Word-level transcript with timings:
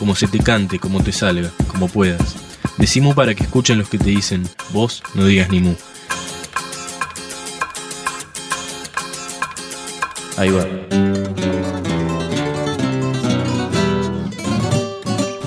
como 0.00 0.16
se 0.16 0.26
te 0.26 0.38
cante, 0.38 0.78
como 0.78 1.02
te 1.02 1.12
salga, 1.12 1.52
como 1.68 1.86
puedas. 1.86 2.34
Decimu 2.78 3.14
para 3.14 3.34
que 3.34 3.44
escuchen 3.44 3.78
los 3.78 3.90
que 3.90 3.98
te 3.98 4.08
dicen, 4.08 4.48
vos 4.72 5.02
no 5.14 5.26
digas 5.26 5.50
ni 5.50 5.60
mu. 5.60 5.74
Ahí 10.38 10.48
va. 10.50 10.64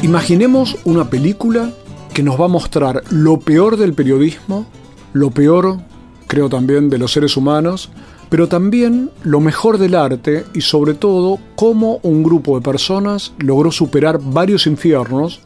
Imaginemos 0.04 0.78
una 0.84 1.10
película 1.10 1.72
que 2.14 2.22
nos 2.22 2.40
va 2.40 2.46
a 2.46 2.50
mostrar 2.50 3.04
lo 3.10 3.40
peor 3.40 3.78
del 3.78 3.96
periodismo, 3.96 4.68
lo 5.14 5.32
peor, 5.32 5.80
creo 6.28 6.48
también, 6.48 6.92
de 6.92 7.00
los 7.00 7.12
seres 7.12 7.36
humanos, 7.38 7.90
pero 8.34 8.48
también 8.50 9.12
lo 9.22 9.40
mejor 9.40 9.78
del 9.78 9.94
arte 9.94 10.44
y 10.56 10.62
sobre 10.62 10.96
todo 10.96 11.38
cómo 11.56 12.00
un 12.02 12.24
grupo 12.24 12.56
de 12.56 12.64
personas 12.64 13.32
logró 13.38 13.72
superar 13.72 14.20
varios 14.20 14.66
infiernos 14.66 15.40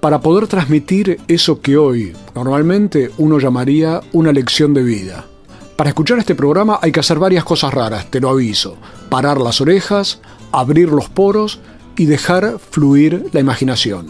para 0.00 0.22
poder 0.22 0.46
transmitir 0.46 1.20
eso 1.28 1.60
que 1.60 1.76
hoy 1.76 2.14
normalmente 2.34 3.10
uno 3.18 3.38
llamaría 3.38 4.00
una 4.14 4.32
lección 4.32 4.72
de 4.72 4.82
vida. 4.82 5.26
Para 5.76 5.90
escuchar 5.90 6.20
este 6.20 6.34
programa 6.34 6.78
hay 6.80 6.90
que 6.90 7.00
hacer 7.00 7.18
varias 7.18 7.44
cosas 7.44 7.74
raras, 7.74 8.10
te 8.10 8.18
lo 8.18 8.30
aviso. 8.30 8.78
Parar 9.10 9.38
las 9.38 9.60
orejas, 9.60 10.22
abrir 10.52 10.88
los 10.88 11.10
poros 11.10 11.60
y 11.98 12.06
dejar 12.06 12.58
fluir 12.58 13.26
la 13.32 13.40
imaginación. 13.40 14.06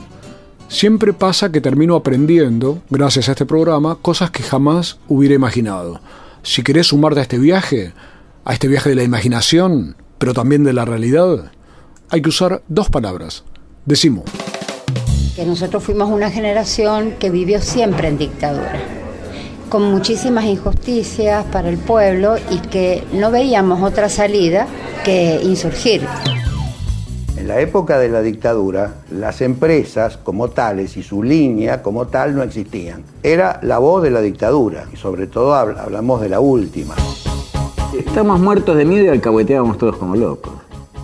Siempre 0.69 1.12
pasa 1.12 1.51
que 1.51 1.61
termino 1.61 1.97
aprendiendo, 1.97 2.83
gracias 2.89 3.29
a 3.29 3.33
este 3.33 3.47
programa, 3.47 3.97
cosas 3.97 4.31
que 4.31 4.45
jamás 4.45 5.01
hubiera 5.09 5.34
imaginado. 5.34 6.01
Si 6.45 6.62
querés 6.62 6.89
sumarte 6.89 7.19
a 7.19 7.23
este 7.23 7.39
viaje, 7.39 7.92
a 8.45 8.53
este 8.53 8.69
viaje 8.69 8.91
de 8.91 8.97
la 8.97 9.03
imaginación, 9.03 9.97
pero 10.19 10.35
también 10.35 10.65
de 10.65 10.73
la 10.73 10.85
realidad, 10.85 11.53
hay 12.11 12.23
que 12.23 12.29
usar 12.29 12.62
dos 12.69 12.91
palabras. 12.91 13.45
Decimos. 13.85 14.25
Que 15.37 15.47
nosotros 15.47 15.83
fuimos 15.83 16.11
una 16.11 16.31
generación 16.31 17.15
que 17.19 17.31
vivió 17.31 17.61
siempre 17.61 18.09
en 18.09 18.19
dictadura, 18.19 18.75
con 19.69 19.91
muchísimas 19.91 20.45
injusticias 20.45 21.45
para 21.47 21.69
el 21.69 21.79
pueblo 21.79 22.37
y 22.51 22.59
que 22.59 23.05
no 23.13 23.31
veíamos 23.31 23.83
otra 23.83 24.09
salida 24.09 24.67
que 25.05 25.41
insurgir. 25.43 26.07
En 27.37 27.48
la 27.48 27.61
época 27.61 27.98
de 27.98 28.09
la 28.09 28.23
dictadura, 28.23 28.97
las 29.11 29.41
empresas 29.41 30.17
como 30.17 30.51
tales 30.51 30.97
y 30.97 31.03
su 31.03 31.23
línea 31.23 31.83
como 31.83 32.07
tal 32.07 32.37
no 32.37 32.43
existían. 32.43 33.03
Era 33.23 33.59
la 33.63 33.79
voz 33.79 34.03
de 34.03 34.11
la 34.11 34.20
dictadura 34.20 34.87
y 34.93 34.97
sobre 34.97 35.27
todo 35.27 35.55
hablamos 35.55 36.20
de 36.20 36.29
la 36.29 36.41
última. 36.41 36.95
Estamos 37.98 38.41
muertos 38.41 38.75
de 38.75 38.87
miedo 38.87 39.05
y 39.05 39.09
alcahueteábamos 39.09 39.77
todos 39.77 39.97
como 39.97 40.17
locos. 40.17 40.55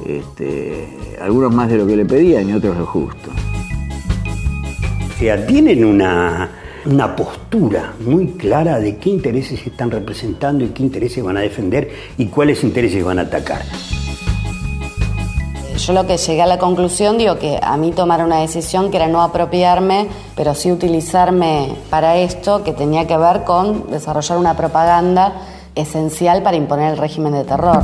Este, 0.06 1.16
algunos 1.20 1.54
más 1.54 1.68
de 1.68 1.76
lo 1.76 1.86
que 1.86 1.96
le 1.96 2.06
pedían 2.06 2.48
y 2.48 2.54
otros 2.54 2.78
lo 2.78 2.86
justo. 2.86 3.30
O 5.14 5.18
sea, 5.18 5.46
tienen 5.46 5.84
una, 5.84 6.48
una 6.86 7.14
postura 7.14 7.92
muy 8.00 8.28
clara 8.28 8.78
de 8.78 8.96
qué 8.96 9.10
intereses 9.10 9.66
están 9.66 9.90
representando 9.90 10.64
y 10.64 10.68
qué 10.68 10.82
intereses 10.82 11.22
van 11.22 11.36
a 11.36 11.40
defender 11.40 11.90
y 12.16 12.26
cuáles 12.26 12.64
intereses 12.64 13.04
van 13.04 13.18
a 13.18 13.22
atacar. 13.22 13.62
Yo 15.76 15.92
lo 15.92 16.06
que 16.06 16.16
llegué 16.16 16.40
a 16.40 16.46
la 16.46 16.58
conclusión, 16.58 17.18
digo 17.18 17.38
que 17.38 17.58
a 17.62 17.76
mí 17.76 17.92
tomar 17.92 18.24
una 18.24 18.40
decisión 18.40 18.90
que 18.90 18.96
era 18.96 19.08
no 19.08 19.22
apropiarme, 19.22 20.08
pero 20.34 20.54
sí 20.54 20.72
utilizarme 20.72 21.74
para 21.90 22.16
esto, 22.16 22.64
que 22.64 22.72
tenía 22.72 23.06
que 23.06 23.16
ver 23.18 23.44
con 23.44 23.90
desarrollar 23.90 24.38
una 24.38 24.56
propaganda 24.56 25.34
esencial 25.78 26.42
para 26.42 26.56
imponer 26.56 26.92
el 26.92 26.98
régimen 26.98 27.32
de 27.32 27.44
terror. 27.44 27.82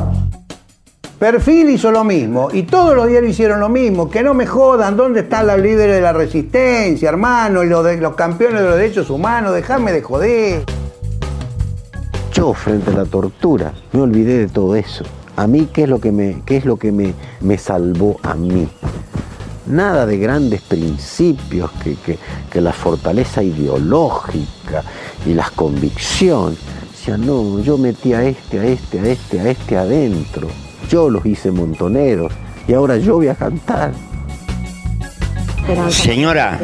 Perfil 1.19 1.71
hizo 1.71 1.91
lo 1.91 2.05
mismo 2.05 2.49
y 2.53 2.65
todos 2.65 2.95
los 2.95 3.07
diarios 3.07 3.31
hicieron 3.33 3.61
lo 3.61 3.69
mismo. 3.69 4.11
Que 4.11 4.23
no 4.23 4.35
me 4.35 4.47
jodan, 4.47 4.97
¿dónde 4.97 5.21
están 5.21 5.47
los 5.47 5.59
líderes 5.59 5.97
de 5.97 6.03
la 6.03 6.13
resistencia, 6.13 7.09
hermano? 7.09 7.63
Y 7.63 7.69
los, 7.69 7.85
de, 7.85 7.97
los 7.99 8.15
campeones 8.15 8.61
de 8.61 8.69
los 8.69 8.77
derechos 8.77 9.09
humanos, 9.11 9.55
déjame 9.55 9.93
de 9.93 10.03
joder. 10.03 10.65
Yo, 12.33 12.53
frente 12.53 12.91
a 12.91 12.95
la 12.95 13.05
tortura, 13.05 13.73
me 13.93 14.01
olvidé 14.03 14.39
de 14.39 14.49
todo 14.49 14.75
eso. 14.75 15.05
A 15.37 15.47
mí, 15.47 15.69
¿qué 15.73 15.85
es 15.85 15.89
lo 15.89 16.01
que 16.01 16.13
me, 16.13 16.43
qué 16.45 16.57
es 16.57 16.65
lo 16.65 16.77
que 16.77 16.93
me, 16.93 17.15
me 17.41 17.59
salvó 17.59 18.19
a 18.23 18.35
mí? 18.35 18.69
Nada 19.67 20.05
de 20.05 20.19
grandes 20.19 20.61
principios, 20.63 21.71
que, 21.83 21.95
que, 21.97 22.19
que 22.51 22.61
la 22.61 22.73
fortaleza 22.73 23.43
ideológica 23.43 24.83
y 25.25 25.33
las 25.33 25.53
convicciones. 25.53 26.59
No, 27.07 27.61
yo 27.61 27.77
metí 27.77 28.15
a 28.15 28.25
este, 28.25 28.59
a 28.59 28.65
este, 28.65 28.99
a 28.99 29.05
este, 29.05 29.41
a 29.41 29.51
este 29.51 29.77
adentro. 29.77 30.49
Yo 30.89 31.11
los 31.11 31.25
hice 31.27 31.51
montoneros 31.51 32.33
y 32.67 32.73
ahora 32.73 32.97
yo 32.97 33.17
voy 33.17 33.29
a 33.29 33.35
cantar. 33.35 33.93
Señora, 35.91 36.59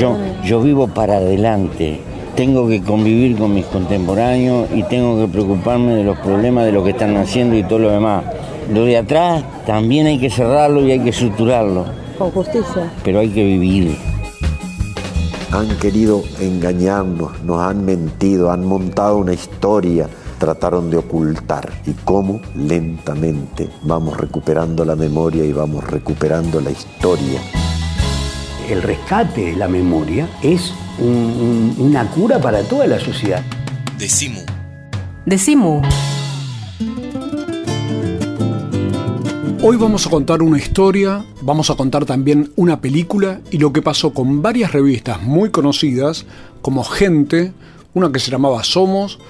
yo, 0.00 0.16
yo 0.44 0.62
vivo 0.62 0.88
para 0.88 1.16
adelante. 1.16 2.00
Tengo 2.34 2.66
que 2.68 2.82
convivir 2.82 3.36
con 3.36 3.52
mis 3.52 3.66
contemporáneos 3.66 4.68
y 4.74 4.82
tengo 4.84 5.20
que 5.20 5.30
preocuparme 5.30 5.94
de 5.94 6.04
los 6.04 6.18
problemas 6.18 6.64
de 6.64 6.72
lo 6.72 6.82
que 6.82 6.90
están 6.90 7.14
haciendo 7.18 7.54
y 7.54 7.62
todo 7.62 7.80
lo 7.80 7.90
demás. 7.90 8.24
Lo 8.72 8.86
de 8.86 8.96
atrás 8.96 9.44
también 9.66 10.06
hay 10.06 10.18
que 10.18 10.30
cerrarlo 10.30 10.80
y 10.86 10.92
hay 10.92 11.00
que 11.00 11.10
estructurarlo. 11.10 11.84
Con 12.16 12.30
justicia. 12.30 12.90
Pero 13.04 13.20
hay 13.20 13.28
que 13.28 13.44
vivir. 13.44 14.11
Han 15.52 15.68
querido 15.76 16.24
engañarnos, 16.40 17.42
nos 17.42 17.60
han 17.60 17.84
mentido, 17.84 18.50
han 18.50 18.64
montado 18.64 19.18
una 19.18 19.34
historia, 19.34 20.08
trataron 20.38 20.88
de 20.88 20.96
ocultar. 20.96 21.70
Y 21.84 21.92
cómo 21.92 22.40
lentamente 22.56 23.68
vamos 23.82 24.16
recuperando 24.16 24.82
la 24.86 24.96
memoria 24.96 25.44
y 25.44 25.52
vamos 25.52 25.84
recuperando 25.84 26.58
la 26.62 26.70
historia. 26.70 27.38
El 28.66 28.80
rescate 28.80 29.50
de 29.50 29.56
la 29.56 29.68
memoria 29.68 30.26
es 30.42 30.72
un, 30.98 31.74
un, 31.78 31.86
una 31.86 32.10
cura 32.10 32.40
para 32.40 32.62
toda 32.62 32.86
la 32.86 32.98
sociedad. 32.98 33.42
Decimu. 33.98 34.40
Decimu. 35.26 35.82
Hoy 39.64 39.76
vamos 39.76 40.08
a 40.08 40.10
contar 40.10 40.42
una 40.42 40.58
historia, 40.58 41.24
vamos 41.40 41.70
a 41.70 41.76
contar 41.76 42.04
también 42.04 42.50
una 42.56 42.80
película 42.80 43.40
y 43.52 43.58
lo 43.58 43.72
que 43.72 43.80
pasó 43.80 44.12
con 44.12 44.42
varias 44.42 44.72
revistas 44.72 45.22
muy 45.22 45.50
conocidas 45.50 46.26
como 46.62 46.82
Gente, 46.82 47.52
una 47.94 48.10
que 48.10 48.18
se 48.18 48.32
llamaba 48.32 48.64
Somos 48.64 49.20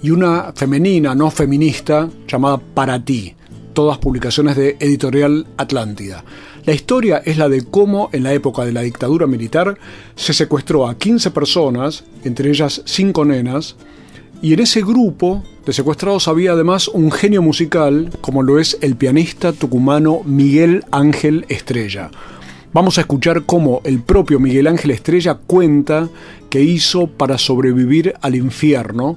y 0.00 0.10
una 0.10 0.52
femenina, 0.54 1.16
no 1.16 1.32
feminista, 1.32 2.08
llamada 2.28 2.58
Para 2.58 3.04
ti, 3.04 3.34
todas 3.72 3.98
publicaciones 3.98 4.54
de 4.54 4.76
Editorial 4.78 5.48
Atlántida. 5.56 6.24
La 6.64 6.74
historia 6.74 7.20
es 7.24 7.36
la 7.36 7.48
de 7.48 7.64
cómo 7.64 8.08
en 8.12 8.22
la 8.22 8.32
época 8.32 8.64
de 8.64 8.70
la 8.70 8.82
dictadura 8.82 9.26
militar 9.26 9.78
se 10.14 10.32
secuestró 10.32 10.86
a 10.86 10.96
15 10.96 11.32
personas, 11.32 12.04
entre 12.22 12.50
ellas 12.50 12.82
5 12.84 13.24
nenas, 13.24 13.74
y 14.42 14.52
en 14.52 14.60
ese 14.60 14.82
grupo 14.82 15.42
de 15.64 15.72
secuestrados 15.72 16.26
había 16.26 16.52
además 16.52 16.88
un 16.88 17.12
genio 17.12 17.40
musical, 17.42 18.10
como 18.20 18.42
lo 18.42 18.58
es 18.58 18.76
el 18.80 18.96
pianista 18.96 19.52
tucumano 19.52 20.22
Miguel 20.24 20.84
Ángel 20.90 21.46
Estrella. 21.48 22.10
Vamos 22.72 22.98
a 22.98 23.02
escuchar 23.02 23.44
cómo 23.44 23.80
el 23.84 24.02
propio 24.02 24.40
Miguel 24.40 24.66
Ángel 24.66 24.90
Estrella 24.90 25.34
cuenta 25.46 26.08
que 26.50 26.60
hizo 26.60 27.06
para 27.06 27.38
sobrevivir 27.38 28.14
al 28.20 28.34
infierno 28.34 29.16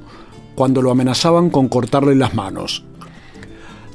cuando 0.53 0.83
lo 0.83 0.91
amenazaban 0.91 1.49
con 1.49 1.69
cortarle 1.69 2.13
las 2.13 2.35
manos. 2.35 2.83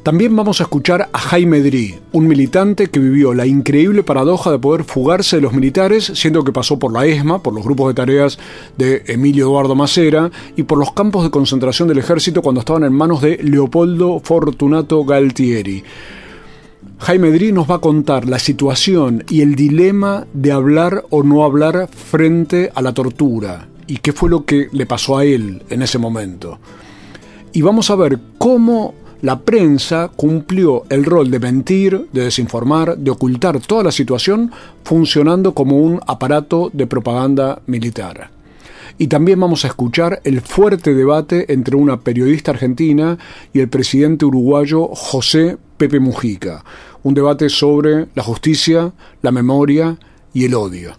También 0.02 0.34
vamos 0.34 0.60
a 0.60 0.64
escuchar 0.64 1.10
a 1.12 1.18
Jaime 1.18 1.60
Drí, 1.60 1.96
un 2.12 2.26
militante 2.26 2.86
que 2.86 2.98
vivió 2.98 3.34
la 3.34 3.46
increíble 3.46 4.02
paradoja 4.02 4.50
de 4.50 4.58
poder 4.58 4.84
fugarse 4.84 5.36
de 5.36 5.42
los 5.42 5.52
militares, 5.52 6.10
siendo 6.14 6.42
que 6.42 6.52
pasó 6.52 6.78
por 6.78 6.90
la 6.90 7.04
ESMA, 7.04 7.42
por 7.42 7.52
los 7.52 7.62
grupos 7.62 7.88
de 7.88 7.94
tareas 7.94 8.38
de 8.78 9.02
Emilio 9.08 9.44
Eduardo 9.44 9.74
Macera, 9.74 10.30
y 10.56 10.62
por 10.62 10.78
los 10.78 10.92
campos 10.94 11.22
de 11.22 11.30
concentración 11.30 11.86
del 11.86 11.98
ejército 11.98 12.40
cuando 12.40 12.60
estaban 12.60 12.84
en 12.84 12.94
manos 12.94 13.20
de 13.20 13.40
Leopoldo 13.42 14.20
Fortunato 14.20 15.04
Galtieri. 15.04 15.84
Jaime 17.00 17.30
Drí 17.30 17.52
nos 17.52 17.70
va 17.70 17.74
a 17.74 17.80
contar 17.80 18.26
la 18.26 18.38
situación 18.38 19.24
y 19.28 19.42
el 19.42 19.54
dilema 19.54 20.26
de 20.32 20.52
hablar 20.52 21.04
o 21.10 21.22
no 21.22 21.44
hablar 21.44 21.90
frente 21.94 22.72
a 22.74 22.80
la 22.80 22.94
tortura, 22.94 23.68
y 23.86 23.98
qué 23.98 24.14
fue 24.14 24.30
lo 24.30 24.46
que 24.46 24.68
le 24.72 24.86
pasó 24.86 25.18
a 25.18 25.26
él 25.26 25.62
en 25.68 25.82
ese 25.82 25.98
momento. 25.98 26.58
Y 27.52 27.60
vamos 27.60 27.90
a 27.90 27.96
ver 27.96 28.18
cómo 28.38 28.94
la 29.22 29.40
prensa 29.40 30.10
cumplió 30.14 30.84
el 30.88 31.04
rol 31.04 31.30
de 31.30 31.38
mentir, 31.38 32.08
de 32.12 32.24
desinformar, 32.24 32.96
de 32.96 33.10
ocultar 33.10 33.60
toda 33.60 33.84
la 33.84 33.92
situación, 33.92 34.50
funcionando 34.82 35.52
como 35.52 35.76
un 35.76 36.00
aparato 36.06 36.70
de 36.72 36.86
propaganda 36.86 37.60
militar. 37.66 38.30
Y 38.96 39.08
también 39.08 39.40
vamos 39.40 39.64
a 39.64 39.68
escuchar 39.68 40.20
el 40.24 40.40
fuerte 40.40 40.94
debate 40.94 41.52
entre 41.52 41.76
una 41.76 42.00
periodista 42.00 42.50
argentina 42.50 43.18
y 43.52 43.60
el 43.60 43.68
presidente 43.68 44.24
uruguayo 44.24 44.88
José 44.88 45.56
Pepe 45.76 46.00
Mujica. 46.00 46.64
Un 47.02 47.14
debate 47.14 47.48
sobre 47.48 48.08
la 48.14 48.22
justicia, 48.22 48.92
la 49.22 49.32
memoria 49.32 49.96
y 50.34 50.44
el 50.44 50.54
odio. 50.54 50.92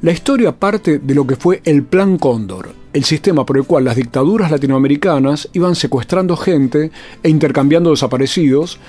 La 0.01 0.11
historia 0.11 0.51
parte 0.51 0.99
de 0.99 1.15
lo 1.15 1.25
que 1.25 1.35
fue 1.35 1.61
el 1.65 1.83
Plan 1.83 2.17
Cóndor, 2.17 2.69
el 2.93 3.03
sistema 3.03 3.45
por 3.45 3.57
el 3.57 3.63
cual 3.63 3.83
las 3.83 3.95
dictaduras 3.95 4.51
latinoamericanas 4.51 5.49
iban 5.53 5.75
secuestrando 5.75 6.37
gente 6.37 6.91
e 7.23 7.29
intercambiando 7.29 7.91
desaparecidos, 7.91 8.79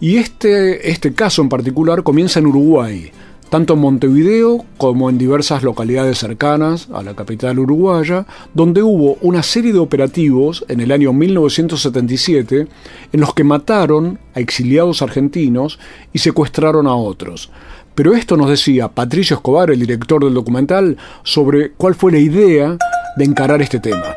y 0.00 0.16
este, 0.16 0.90
este 0.90 1.12
caso 1.12 1.42
en 1.42 1.48
particular 1.48 2.02
comienza 2.02 2.40
en 2.40 2.46
Uruguay, 2.46 3.12
tanto 3.50 3.74
en 3.74 3.80
Montevideo 3.80 4.64
como 4.78 5.10
en 5.10 5.18
diversas 5.18 5.62
localidades 5.64 6.18
cercanas 6.18 6.88
a 6.94 7.02
la 7.02 7.14
capital 7.14 7.58
uruguaya, 7.58 8.24
donde 8.54 8.82
hubo 8.82 9.18
una 9.20 9.42
serie 9.42 9.72
de 9.72 9.80
operativos 9.80 10.64
en 10.68 10.80
el 10.80 10.92
año 10.92 11.12
1977 11.12 12.68
en 13.12 13.20
los 13.20 13.34
que 13.34 13.44
mataron 13.44 14.18
a 14.34 14.40
exiliados 14.40 15.02
argentinos 15.02 15.78
y 16.12 16.20
secuestraron 16.20 16.86
a 16.86 16.94
otros. 16.94 17.50
Pero 17.96 18.14
esto 18.14 18.36
nos 18.36 18.48
decía 18.48 18.88
Patricio 18.88 19.36
Escobar, 19.36 19.70
el 19.70 19.80
director 19.80 20.24
del 20.24 20.32
documental, 20.32 20.96
sobre 21.24 21.72
cuál 21.72 21.96
fue 21.96 22.12
la 22.12 22.18
idea 22.18 22.78
de 23.16 23.24
encarar 23.24 23.60
este 23.60 23.80
tema. 23.80 24.14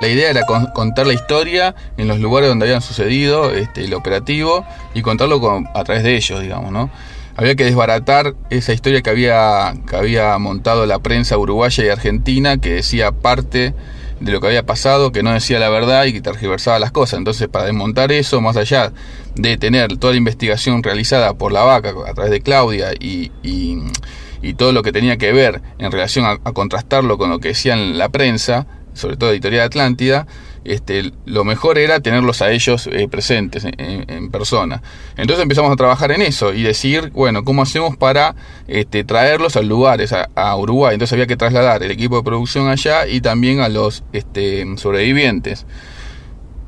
La 0.00 0.08
idea 0.08 0.30
era 0.30 0.42
contar 0.74 1.06
la 1.06 1.14
historia 1.14 1.74
en 1.96 2.08
los 2.08 2.20
lugares 2.20 2.48
donde 2.48 2.66
habían 2.66 2.82
sucedido 2.82 3.52
este, 3.52 3.84
el 3.84 3.94
operativo 3.94 4.64
y 4.94 5.02
contarlo 5.02 5.40
a 5.74 5.84
través 5.84 6.02
de 6.04 6.16
ellos, 6.16 6.40
digamos, 6.40 6.72
¿no? 6.72 6.90
Había 7.38 7.54
que 7.54 7.64
desbaratar 7.64 8.34
esa 8.50 8.72
historia 8.72 9.00
que 9.00 9.10
había, 9.10 9.72
que 9.88 9.94
había 9.94 10.36
montado 10.38 10.86
la 10.86 10.98
prensa 10.98 11.38
uruguaya 11.38 11.84
y 11.84 11.88
argentina, 11.88 12.58
que 12.58 12.70
decía 12.70 13.12
parte 13.12 13.74
de 14.18 14.32
lo 14.32 14.40
que 14.40 14.48
había 14.48 14.66
pasado, 14.66 15.12
que 15.12 15.22
no 15.22 15.32
decía 15.32 15.60
la 15.60 15.68
verdad 15.68 16.04
y 16.06 16.12
que 16.12 16.20
tergiversaba 16.20 16.80
las 16.80 16.90
cosas. 16.90 17.18
Entonces, 17.18 17.46
para 17.46 17.66
desmontar 17.66 18.10
eso, 18.10 18.40
más 18.40 18.56
allá 18.56 18.92
de 19.36 19.56
tener 19.56 19.98
toda 19.98 20.14
la 20.14 20.18
investigación 20.18 20.82
realizada 20.82 21.34
por 21.34 21.52
la 21.52 21.62
vaca 21.62 21.94
a 22.08 22.12
través 22.12 22.32
de 22.32 22.40
Claudia 22.40 22.88
y, 22.98 23.30
y, 23.44 24.54
todo 24.54 24.72
lo 24.72 24.82
que 24.82 24.90
tenía 24.90 25.16
que 25.16 25.32
ver 25.32 25.62
en 25.78 25.92
relación 25.92 26.24
a, 26.24 26.40
a 26.42 26.52
contrastarlo 26.52 27.18
con 27.18 27.30
lo 27.30 27.38
que 27.38 27.48
decían 27.48 27.98
la 27.98 28.08
prensa, 28.08 28.66
sobre 28.94 29.16
todo 29.16 29.30
Editorial 29.30 29.66
Atlántida, 29.66 30.26
este, 30.68 31.12
lo 31.24 31.44
mejor 31.44 31.78
era 31.78 32.00
tenerlos 32.00 32.42
a 32.42 32.50
ellos 32.50 32.88
eh, 32.92 33.08
presentes 33.08 33.64
en, 33.64 34.30
persona. 34.30 34.82
Entonces 35.16 35.42
empezamos 35.42 35.72
a 35.72 35.76
trabajar 35.76 36.12
en 36.12 36.22
eso 36.22 36.52
y 36.52 36.62
decir, 36.62 37.10
bueno, 37.14 37.44
¿cómo 37.44 37.62
hacemos 37.62 37.96
para 37.96 38.34
este, 38.66 39.04
traerlos 39.04 39.56
a 39.56 39.62
lugares, 39.62 40.12
a, 40.12 40.56
Uruguay? 40.56 40.94
Entonces 40.94 41.14
había 41.14 41.26
que 41.26 41.36
trasladar 41.36 41.82
el 41.82 41.90
equipo 41.90 42.16
de 42.16 42.22
producción 42.22 42.68
allá 42.68 43.06
y 43.06 43.20
también 43.20 43.60
a 43.60 43.68
los 43.68 44.04
este, 44.12 44.66
sobrevivientes. 44.76 45.64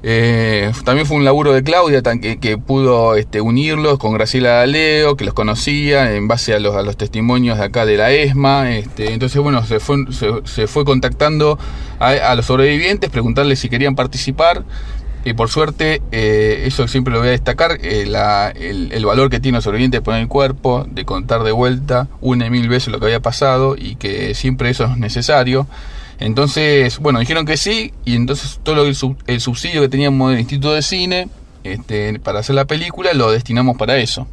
Eh, 0.02 0.72
también 0.84 1.06
fue 1.06 1.18
un 1.18 1.24
laburo 1.24 1.52
de 1.52 1.62
Claudia 1.62 2.02
que, 2.02 2.58
pudo 2.58 3.16
este, 3.16 3.40
unirlos 3.40 3.98
con 3.98 4.14
Graciela 4.14 4.50
Daleo, 4.50 5.16
que 5.16 5.24
los 5.24 5.34
conocía 5.34 6.14
en 6.14 6.26
base 6.26 6.54
a 6.54 6.58
los, 6.58 6.96
testimonios 6.96 7.58
de 7.58 7.64
acá 7.64 7.84
de 7.84 7.96
la 7.96 8.10
ESMA. 8.10 8.70
Este, 8.72 9.12
entonces, 9.12 9.40
bueno, 9.42 9.64
se 9.64 9.78
fue, 9.80 9.96
se, 10.44 10.66
fue 10.66 10.84
contactando 10.84 11.58
a, 11.98 12.34
los 12.34 12.46
sobrevivientes, 12.46 13.10
preguntarles 13.10 13.58
si 13.58 13.68
querían 13.68 13.94
participar. 13.94 14.64
Y 15.22 15.34
por 15.34 15.50
suerte, 15.50 16.00
eh, 16.12 16.62
eso 16.64 16.88
siempre 16.88 17.12
lo 17.12 17.18
voy 17.18 17.28
a 17.28 17.32
destacar, 17.32 17.78
eh, 17.82 18.10
el, 18.54 19.04
valor 19.04 19.28
que 19.28 19.38
tiene 19.38 19.58
los 19.58 19.64
sobrevivientes 19.64 20.00
poner 20.00 20.22
el 20.22 20.28
cuerpo, 20.28 20.86
de 20.90 21.04
contar 21.04 21.42
de 21.42 21.52
vuelta 21.52 22.08
una 22.22 22.46
y 22.46 22.50
mil 22.50 22.70
veces 22.70 22.88
lo 22.88 23.00
que 23.00 23.04
había 23.04 23.20
pasado 23.20 23.76
y 23.76 23.96
que 23.96 24.34
siempre 24.34 24.70
eso 24.70 24.86
es 24.86 24.96
necesario. 24.96 25.66
Entonces, 26.20 26.98
bueno, 26.98 27.18
dijeron 27.18 27.46
que 27.46 27.56
sí, 27.56 27.92
y 28.04 28.14
entonces 28.14 28.60
todo 28.62 28.84
el, 28.84 29.40
subsidio 29.40 29.80
que 29.80 29.88
teníamos 29.88 30.30
del 30.30 30.40
Instituto 30.40 30.74
de 30.74 30.82
Cine 30.82 31.28
este, 31.64 32.18
para 32.20 32.40
hacer 32.40 32.54
la 32.54 32.66
película 32.66 33.12
lo 33.14 33.32
destinamos 33.32 33.76
para 33.76 33.96
eso. 33.96 34.28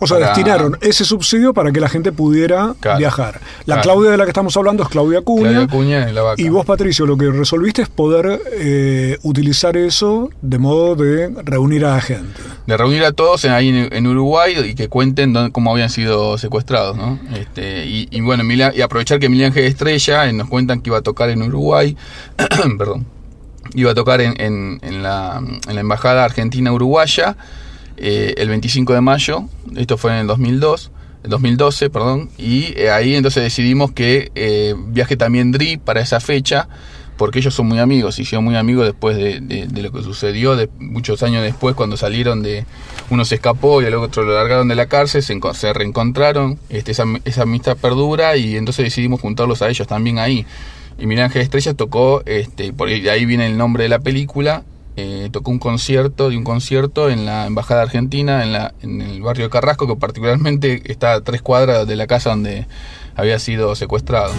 O 0.00 0.06
sea, 0.06 0.18
destinaron 0.18 0.78
ese 0.80 1.04
subsidio 1.04 1.52
para 1.52 1.72
que 1.72 1.80
la 1.80 1.88
gente 1.88 2.12
pudiera 2.12 2.74
viajar. 2.96 3.40
La 3.66 3.80
Claudia 3.80 4.10
de 4.10 4.16
la 4.16 4.24
que 4.24 4.30
estamos 4.30 4.56
hablando 4.56 4.82
es 4.82 4.88
Claudia 4.88 5.22
Cuña. 5.22 5.66
Claudia 5.66 6.12
la 6.12 6.22
vaca. 6.22 6.40
Y 6.42 6.48
vos, 6.48 6.64
Patricio, 6.64 7.06
lo 7.06 7.16
que 7.16 7.30
resolviste 7.30 7.82
es 7.82 7.88
poder 7.88 8.40
eh, 8.52 9.18
utilizar 9.22 9.76
eso 9.76 10.30
de 10.40 10.58
modo 10.58 10.94
de 10.94 11.30
reunir 11.44 11.84
a 11.84 11.94
la 11.94 12.00
gente. 12.00 12.40
De 12.66 12.76
reunir 12.76 13.04
a 13.04 13.12
todos 13.12 13.44
ahí 13.44 13.88
en, 13.90 14.06
Uruguay 14.06 14.54
y 14.70 14.74
que 14.74 14.88
cuenten 14.88 15.50
cómo 15.50 15.72
habían 15.72 15.90
sido 15.90 16.38
secuestrados, 16.38 16.96
¿no? 16.96 17.18
Este, 17.34 17.86
y, 17.86 18.20
bueno, 18.20 18.44
y 18.44 18.80
aprovechar 18.80 19.18
que 19.18 19.28
Milán 19.28 19.52
G. 19.52 19.58
Estrella 19.58 20.26
eh, 20.28 20.32
nos 20.32 20.48
cuentan 20.48 20.80
que 20.80 20.90
iba 20.90 20.98
a 20.98 21.02
tocar 21.02 21.30
en 21.30 21.42
Uruguay. 21.42 21.96
Perdón. 22.78 23.06
Iba 23.74 23.90
a 23.90 23.94
tocar 23.94 24.20
en, 24.22 24.34
en, 24.38 25.02
la, 25.02 25.42
en 25.68 25.74
la 25.74 25.80
Embajada 25.80 26.24
Argentina 26.24 26.72
Uruguaya 26.72 27.36
eh, 28.00 28.34
el 28.36 28.48
25 28.48 28.94
de 28.94 29.00
mayo, 29.00 29.44
esto 29.76 29.98
fue 29.98 30.12
en 30.12 30.18
el 30.18 30.26
2002, 30.28 30.92
el 31.24 31.30
2012, 31.30 31.90
perdón, 31.90 32.30
y 32.38 32.72
eh, 32.78 32.90
ahí 32.90 33.16
entonces 33.16 33.42
decidimos 33.42 33.90
que 33.90 34.30
eh, 34.36 34.74
viaje 34.76 35.16
también 35.16 35.50
Dri 35.50 35.78
para 35.78 36.00
esa 36.00 36.20
fecha, 36.20 36.68
porque 37.16 37.40
ellos 37.40 37.54
son 37.54 37.66
muy 37.66 37.80
amigos, 37.80 38.20
y 38.20 38.24
son 38.24 38.44
muy 38.44 38.54
amigos 38.54 38.86
después 38.86 39.16
de, 39.16 39.66
lo 39.82 39.90
que 39.90 40.02
sucedió, 40.04 40.54
de 40.54 40.70
muchos 40.78 41.24
años 41.24 41.42
después, 41.42 41.74
cuando 41.74 41.96
salieron 41.96 42.44
de, 42.44 42.64
uno 43.10 43.24
se 43.24 43.34
escapó 43.34 43.82
y 43.82 43.86
el 43.86 43.94
otro 43.94 44.22
lo 44.22 44.34
largaron 44.34 44.68
de 44.68 44.76
la 44.76 44.86
cárcel, 44.86 45.22
se, 45.22 45.72
reencontraron, 45.72 46.56
este, 46.68 46.92
esa, 46.92 47.42
amistad 47.42 47.76
perdura, 47.76 48.36
y 48.36 48.56
entonces 48.56 48.84
decidimos 48.84 49.20
juntarlos 49.20 49.60
a 49.62 49.68
ellos 49.68 49.88
también 49.88 50.20
ahí. 50.20 50.46
Y 51.00 51.06
Miguel 51.06 51.24
Ángel 51.24 51.42
Estrella 51.42 51.74
tocó, 51.74 52.22
este, 52.26 52.72
por 52.72 52.88
ahí 52.88 53.24
viene 53.24 53.46
el 53.46 53.58
nombre 53.58 53.82
de 53.82 53.88
la 53.88 53.98
película, 53.98 54.62
eh, 55.00 55.28
tocó 55.30 55.52
un 55.52 55.60
concierto 55.60 56.28
de 56.28 56.36
un 56.36 56.42
concierto 56.42 57.08
en 57.08 57.24
la 57.24 57.46
Embajada 57.46 57.82
Argentina, 57.82 58.42
en, 58.42 58.52
la, 58.52 58.74
en 58.82 59.00
el 59.00 59.22
barrio 59.22 59.44
de 59.44 59.50
Carrasco, 59.50 59.86
que 59.86 59.94
particularmente 59.94 60.82
está 60.90 61.12
a 61.12 61.20
tres 61.20 61.40
cuadras 61.40 61.86
de 61.86 61.94
la 61.94 62.08
casa 62.08 62.30
donde 62.30 62.66
había 63.14 63.38
sido 63.38 63.76
secuestrado. 63.76 64.32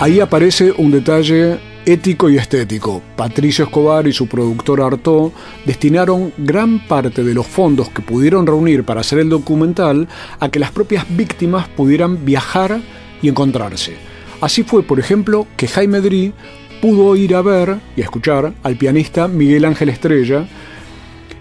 Ahí 0.00 0.18
aparece 0.18 0.74
un 0.76 0.90
detalle 0.90 1.60
ético 1.86 2.28
y 2.28 2.36
estético. 2.36 3.02
Patricio 3.14 3.66
Escobar 3.66 4.08
y 4.08 4.12
su 4.12 4.26
productor 4.26 4.80
Artaud 4.80 5.30
destinaron 5.64 6.32
gran 6.36 6.84
parte 6.88 7.22
de 7.22 7.34
los 7.34 7.46
fondos 7.46 7.88
que 7.90 8.02
pudieron 8.02 8.48
reunir 8.48 8.82
para 8.82 9.02
hacer 9.02 9.20
el 9.20 9.28
documental 9.28 10.08
a 10.40 10.48
que 10.48 10.58
las 10.58 10.72
propias 10.72 11.06
víctimas 11.08 11.68
pudieran 11.68 12.24
viajar 12.24 12.80
y 13.22 13.28
encontrarse. 13.28 13.94
Así 14.40 14.64
fue, 14.64 14.82
por 14.82 14.98
ejemplo, 14.98 15.46
que 15.56 15.68
Jaime 15.68 16.00
Dri 16.00 16.34
pudo 16.84 17.16
ir 17.16 17.34
a 17.34 17.40
ver 17.40 17.78
y 17.96 18.02
a 18.02 18.04
escuchar 18.04 18.52
al 18.62 18.76
pianista 18.76 19.26
Miguel 19.26 19.64
Ángel 19.64 19.88
Estrella 19.88 20.46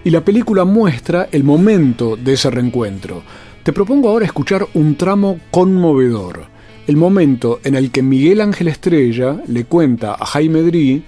y 0.05 0.09
la 0.09 0.23
película 0.23 0.63
muestra 0.63 1.27
el 1.33 1.43
momento 1.43 2.15
de 2.15 2.31
ese 2.31 2.49
reencuentro. 2.49 3.23
Te 3.61 3.73
propongo 3.73 4.07
ahora 4.07 4.25
escuchar 4.25 4.65
un 4.73 4.95
tramo 4.95 5.41
conmovedor, 5.51 6.45
el 6.87 6.95
momento 6.95 7.59
en 7.65 7.75
el 7.75 7.91
que 7.91 8.01
Miguel 8.01 8.39
Ángel 8.39 8.69
Estrella 8.69 9.41
le 9.45 9.65
cuenta 9.65 10.13
a 10.13 10.25
Jaime 10.25 10.61
Dri, 10.61 11.03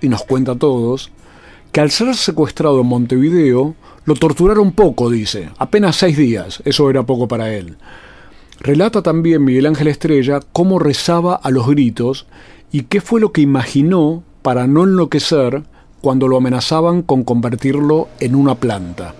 y 0.00 0.08
nos 0.08 0.22
cuenta 0.22 0.52
a 0.52 0.58
todos, 0.58 1.10
que 1.72 1.80
al 1.80 1.90
ser 1.90 2.14
secuestrado 2.14 2.82
en 2.82 2.86
Montevideo, 2.86 3.74
lo 4.04 4.14
torturaron 4.14 4.70
poco, 4.70 5.10
dice, 5.10 5.48
apenas 5.58 5.96
seis 5.96 6.16
días, 6.16 6.62
eso 6.64 6.90
era 6.90 7.02
poco 7.02 7.26
para 7.26 7.52
él. 7.52 7.76
Relata 8.60 9.02
también 9.02 9.42
Miguel 9.42 9.66
Ángel 9.66 9.88
Estrella 9.88 10.38
cómo 10.52 10.78
rezaba 10.78 11.34
a 11.34 11.50
los 11.50 11.66
gritos 11.66 12.26
¿Y 12.72 12.82
qué 12.82 13.00
fue 13.00 13.20
lo 13.20 13.32
que 13.32 13.40
imaginó 13.40 14.22
para 14.42 14.68
no 14.68 14.84
enloquecer 14.84 15.64
cuando 16.00 16.28
lo 16.28 16.36
amenazaban 16.36 17.02
con 17.02 17.24
convertirlo 17.24 18.08
en 18.20 18.36
una 18.36 18.54
planta? 18.54 19.14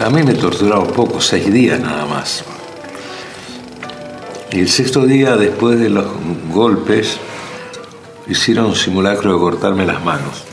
A 0.00 0.10
mí 0.10 0.22
me 0.22 0.34
torturaron 0.34 0.86
poco, 0.88 1.20
seis 1.20 1.52
días 1.52 1.80
nada 1.80 2.06
más. 2.06 2.44
Y 4.52 4.60
el 4.60 4.68
sexto 4.68 5.04
día, 5.04 5.36
después 5.36 5.80
de 5.80 5.90
los 5.90 6.06
golpes, 6.52 7.18
hicieron 8.28 8.66
un 8.66 8.76
simulacro 8.76 9.32
de 9.32 9.38
cortarme 9.40 9.84
las 9.84 10.04
manos. 10.04 10.44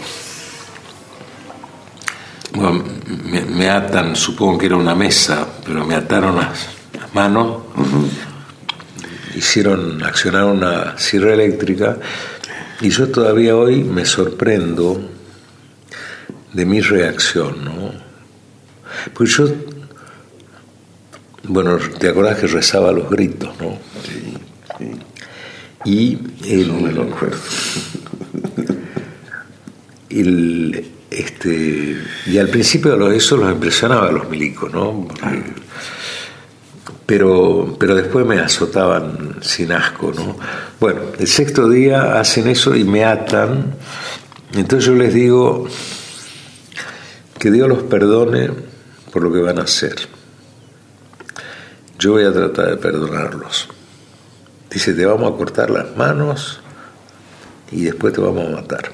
Bueno, 2.54 2.84
me, 3.25 3.42
me 3.42 3.70
atan, 3.70 4.16
supongo 4.16 4.58
que 4.58 4.66
era 4.66 4.78
una 4.78 4.96
mesa, 4.96 5.48
pero 5.63 5.86
me 5.86 5.94
ataron 5.94 6.38
las, 6.38 6.70
las 7.00 7.13
manos, 7.13 7.58
hicieron, 9.36 10.04
accionaron 10.04 10.58
una 10.58 10.98
sierra 10.98 11.34
eléctrica 11.34 11.98
y 12.82 12.90
yo 12.90 13.08
todavía 13.10 13.56
hoy 13.56 13.84
me 13.84 14.06
sorprendo 14.06 15.10
de 16.54 16.66
mi 16.66 16.82
reacción, 16.82 17.63
¿no? 17.66 17.92
Pues 19.13 19.32
yo, 19.38 19.48
bueno, 21.44 21.78
te 22.00 22.10
acordás 22.10 22.38
que 22.40 22.48
rezaba 22.48 22.92
los 22.92 23.10
gritos, 23.10 23.50
¿no? 23.60 23.78
Y 25.86 26.18
el, 26.46 26.72
el, 30.10 30.86
este, 31.10 31.98
y 32.28 32.38
al 32.38 32.50
principio 32.50 32.96
lo- 32.96 33.12
eso 33.12 33.38
los 33.38 33.52
impresionaba 33.52 34.08
a 34.08 34.12
los 34.12 34.30
milicos, 34.30 34.72
¿no? 34.72 35.08
Porque- 35.08 35.44
pero, 37.05 37.75
pero 37.79 37.95
después 37.95 38.25
me 38.25 38.39
azotaban 38.39 39.38
sin 39.41 39.72
asco, 39.72 40.13
¿no? 40.15 40.38
Bueno, 40.79 41.01
el 41.19 41.27
sexto 41.27 41.69
día 41.69 42.19
hacen 42.19 42.48
eso 42.48 42.75
y 42.75 42.83
me 42.83 43.03
atan. 43.03 43.75
Entonces 44.53 44.86
yo 44.86 44.95
les 44.95 45.13
digo 45.13 45.67
que 47.39 47.51
Dios 47.51 47.67
los 47.67 47.83
perdone 47.83 48.51
por 49.12 49.24
lo 49.24 49.33
que 49.33 49.41
van 49.41 49.60
a 49.60 49.63
hacer. 49.63 49.95
Yo 52.00 52.13
voy 52.13 52.24
a 52.24 52.31
tratar 52.31 52.69
de 52.69 52.77
perdonarlos. 52.77 53.69
Dice, 54.69 54.93
te 54.93 55.05
vamos 55.05 55.33
a 55.33 55.38
cortar 55.38 55.69
las 55.69 55.95
manos 55.95 56.62
y 57.72 57.83
después 57.83 58.13
te 58.13 58.22
vamos 58.22 58.48
a 58.48 58.62
matar. 58.62 58.91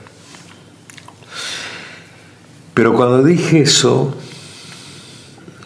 Pero 2.74 2.94
cuando 2.94 3.24
dije 3.24 3.62
eso, 3.62 4.16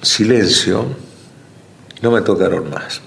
silencio, 0.02 0.86
no 2.04 2.12
me 2.12 2.22
tocaron 2.22 2.70
más. 2.70 3.02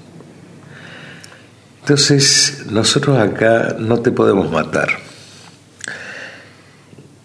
Entonces, 1.80 2.64
nosotros 2.70 3.18
acá 3.18 3.76
no 3.78 4.00
te 4.00 4.10
podemos 4.10 4.50
matar. 4.50 4.88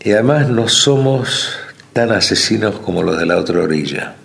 Y 0.01 0.12
además 0.12 0.50
no 0.50 0.68
somos 0.68 1.54
tan 1.94 2.12
asesinos 2.12 2.78
como 2.80 3.04
los 3.04 3.18
de 3.18 3.25
la 3.25 3.38
otra 3.38 3.62
orilla. 3.62 4.16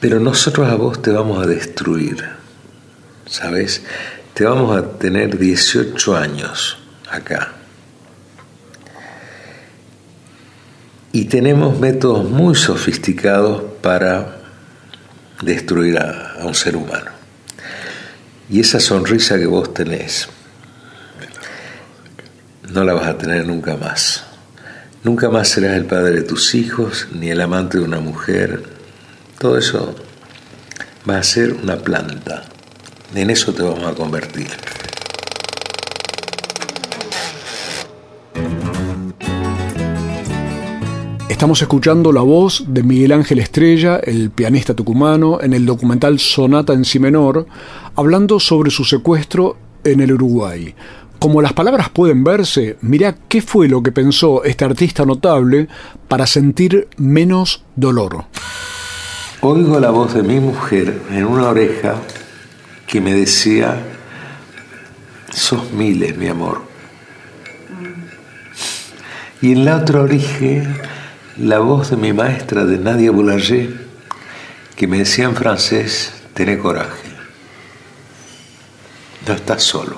Pero 0.00 0.20
nosotros 0.20 0.68
a 0.68 0.76
vos 0.76 1.02
te 1.02 1.10
vamos 1.10 1.42
a 1.42 1.46
destruir. 1.48 2.24
¿Sabes? 3.26 3.82
Te 4.32 4.44
vamos 4.44 4.78
a 4.78 4.90
tener 4.96 5.36
18 5.36 6.16
años 6.16 6.78
acá. 7.10 7.57
Y 11.12 11.24
tenemos 11.24 11.78
métodos 11.78 12.28
muy 12.28 12.54
sofisticados 12.54 13.62
para 13.82 14.38
destruir 15.42 15.98
a, 15.98 16.36
un 16.44 16.54
ser 16.54 16.76
humano. 16.76 17.10
Y 18.50 18.60
esa 18.60 18.80
sonrisa 18.80 19.38
que 19.38 19.46
vos 19.46 19.72
tenés, 19.74 20.28
no 22.70 22.84
la 22.84 22.94
vas 22.94 23.06
a 23.06 23.18
tener 23.18 23.46
nunca 23.46 23.76
más. 23.76 24.24
Nunca 25.04 25.30
más 25.30 25.48
serás 25.48 25.76
el 25.76 25.84
padre 25.84 26.16
de 26.16 26.22
tus 26.22 26.54
hijos, 26.54 27.08
ni 27.12 27.30
el 27.30 27.40
amante 27.40 27.78
de 27.78 27.84
una 27.84 28.00
mujer. 28.00 28.62
Todo 29.38 29.58
eso 29.58 29.94
va 31.08 31.18
a 31.18 31.22
ser 31.22 31.52
una 31.52 31.76
planta. 31.76 32.44
En 33.14 33.30
eso 33.30 33.54
te 33.54 33.62
vamos 33.62 33.84
a 33.84 33.94
convertir. 33.94 34.48
Estamos 41.38 41.62
escuchando 41.62 42.10
la 42.10 42.22
voz 42.22 42.64
de 42.66 42.82
Miguel 42.82 43.12
Ángel 43.12 43.38
Estrella, 43.38 44.00
el 44.02 44.32
pianista 44.32 44.74
tucumano, 44.74 45.40
en 45.40 45.52
el 45.52 45.66
documental 45.66 46.18
Sonata 46.18 46.72
en 46.72 46.84
Si 46.84 46.98
menor, 46.98 47.46
hablando 47.94 48.40
sobre 48.40 48.72
su 48.72 48.82
secuestro 48.82 49.56
en 49.84 50.00
el 50.00 50.14
Uruguay. 50.14 50.74
Como 51.20 51.40
las 51.40 51.52
palabras 51.52 51.90
pueden 51.90 52.24
verse, 52.24 52.76
mirá 52.80 53.14
qué 53.28 53.40
fue 53.40 53.68
lo 53.68 53.84
que 53.84 53.92
pensó 53.92 54.42
este 54.42 54.64
artista 54.64 55.04
notable 55.06 55.68
para 56.08 56.26
sentir 56.26 56.88
menos 56.96 57.62
dolor. 57.76 58.24
Oigo 59.40 59.78
la 59.78 59.90
voz 59.90 60.14
de 60.14 60.24
mi 60.24 60.40
mujer 60.40 61.02
en 61.12 61.24
una 61.24 61.50
oreja 61.50 61.94
que 62.84 63.00
me 63.00 63.14
decía, 63.14 63.80
sos 65.30 65.70
miles, 65.70 66.16
mi 66.16 66.26
amor. 66.26 66.62
Y 69.40 69.52
en 69.52 69.64
la 69.64 69.76
otra 69.76 70.00
oreja, 70.00 70.97
la 71.40 71.58
voz 71.60 71.90
de 71.90 71.96
mi 71.96 72.12
maestra 72.12 72.64
de 72.64 72.78
Nadia 72.78 73.10
Boulanger, 73.10 73.86
que 74.76 74.86
me 74.86 74.98
decía 74.98 75.24
en 75.26 75.34
francés, 75.36 76.12
tené 76.34 76.58
coraje. 76.58 77.08
No 79.26 79.34
estás 79.34 79.62
solo. 79.62 79.96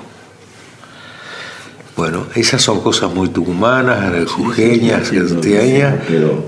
Bueno, 1.96 2.26
esas 2.34 2.62
son 2.62 2.80
cosas 2.80 3.12
muy 3.12 3.28
tucumanas, 3.28 4.30
jujeñas, 4.30 5.08
salteñas, 5.08 5.94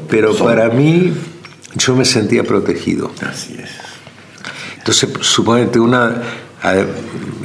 pero 0.08 0.34
para 0.36 0.68
mí 0.70 1.12
yo 1.74 1.94
me 1.94 2.04
sentía 2.04 2.42
protegido. 2.42 3.12
Así 3.20 3.56
es. 3.62 3.70
Entonces, 4.78 5.10
suponete 5.20 5.78
una. 5.78 6.22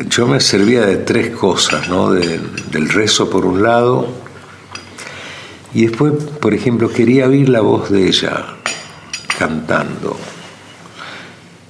Yo 0.10 0.28
me 0.28 0.40
servía 0.40 0.86
de 0.86 0.98
tres 0.98 1.32
cosas, 1.36 1.90
¿no? 1.90 2.12
De- 2.12 2.40
del 2.72 2.88
rezo 2.90 3.30
por 3.30 3.46
un 3.46 3.62
lado, 3.62 4.08
y 5.78 5.86
después, 5.86 6.14
por 6.42 6.56
ejemplo, 6.56 6.90
quería 6.90 7.28
oír 7.28 7.50
la 7.50 7.62
voz 7.62 7.92
de 7.92 8.08
ella 8.08 8.48
cantando. 9.38 10.18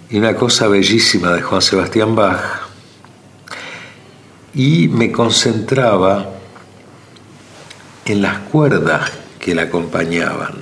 Y 0.09 0.17
una 0.17 0.33
cosa 0.33 0.69
bellísima 0.69 1.33
de 1.33 1.41
Juan 1.41 1.61
Sebastián 1.61 2.15
Bach. 2.15 2.39
Y 4.53 4.87
me 4.87 5.11
concentraba 5.11 6.29
en 8.05 8.21
las 8.21 8.39
cuerdas 8.43 9.11
que 9.39 9.53
la 9.53 9.63
acompañaban. 9.63 10.53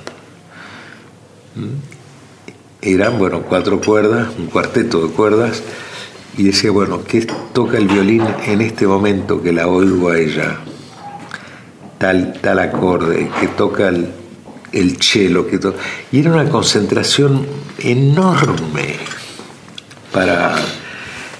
Eran, 2.81 3.19
bueno, 3.19 3.43
cuatro 3.43 3.79
cuerdas, 3.79 4.29
un 4.39 4.47
cuarteto 4.47 5.05
de 5.05 5.13
cuerdas, 5.13 5.61
y 6.35 6.45
decía, 6.45 6.71
bueno, 6.71 7.03
¿qué 7.03 7.27
toca 7.53 7.77
el 7.77 7.87
violín 7.87 8.23
en 8.47 8.61
este 8.61 8.87
momento 8.87 9.43
que 9.43 9.53
la 9.53 9.67
oigo 9.67 10.09
a 10.09 10.17
ella? 10.17 10.61
Tal, 12.05 12.33
tal 12.39 12.59
acorde, 12.59 13.31
que 13.39 13.47
toca 13.47 13.87
el, 13.89 14.07
el 14.71 14.97
cello, 15.01 15.47
que 15.47 15.57
to- 15.57 15.73
y 16.11 16.19
era 16.19 16.29
una 16.33 16.47
concentración 16.47 17.47
enorme 17.79 18.97
para 20.13 20.53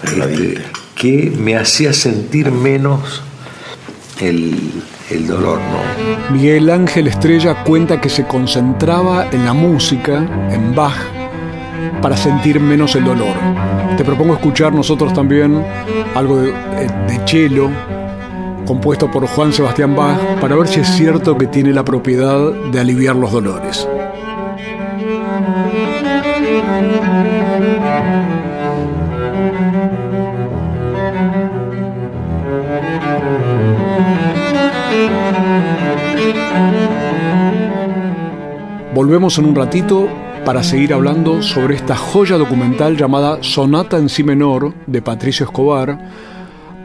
este, 0.02 0.64
que 0.96 1.32
me 1.38 1.56
hacía 1.56 1.94
sentir 1.94 2.50
menos 2.52 3.22
el, 4.20 4.58
el 5.12 5.28
dolor, 5.28 5.60
¿no? 5.60 6.34
Miguel 6.36 6.68
Ángel 6.72 7.06
Estrella 7.10 7.64
cuenta 7.64 8.02
que 8.02 8.10
se 8.10 8.26
concentraba 8.26 9.28
en 9.32 9.46
la 9.46 9.54
música, 9.54 10.18
en 10.50 10.74
Bach, 10.74 10.98
para 12.02 12.18
sentir 12.18 12.60
menos 12.60 12.96
el 12.96 13.04
dolor. 13.04 13.36
Te 13.98 14.04
propongo 14.04 14.34
escuchar 14.34 14.74
nosotros 14.74 15.14
también 15.14 15.64
algo 16.16 16.38
de, 16.42 16.50
eh, 16.50 16.90
de 17.08 17.22
cello, 17.28 17.70
compuesto 18.66 19.10
por 19.10 19.28
Juan 19.28 19.54
Sebastián 19.54 19.96
Bach, 19.96 20.40
para 20.42 20.56
ver 20.56 20.68
si 20.68 20.80
es 20.82 20.88
cierto 20.88 21.38
que 21.38 21.48
tiene 21.48 21.72
la 21.72 21.86
propiedad 21.86 22.52
de 22.72 22.80
aliviar 22.80 23.16
los 23.16 23.32
dolores. 23.32 23.88
Volvemos 38.94 39.38
en 39.38 39.46
un 39.46 39.56
ratito 39.56 40.08
para 40.46 40.64
seguir 40.64 40.94
hablando 40.94 41.42
sobre 41.42 41.76
esta 41.76 41.96
joya 41.98 42.38
documental 42.38 42.96
llamada 42.96 43.40
Sonata 43.42 43.98
en 43.98 44.08
Si 44.10 44.24
menor 44.24 44.74
de 44.88 45.02
Patricio 45.02 45.46
Escobar, 45.46 46.35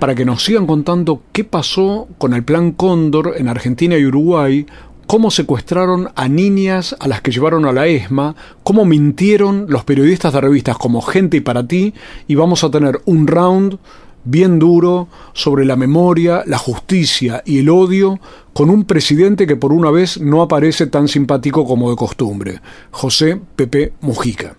para 0.00 0.16
que 0.16 0.24
nos 0.24 0.42
sigan 0.42 0.66
contando 0.66 1.22
qué 1.30 1.44
pasó 1.44 2.08
con 2.18 2.34
el 2.34 2.42
Plan 2.42 2.72
Cóndor 2.72 3.34
en 3.36 3.48
Argentina 3.48 3.96
y 3.96 4.06
Uruguay, 4.06 4.66
cómo 5.06 5.30
secuestraron 5.30 6.08
a 6.16 6.28
niñas 6.28 6.96
a 6.98 7.06
las 7.06 7.20
que 7.20 7.30
llevaron 7.30 7.66
a 7.66 7.72
la 7.72 7.86
ESMA, 7.86 8.34
cómo 8.62 8.84
mintieron 8.84 9.66
los 9.68 9.84
periodistas 9.84 10.32
de 10.32 10.40
revistas 10.40 10.78
como 10.78 11.02
Gente 11.02 11.36
y 11.36 11.40
para 11.40 11.66
ti, 11.66 11.94
y 12.26 12.34
vamos 12.34 12.64
a 12.64 12.70
tener 12.70 13.00
un 13.04 13.26
round 13.26 13.78
bien 14.24 14.58
duro 14.58 15.08
sobre 15.32 15.64
la 15.64 15.76
memoria, 15.76 16.42
la 16.46 16.58
justicia 16.58 17.42
y 17.44 17.58
el 17.58 17.68
odio 17.68 18.20
con 18.52 18.70
un 18.70 18.84
presidente 18.84 19.46
que 19.46 19.56
por 19.56 19.72
una 19.72 19.90
vez 19.90 20.20
no 20.20 20.42
aparece 20.42 20.86
tan 20.86 21.08
simpático 21.08 21.64
como 21.64 21.90
de 21.90 21.96
costumbre, 21.96 22.60
José 22.90 23.40
Pepe 23.56 23.94
Mujica. 24.00 24.54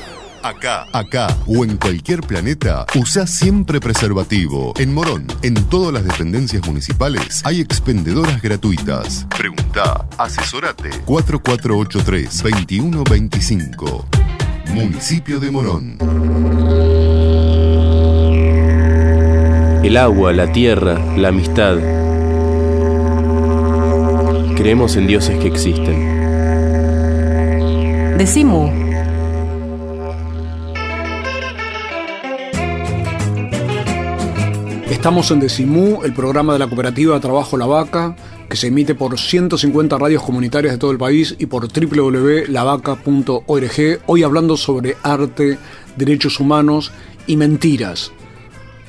Acá, 0.43 0.87
acá 0.91 1.27
o 1.45 1.63
en 1.63 1.77
cualquier 1.77 2.21
planeta, 2.21 2.87
usa 2.95 3.27
siempre 3.27 3.79
preservativo. 3.79 4.73
En 4.77 4.91
Morón, 4.91 5.27
en 5.43 5.53
todas 5.53 5.93
las 5.93 6.03
dependencias 6.03 6.65
municipales, 6.65 7.43
hay 7.45 7.61
expendedoras 7.61 8.41
gratuitas. 8.41 9.27
Pregunta, 9.37 10.07
asesorate. 10.17 10.89
4483-2125. 11.05 14.03
Municipio 14.73 15.39
de 15.39 15.51
Morón. 15.51 15.97
El 19.83 19.97
agua, 19.97 20.33
la 20.33 20.51
tierra, 20.51 20.99
la 21.17 21.27
amistad. 21.27 21.77
Creemos 24.55 24.95
en 24.95 25.05
dioses 25.05 25.37
que 25.39 25.47
existen. 25.47 26.17
Decimu. 28.17 28.80
Estamos 34.91 35.31
en 35.31 35.39
Decimú, 35.39 36.03
el 36.03 36.11
programa 36.11 36.51
de 36.51 36.59
la 36.59 36.67
cooperativa 36.67 37.17
Trabajo 37.21 37.55
La 37.55 37.65
Vaca, 37.65 38.13
que 38.49 38.57
se 38.57 38.67
emite 38.67 38.93
por 38.93 39.17
150 39.17 39.97
radios 39.97 40.21
comunitarias 40.21 40.73
de 40.73 40.77
todo 40.77 40.91
el 40.91 40.97
país 40.97 41.33
y 41.39 41.45
por 41.45 41.65
www.lavaca.org, 41.65 44.01
hoy 44.05 44.23
hablando 44.23 44.57
sobre 44.57 44.97
arte, 45.01 45.57
derechos 45.95 46.41
humanos 46.41 46.91
y 47.25 47.37
mentiras. 47.37 48.11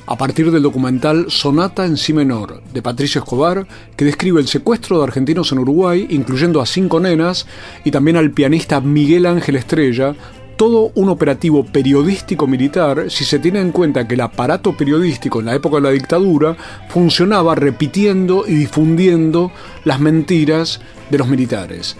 A 0.05 0.17
partir 0.17 0.51
del 0.51 0.63
documental 0.63 1.27
Sonata 1.29 1.85
en 1.85 1.95
Si 1.95 2.11
menor, 2.11 2.61
de 2.73 2.81
Patricio 2.81 3.19
Escobar, 3.19 3.65
que 3.95 4.03
describe 4.03 4.41
el 4.41 4.49
secuestro 4.49 4.97
de 4.97 5.05
argentinos 5.05 5.53
en 5.53 5.59
Uruguay, 5.59 6.05
incluyendo 6.09 6.59
a 6.59 6.65
cinco 6.65 6.99
nenas, 6.99 7.47
y 7.85 7.91
también 7.91 8.17
al 8.17 8.31
pianista 8.31 8.81
Miguel 8.81 9.25
Ángel 9.25 9.55
Estrella, 9.55 10.15
todo 10.57 10.91
un 10.95 11.09
operativo 11.09 11.65
periodístico 11.65 12.47
militar 12.47 13.05
si 13.09 13.25
se 13.25 13.39
tiene 13.39 13.59
en 13.59 13.71
cuenta 13.71 14.07
que 14.07 14.15
el 14.15 14.21
aparato 14.21 14.75
periodístico 14.75 15.39
en 15.39 15.47
la 15.47 15.55
época 15.55 15.77
de 15.77 15.83
la 15.83 15.89
dictadura 15.91 16.55
funcionaba 16.89 17.55
repitiendo 17.55 18.45
y 18.47 18.55
difundiendo 18.55 19.51
las 19.83 19.99
mentiras 19.99 20.79
de 21.09 21.17
los 21.17 21.27
militares. 21.27 21.97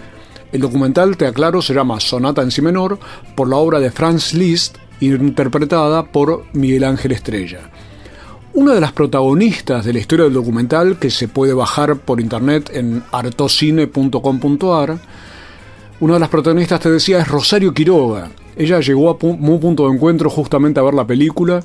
El 0.52 0.60
documental, 0.60 1.16
te 1.16 1.26
aclaro, 1.26 1.60
se 1.62 1.74
llama 1.74 1.98
Sonata 1.98 2.40
en 2.42 2.50
Si 2.50 2.62
menor 2.62 2.98
por 3.34 3.48
la 3.48 3.56
obra 3.56 3.80
de 3.80 3.90
Franz 3.90 4.34
Liszt, 4.34 4.76
interpretada 5.00 6.04
por 6.04 6.44
Miguel 6.52 6.84
Ángel 6.84 7.12
Estrella. 7.12 7.70
Una 8.52 8.72
de 8.72 8.80
las 8.80 8.92
protagonistas 8.92 9.84
de 9.84 9.92
la 9.92 9.98
historia 9.98 10.26
del 10.26 10.34
documental, 10.34 10.98
que 11.00 11.10
se 11.10 11.26
puede 11.26 11.52
bajar 11.54 11.96
por 11.96 12.20
internet 12.20 12.70
en 12.72 13.02
artocine.com.ar, 13.10 14.98
una 16.00 16.14
de 16.14 16.20
las 16.20 16.28
protagonistas, 16.28 16.80
te 16.80 16.90
decía, 16.90 17.18
es 17.18 17.26
Rosario 17.26 17.74
Quiroga, 17.74 18.30
ella 18.56 18.80
llegó 18.80 19.10
a 19.10 19.16
un 19.20 19.60
punto 19.60 19.86
de 19.88 19.94
encuentro 19.94 20.30
justamente 20.30 20.80
a 20.80 20.82
ver 20.82 20.94
la 20.94 21.06
película. 21.06 21.62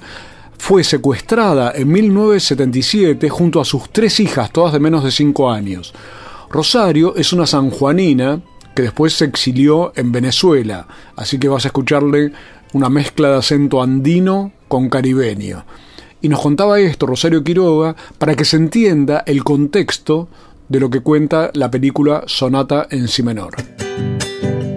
Fue 0.58 0.84
secuestrada 0.84 1.72
en 1.76 1.90
1977 1.90 3.30
junto 3.30 3.62
a 3.62 3.66
sus 3.66 3.90
tres 3.90 4.20
hijas, 4.20 4.52
todas 4.52 4.74
de 4.74 4.80
menos 4.80 5.04
de 5.04 5.12
5 5.12 5.52
años. 5.52 5.94
Rosario 6.50 7.16
es 7.16 7.32
una 7.32 7.46
sanjuanina 7.46 8.42
que 8.76 8.84
después 8.84 9.14
se 9.14 9.26
exilió 9.26 9.94
en 9.96 10.12
Venezuela, 10.12 10.88
así 11.16 11.38
que 11.38 11.48
vas 11.48 11.66
a 11.66 11.70
escucharle 11.70 12.32
una 12.74 12.90
mezcla 12.90 13.30
de 13.30 13.38
acento 13.38 13.82
andino 13.82 14.52
con 14.68 14.90
caribeño. 14.90 15.66
Y 16.22 16.30
nos 16.30 16.42
contaba 16.42 16.80
esto 16.80 17.06
Rosario 17.06 17.44
Quiroga 17.44 17.96
para 18.18 18.36
que 18.36 18.46
se 18.46 18.58
entienda 18.58 19.24
el 19.26 19.44
contexto 19.44 20.28
de 20.68 20.80
lo 20.80 20.90
que 20.90 21.02
cuenta 21.02 21.52
la 21.54 21.72
película 21.72 22.24
Sonata 22.28 22.88
en 22.92 23.08
Si 23.08 23.24
menor. 23.24 23.56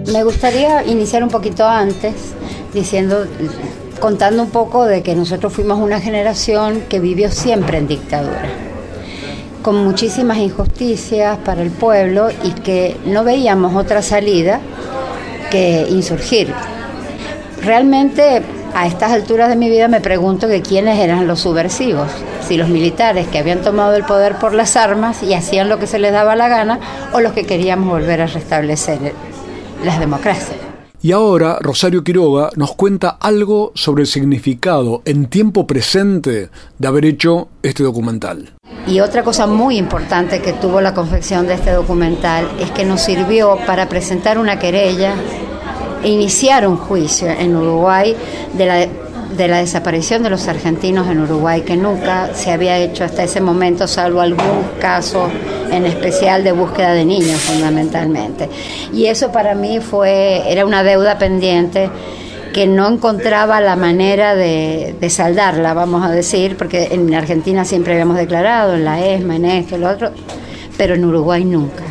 Me 0.07 0.23
gustaría 0.23 0.83
iniciar 0.83 1.23
un 1.23 1.29
poquito 1.29 1.65
antes 1.65 2.13
diciendo, 2.73 3.25
contando 3.99 4.43
un 4.43 4.49
poco 4.49 4.85
de 4.85 5.01
que 5.01 5.15
nosotros 5.15 5.53
fuimos 5.53 5.79
una 5.79 6.01
generación 6.01 6.81
que 6.89 6.99
vivió 6.99 7.31
siempre 7.31 7.77
en 7.77 7.87
dictadura, 7.87 8.43
con 9.61 9.83
muchísimas 9.83 10.39
injusticias 10.39 11.37
para 11.39 11.61
el 11.61 11.71
pueblo 11.71 12.29
y 12.43 12.51
que 12.51 12.97
no 13.05 13.23
veíamos 13.23 13.75
otra 13.75 14.01
salida 14.01 14.59
que 15.49 15.87
insurgir. 15.89 16.53
Realmente 17.63 18.41
a 18.75 18.87
estas 18.87 19.11
alturas 19.11 19.47
de 19.47 19.55
mi 19.55 19.69
vida 19.69 19.87
me 19.87 20.01
pregunto 20.01 20.49
que 20.49 20.61
quiénes 20.61 20.99
eran 20.99 21.27
los 21.27 21.39
subversivos, 21.39 22.09
si 22.45 22.57
los 22.57 22.67
militares 22.67 23.27
que 23.27 23.39
habían 23.39 23.61
tomado 23.61 23.95
el 23.95 24.03
poder 24.03 24.35
por 24.35 24.53
las 24.53 24.75
armas 24.75 25.23
y 25.23 25.33
hacían 25.33 25.69
lo 25.69 25.79
que 25.79 25.87
se 25.87 25.99
les 25.99 26.11
daba 26.11 26.35
la 26.35 26.49
gana 26.49 26.79
o 27.13 27.21
los 27.21 27.31
que 27.31 27.45
queríamos 27.45 27.87
volver 27.87 28.21
a 28.21 28.27
restablecer 28.27 29.13
las 29.83 29.99
democracias. 29.99 30.57
Y 31.01 31.11
ahora 31.11 31.57
Rosario 31.59 32.01
Quiroga 32.03 32.49
nos 32.55 32.75
cuenta 32.75 33.09
algo 33.09 33.73
sobre 33.75 34.03
el 34.03 34.07
significado 34.07 35.01
en 35.03 35.25
tiempo 35.25 35.67
presente 35.67 36.49
de 36.79 36.87
haber 36.87 37.03
hecho 37.03 37.49
este 37.61 37.83
documental. 37.83 38.53
Y 38.87 39.01
otra 39.01 39.21
cosa 39.21 39.45
muy 39.45 39.77
importante 39.77 40.41
que 40.41 40.53
tuvo 40.53 40.79
la 40.79 40.93
confección 40.93 41.45
de 41.45 41.55
este 41.55 41.71
documental 41.71 42.49
es 42.57 42.71
que 42.71 42.85
nos 42.85 43.01
sirvió 43.01 43.57
para 43.67 43.89
presentar 43.89 44.37
una 44.37 44.59
querella 44.59 45.15
e 46.03 46.09
iniciar 46.09 46.65
un 46.67 46.77
juicio 46.77 47.29
en 47.29 47.55
Uruguay 47.55 48.15
de 48.53 48.65
la 48.65 48.87
de 49.35 49.47
la 49.47 49.57
desaparición 49.59 50.23
de 50.23 50.29
los 50.29 50.47
argentinos 50.47 51.07
en 51.09 51.21
Uruguay, 51.21 51.61
que 51.61 51.75
nunca 51.75 52.33
se 52.33 52.51
había 52.51 52.77
hecho 52.77 53.03
hasta 53.03 53.23
ese 53.23 53.41
momento, 53.41 53.87
salvo 53.87 54.21
algún 54.21 54.63
caso 54.79 55.29
en 55.71 55.85
especial 55.85 56.43
de 56.43 56.51
búsqueda 56.51 56.93
de 56.93 57.05
niños 57.05 57.39
fundamentalmente. 57.41 58.49
Y 58.93 59.05
eso 59.05 59.31
para 59.31 59.55
mí 59.55 59.79
fue, 59.79 60.43
era 60.51 60.65
una 60.65 60.83
deuda 60.83 61.17
pendiente 61.17 61.89
que 62.53 62.67
no 62.67 62.87
encontraba 62.87 63.59
la 63.59 63.75
manera 63.75 64.35
de, 64.35 64.95
saldarla, 65.09 65.73
vamos 65.73 66.05
a 66.05 66.11
decir, 66.11 66.55
porque 66.55 66.89
en 66.91 67.13
Argentina 67.13 67.65
siempre 67.65 67.93
habíamos 67.93 68.17
declarado, 68.17 68.75
en 68.75 68.85
la 68.85 69.03
ESMA, 69.05 69.35
en 69.37 69.45
esto, 69.45 69.75
en 69.75 69.81
lo 69.81 69.89
otro, 69.89 70.11
pero 70.77 70.93
en 70.95 71.03
Uruguay 71.03 71.43
nunca. 71.43 71.83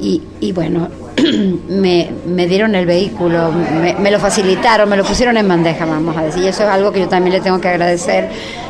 Y, 0.00 0.52
bueno, 0.52 0.88
me, 1.68 2.10
me, 2.26 2.46
dieron 2.46 2.74
el 2.74 2.86
vehículo, 2.86 3.50
me, 3.52 4.10
lo 4.10 4.20
facilitaron, 4.20 4.88
me 4.88 4.96
lo 4.96 5.04
pusieron 5.04 5.36
en 5.36 5.48
bandeja, 5.48 5.86
vamos 5.86 6.16
a 6.16 6.22
decir. 6.22 6.44
Y 6.44 6.48
eso 6.48 6.62
es 6.62 6.68
algo 6.68 6.92
que 6.92 7.00
yo 7.00 7.08
también 7.08 7.34
le 7.34 7.40
tengo 7.40 7.60
que 7.60 7.68
agradecer 7.68 8.28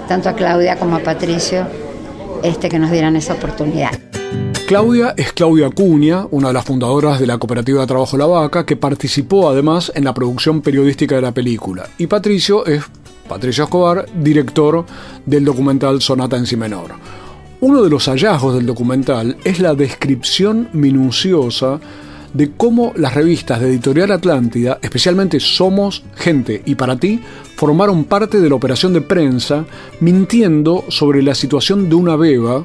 tanto 0.08 0.28
a 0.28 0.32
Claudia 0.32 0.76
como 0.76 0.96
a 0.96 1.00
Patricio 1.00 1.66
este, 2.42 2.68
que 2.68 2.78
nos 2.78 2.90
dieran 2.90 3.16
esa 3.16 3.34
oportunidad. 3.34 3.90
Claudia 4.66 5.14
es 5.16 5.32
Claudia 5.32 5.68
Acuña, 5.68 6.26
una 6.30 6.48
de 6.48 6.54
las 6.54 6.64
fundadoras 6.64 7.18
de 7.18 7.26
la 7.26 7.38
Cooperativa 7.38 7.80
de 7.80 7.86
Trabajo 7.86 8.18
La 8.18 8.26
Vaca, 8.26 8.66
que 8.66 8.76
participó 8.76 9.48
además 9.48 9.90
en 9.94 10.04
la 10.04 10.12
producción 10.12 10.60
periodística 10.60 11.14
de 11.14 11.22
la 11.22 11.32
película. 11.32 11.88
Y 11.96 12.06
Patricio 12.06 12.66
es 12.66 12.82
Patricio 13.26 13.64
Escobar, 13.64 14.06
director 14.14 14.84
del 15.24 15.44
documental 15.44 16.02
Sonata 16.02 16.36
en 16.36 16.46
Si 16.46 16.56
menor. 16.56 16.96
Uno 17.60 17.82
de 17.82 17.90
los 17.90 18.06
hallazgos 18.06 18.54
del 18.54 18.66
documental 18.66 19.36
es 19.42 19.58
la 19.58 19.74
descripción 19.74 20.68
minuciosa 20.72 21.80
de 22.32 22.52
cómo 22.52 22.92
las 22.94 23.14
revistas 23.14 23.60
de 23.60 23.70
Editorial 23.70 24.12
Atlántida, 24.12 24.78
especialmente 24.80 25.40
Somos, 25.40 26.04
Gente 26.14 26.62
y 26.66 26.76
Para 26.76 27.00
Ti, 27.00 27.20
formaron 27.56 28.04
parte 28.04 28.40
de 28.40 28.48
la 28.48 28.54
operación 28.54 28.92
de 28.92 29.00
prensa 29.00 29.64
mintiendo 29.98 30.84
sobre 30.88 31.20
la 31.20 31.34
situación 31.34 31.88
de 31.88 31.96
una 31.96 32.14
beba 32.14 32.64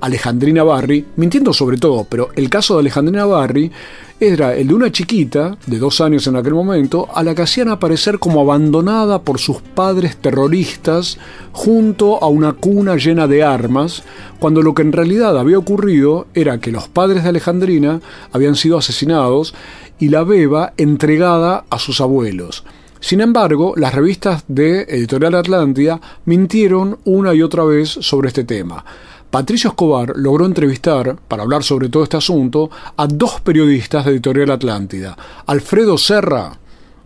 Alejandrina 0.00 0.62
Barry, 0.62 1.04
mintiendo 1.16 1.52
sobre 1.52 1.76
todo, 1.76 2.06
pero 2.08 2.30
el 2.34 2.48
caso 2.48 2.74
de 2.74 2.80
Alejandrina 2.80 3.26
Barry 3.26 3.70
era 4.18 4.54
el 4.54 4.68
de 4.68 4.74
una 4.74 4.92
chiquita, 4.92 5.56
de 5.66 5.78
dos 5.78 6.00
años 6.00 6.26
en 6.26 6.36
aquel 6.36 6.54
momento, 6.54 7.08
a 7.14 7.22
la 7.22 7.34
que 7.34 7.42
hacían 7.42 7.68
aparecer 7.68 8.18
como 8.18 8.40
abandonada 8.40 9.22
por 9.22 9.38
sus 9.38 9.62
padres 9.62 10.16
terroristas 10.18 11.18
junto 11.52 12.22
a 12.22 12.28
una 12.28 12.52
cuna 12.52 12.96
llena 12.96 13.26
de 13.26 13.42
armas, 13.42 14.02
cuando 14.38 14.60
lo 14.60 14.74
que 14.74 14.82
en 14.82 14.92
realidad 14.92 15.38
había 15.38 15.58
ocurrido 15.58 16.26
era 16.34 16.60
que 16.60 16.70
los 16.70 16.88
padres 16.88 17.22
de 17.22 17.30
Alejandrina 17.30 18.00
habían 18.32 18.56
sido 18.56 18.76
asesinados 18.76 19.54
y 19.98 20.08
la 20.08 20.24
beba 20.24 20.74
entregada 20.76 21.64
a 21.70 21.78
sus 21.78 22.00
abuelos. 22.00 22.64
Sin 23.00 23.22
embargo, 23.22 23.72
las 23.76 23.94
revistas 23.94 24.44
de 24.46 24.82
Editorial 24.82 25.34
Atlántida 25.34 26.00
mintieron 26.26 26.98
una 27.04 27.32
y 27.32 27.40
otra 27.40 27.64
vez 27.64 27.88
sobre 27.88 28.28
este 28.28 28.44
tema. 28.44 28.84
Patricio 29.30 29.70
Escobar 29.70 30.14
logró 30.16 30.44
entrevistar, 30.44 31.16
para 31.28 31.44
hablar 31.44 31.62
sobre 31.62 31.88
todo 31.88 32.02
este 32.02 32.16
asunto, 32.16 32.68
a 32.96 33.06
dos 33.06 33.40
periodistas 33.40 34.04
de 34.04 34.10
Editorial 34.10 34.50
Atlántida, 34.50 35.16
Alfredo 35.46 35.98
Serra, 35.98 36.58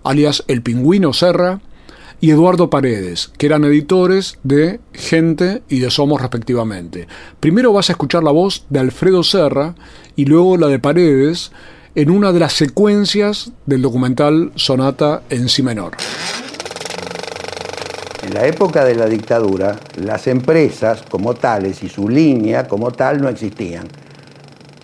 alias 0.05 0.43
El 0.49 0.63
Pingüino 0.63 1.13
Serra, 1.13 1.61
y 2.21 2.31
Eduardo 2.31 2.71
Paredes, 2.71 3.31
que 3.37 3.45
eran 3.45 3.65
editores 3.65 4.39
de 4.43 4.81
Gente 4.95 5.63
y 5.69 5.81
de 5.81 5.91
Somos 5.91 6.23
respectivamente. 6.23 7.07
Primero 7.41 7.75
vas 7.75 7.91
a 7.91 7.93
escuchar 7.93 8.23
la 8.23 8.31
voz 8.31 8.65
de 8.71 8.79
Alfredo 8.79 9.23
Serra 9.23 9.75
y 10.17 10.25
luego 10.25 10.57
la 10.57 10.69
de 10.69 10.79
Paredes 10.79 11.53
en 11.95 12.11
una 12.11 12.33
de 12.33 12.41
las 12.41 12.55
secuencias 12.55 13.53
del 13.67 13.83
documental 13.83 14.53
Sonata 14.55 15.23
en 15.29 15.51
Si 15.51 15.63
menor. 15.63 15.99
En 18.25 18.33
la 18.33 18.47
época 18.47 18.87
de 18.87 18.95
la 18.95 19.05
dictadura, 19.05 19.77
las 19.97 20.27
empresas 20.29 21.03
como 21.03 21.35
tales 21.35 21.83
y 21.83 21.91
su 21.91 22.09
línea 22.09 22.67
como 22.67 22.91
tal 22.91 23.21
no 23.21 23.29
existían. 23.29 23.87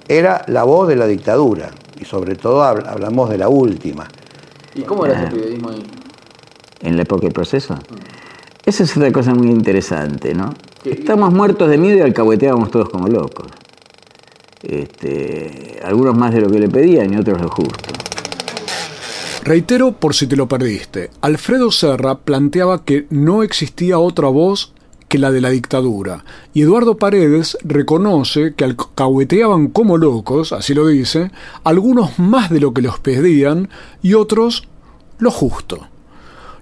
Era 0.07 0.44
la 0.48 0.64
voz 0.64 0.88
de 0.88 0.96
la 0.96 1.07
dictadura 1.07 1.70
y 1.98 2.05
sobre 2.05 2.37
todo 2.37 2.62
hablamos 2.62 3.31
de 3.31 3.38
la 3.38 3.48
última. 3.48 4.07
¿Y 4.74 4.83
cómo 4.83 5.07
era 5.07 5.22
ese 5.22 5.31
periodismo 5.35 5.70
ahí? 5.70 5.83
En 6.83 6.96
la 6.96 7.03
época 7.03 7.22
del 7.22 7.33
proceso. 7.33 7.79
Esa 8.66 8.85
es 8.85 8.94
otra 8.94 9.11
cosa 9.11 9.33
muy 9.35 9.48
interesante, 9.48 10.35
¿no? 10.35 10.53
Estamos 10.85 11.33
muertos 11.33 11.70
de 11.70 11.79
miedo 11.79 11.96
y 11.96 12.00
alcahueteábamos 12.03 12.70
todos 12.70 12.90
como 12.90 13.09
locos. 13.09 13.46
Este, 14.62 15.81
algunos 15.83 16.14
más 16.14 16.35
de 16.35 16.42
lo 16.42 16.50
que 16.50 16.59
le 16.59 16.68
pedían 16.68 17.14
y 17.14 17.16
otros 17.16 17.40
lo 17.40 17.48
justo. 17.48 18.10
Reitero 19.42 19.92
por 19.92 20.14
si 20.14 20.26
te 20.26 20.37
lo 20.37 20.48
perdiste, 20.48 21.11
Alfredo 21.22 21.70
Serra 21.70 22.18
planteaba 22.18 22.85
que 22.85 23.07
no 23.09 23.42
existía 23.42 23.98
otra 23.98 24.29
voz 24.29 24.74
que 25.09 25.18
la 25.18 25.33
de 25.33 25.40
la 25.40 25.48
dictadura, 25.48 26.24
y 26.53 26.62
Eduardo 26.62 26.98
Paredes 26.98 27.57
reconoce 27.64 28.55
que 28.55 28.64
alcahueteaban 28.64 29.68
como 29.68 29.96
locos, 29.96 30.53
así 30.53 30.74
lo 30.74 30.87
dice, 30.87 31.33
algunos 31.64 32.18
más 32.18 32.50
de 32.50 32.61
lo 32.61 32.74
que 32.74 32.83
los 32.83 33.00
pedían 33.00 33.70
y 34.03 34.14
otros 34.14 34.68
lo 35.18 35.31
justo. 35.31 35.89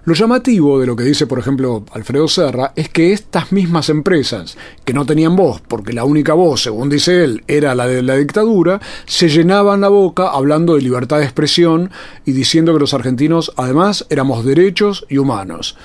Lo 0.05 0.13
llamativo 0.13 0.79
de 0.79 0.87
lo 0.87 0.95
que 0.95 1.03
dice, 1.03 1.27
por 1.27 1.39
ejemplo, 1.39 1.83
Alfredo 1.91 2.27
Serra, 2.27 2.71
es 2.75 2.89
que 2.89 3.11
estas 3.11 3.51
mismas 3.51 3.89
empresas, 3.89 4.57
que 4.85 4.93
no 4.93 5.05
tenían 5.05 5.35
voz, 5.35 5.61
porque 5.67 5.93
la 5.93 6.05
única 6.05 6.33
voz, 6.33 6.63
según 6.63 6.89
dice 6.89 7.23
él, 7.23 7.43
era 7.47 7.75
la 7.75 7.85
de 7.85 8.01
la 8.01 8.15
dictadura, 8.15 8.79
se 9.05 9.27
llenaban 9.27 9.81
la 9.81 9.89
boca 9.89 10.29
hablando 10.29 10.75
de 10.75 10.81
libertad 10.81 11.17
de 11.17 11.25
expresión 11.25 11.91
y 12.25 12.31
diciendo 12.31 12.73
que 12.73 12.79
los 12.79 12.93
argentinos, 12.93 13.51
además, 13.57 14.05
éramos 14.09 14.45
derechos 14.45 15.05
y 15.09 15.17
humanos. 15.17 15.75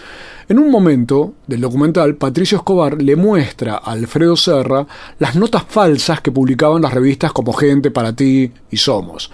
En 0.49 0.59
un 0.59 0.71
momento 0.71 1.35
del 1.47 1.63
documental, 1.63 2.17
Patricio 2.17 2.59
Escobar 2.59 3.03
le 3.03 3.17
muestra 3.17 3.77
a 3.77 3.93
Alfredo 3.93 4.37
Serra 4.37 4.87
las 5.19 5.35
notas 5.37 5.65
falsas 5.67 6.21
que 6.21 6.31
publicaban 6.31 6.83
las 6.83 6.93
revistas 6.93 7.33
como 7.33 7.53
Gente 7.55 7.91
para 7.91 8.15
ti 8.15 8.53
y 8.71 8.77
Somos. 8.77 9.31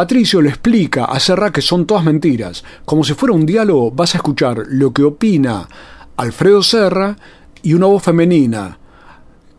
Patricio 0.00 0.40
le 0.40 0.48
explica 0.48 1.04
a 1.04 1.20
Serra 1.20 1.52
que 1.52 1.60
son 1.60 1.84
todas 1.84 2.02
mentiras. 2.04 2.64
Como 2.86 3.04
si 3.04 3.12
fuera 3.12 3.34
un 3.34 3.44
diálogo, 3.44 3.90
vas 3.90 4.14
a 4.14 4.16
escuchar 4.16 4.62
lo 4.66 4.94
que 4.94 5.02
opina 5.02 5.68
Alfredo 6.16 6.62
Serra 6.62 7.18
y 7.62 7.74
una 7.74 7.84
voz 7.84 8.02
femenina. 8.02 8.78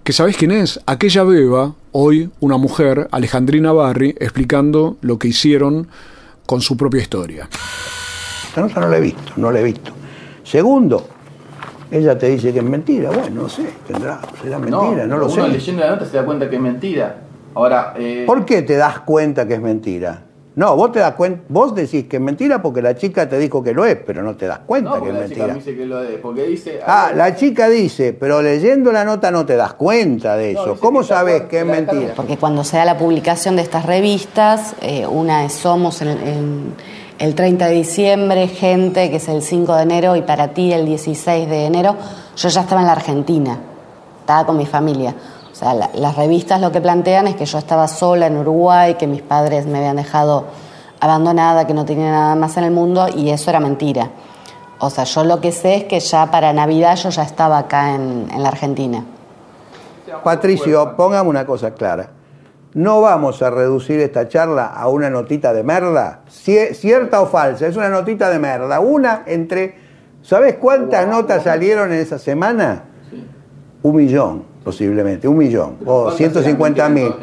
¿Que 0.04 0.13
sabéis 0.13 0.38
quién 0.38 0.49
es? 0.49 0.80
Aquella 0.88 1.23
beba, 1.23 1.75
hoy 1.91 2.32
una 2.39 2.58
mujer, 2.58 3.08
Alejandrina 3.12 3.71
Barry, 3.71 4.15
explicando 4.19 4.97
lo 5.01 5.19
que 5.19 5.27
hicieron 5.27 5.89
con 6.47 6.62
su 6.62 6.75
propia 6.75 7.04
historia. 7.04 7.47
Esta 8.47 8.62
nota 8.62 8.82
no 8.82 8.89
la 8.89 8.97
he 8.97 9.01
visto, 9.01 9.34
no 9.36 9.51
la 9.51 9.60
he 9.60 9.63
visto. 9.63 9.91
Segundo, 10.43 11.08
ella 11.91 12.17
te 12.17 12.30
dice 12.30 12.51
que 12.51 12.58
es 12.58 12.65
mentira. 12.65 13.12
Bueno, 13.12 13.43
no 13.43 13.47
sé, 13.47 13.71
tendrá, 13.86 14.19
será 14.41 14.58
mentira, 14.58 15.06
no, 15.06 15.17
lo 15.17 15.30
sé. 15.30 15.47
leyendo 15.47 15.84
la 15.84 15.91
nota 15.91 16.06
se 16.08 16.17
da 16.17 16.25
cuenta 16.25 16.49
que 16.49 16.56
es 16.56 16.62
mentira. 16.63 17.17
Ahora, 17.54 17.93
eh... 17.95 18.23
¿por 18.25 18.43
qué 18.43 18.63
te 18.63 18.75
das 18.75 19.01
cuenta 19.01 19.47
que 19.47 19.54
es 19.54 19.62
mentira? 19.62 20.31
No, 20.54 20.76
vos 20.76 20.92
te 20.92 21.00
das 21.00 21.14
cuenta, 21.14 21.44
vos 21.48 21.74
decís 21.74 22.06
que 22.08 22.18
es 22.18 22.22
mentira 22.22 22.62
porque 22.62 22.82
la 22.82 22.94
chica 22.96 23.30
te 23.30 23.40
dijo 23.40 23.64
que 23.64 23.74
lo 23.74 23.86
es, 23.86 23.96
pero 23.96 24.22
no 24.22 24.36
te 24.36 24.48
das 24.48 24.60
cuenta 24.60 25.00
que 25.02 25.08
es 25.08 25.14
mentira. 25.14 25.54
Dice 25.54 25.78
que 25.78 25.86
lo 25.86 26.04
es, 26.04 26.20
porque 26.20 26.44
dice, 26.44 26.82
ah, 26.86 27.12
la 27.16 27.36
chica 27.38 27.70
dice, 27.70 28.12
pero 28.12 28.42
leyendo 28.42 28.92
la 28.92 29.06
nota 29.06 29.32
no 29.32 29.46
te 29.46 29.56
das 29.56 29.74
cuenta 29.74 30.36
de 30.36 30.52
eso. 30.52 30.78
¿Cómo 30.78 31.04
sabes 31.04 31.44
que 31.44 31.60
es 31.60 31.66
mentira? 31.66 32.14
Porque 32.18 32.36
cuando 32.36 32.66
se 32.66 32.76
da 32.76 32.84
la 32.84 32.98
publicación 32.98 33.56
de 33.56 33.62
estas 33.62 33.86
revistas, 33.86 34.76
eh, 34.82 35.08
una 35.08 35.46
es 35.46 35.54
Somos 35.54 36.02
en, 36.02 36.74
el 37.18 37.36
30 37.36 37.68
de 37.68 37.74
diciembre, 37.74 38.48
Gente, 38.48 39.10
que 39.10 39.18
es 39.18 39.30
el 39.30 39.44
5 39.44 39.76
de 39.76 39.84
enero, 39.84 40.16
y 40.18 40.22
para 40.22 40.50
ti 40.50 40.74
el 40.74 40.86
16 40.86 41.50
de 41.50 41.66
enero, 41.66 41.96
yo 42.36 42.50
ya 42.50 42.62
estaba 42.62 42.82
en 42.82 42.88
la 42.88 42.94
Argentina, 42.94 43.58
estaba 44.20 44.46
con 44.46 44.58
mi 44.58 44.66
familia 44.66 45.16
las 45.62 46.15
revistas 46.15 46.60
lo 46.60 46.71
que 46.71 46.82
plantean 46.82 47.28
es 47.28 47.36
que 47.36 47.45
yo 47.45 47.60
estaba 47.60 47.88
sola 47.88 48.26
en 48.26 48.38
Uruguay, 48.38 48.95
que 48.95 49.06
mis 49.06 49.21
padres 49.21 49.67
me 49.67 49.78
habían 49.78 49.95
dejado 49.95 50.45
abandonada, 51.00 51.67
que 51.67 51.74
no 51.74 51.86
tenía 51.86 52.10
nada 52.10 52.36
más 52.36 52.58
en 52.58 52.63
el 52.63 52.71
mundo, 52.71 53.08
y 53.15 53.30
eso 53.30 53.52
era 53.52 53.60
mentira. 53.60 54.10
O 54.80 54.89
sea, 54.89 55.04
yo 55.04 55.24
lo 55.24 55.39
que 55.39 55.52
sé 55.52 55.76
es 55.76 55.84
que 55.84 56.00
ya 56.00 56.32
para 56.32 56.52
Navidad 56.52 56.95
yo 56.95 57.10
ya 57.10 57.21
estaba 57.21 57.60
acá 57.60 57.93
en, 57.93 58.28
la 58.36 58.50
Argentina. 58.50 59.06
Patricio, 60.24 60.95
pongamos 60.95 61.30
una 61.30 61.45
cosa 61.45 61.71
clara. 61.71 62.10
No 62.74 63.02
vamos 63.02 63.41
a 63.43 63.52
reducir 63.52 64.00
esta 64.00 64.28
charla 64.28 64.65
a 64.65 64.88
una 64.88 65.10
notita 65.10 65.54
de 65.54 65.62
merda, 65.62 66.21
cierta 66.28 67.21
o 67.21 67.28
falsa, 67.28 67.67
es 67.67 67.76
una 67.76 67.89
notita 67.89 68.30
de 68.30 68.39
merda. 68.39 68.80
Una 68.80 69.24
entre, 69.28 69.76
¿sabes 70.24 70.56
cuántas 70.56 71.08
notas 71.08 71.43
salieron 71.43 71.91
en 71.91 72.00
esa 72.00 72.17
semana? 72.17 72.86
Un 73.84 73.95
millón 73.95 74.51
posiblemente, 74.63 75.28
un 75.28 75.38
millón, 75.38 75.78
o 75.86 76.12
150 76.12 76.89
mil. 76.89 77.13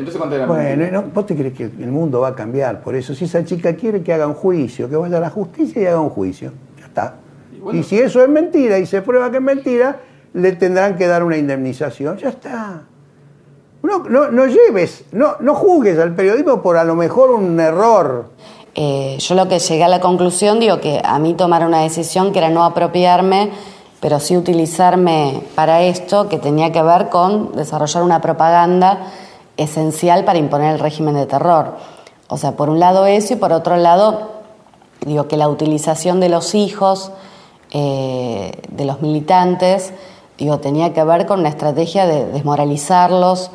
Bueno, 0.47 1.05
¿vos 1.15 1.27
te 1.27 1.37
crees 1.37 1.55
que 1.55 1.65
el 1.65 1.91
mundo 1.91 2.21
va 2.21 2.29
a 2.29 2.35
cambiar 2.35 2.81
por 2.81 2.95
eso? 2.95 3.15
Si 3.15 3.27
esa 3.27 3.45
chica 3.45 3.75
quiere 3.75 4.03
que 4.03 4.13
haga 4.13 4.27
un 4.27 4.35
juicio, 4.35 4.89
que 4.89 4.97
vaya 4.97 5.19
a 5.19 5.21
la 5.21 5.31
justicia 5.31 5.83
y 5.83 5.87
haga 5.87 6.01
un 6.01 6.11
juicio, 6.11 6.53
ya 6.79 6.87
está. 6.87 7.15
Y, 7.73 7.83
si 7.83 7.99
eso 7.99 8.23
es 8.23 8.29
mentira 8.29 8.79
y 8.79 8.87
se 8.87 9.03
prueba 9.03 9.31
que 9.31 9.37
es 9.37 9.43
mentira, 9.43 10.01
le 10.35 10.53
tendrán 10.53 10.97
que 10.97 11.07
dar 11.07 11.23
una 11.23 11.37
indemnización, 11.37 12.17
ya 12.19 12.31
está. 12.31 12.83
No, 13.83 14.31
no, 14.31 14.47
lleves, 14.47 15.05
no, 15.13 15.37
no 15.41 15.55
juzgues 15.55 15.99
al 15.99 16.15
periodismo 16.15 16.61
por 16.61 16.77
a 16.77 16.85
lo 16.85 16.97
mejor 16.97 17.31
un 17.31 17.59
error. 17.61 18.31
Eh, 18.75 19.17
yo 19.19 19.35
lo 19.35 19.49
que 19.49 19.61
llegué 19.61 19.85
a 19.85 19.89
la 19.89 20.01
conclusión, 20.01 20.59
digo 20.59 20.81
que 20.81 21.01
a 21.03 21.19
mí 21.19 21.35
tomar 21.35 21.65
una 21.65 21.83
decisión 21.83 22.33
que 22.33 22.39
era 22.39 22.51
no 22.51 22.65
apropiarme 22.65 23.51
pero 24.01 24.21
sí 24.21 24.37
utilizarme 24.37 25.43
para 25.55 25.83
esto 25.83 26.29
que 26.29 26.39
tenía 26.39 26.73
que 26.73 26.83
ver 26.83 27.09
con 27.09 27.53
desarrollar 27.53 28.03
una 28.03 28.21
propaganda 28.21 29.01
esencial 29.57 30.25
para 30.25 30.39
imponer 30.39 30.75
el 30.75 30.79
régimen 30.79 31.15
de 31.15 31.27
terror. 31.27 31.77
O 32.29 32.37
sea, 32.37 32.53
por 32.53 32.69
un 32.69 32.79
lado 32.79 33.07
eso 33.07 33.33
y 33.33 33.37
por 33.37 33.53
otro 33.53 33.77
lado, 33.77 34.31
digo 35.05 35.27
que 35.27 35.37
la 35.37 35.49
utilización 35.49 36.21
de 36.21 36.29
los 36.29 36.55
hijos 36.55 37.11
eh, 37.73 38.53
de 38.71 38.85
los 38.85 39.03
militantes, 39.03 39.93
digo, 40.39 40.59
tenía 40.59 40.95
que 40.95 41.03
ver 41.03 41.27
con 41.27 41.41
una 41.41 41.49
estrategia 41.49 42.07
de 42.07 42.27
desmoralizarlos 42.27 43.51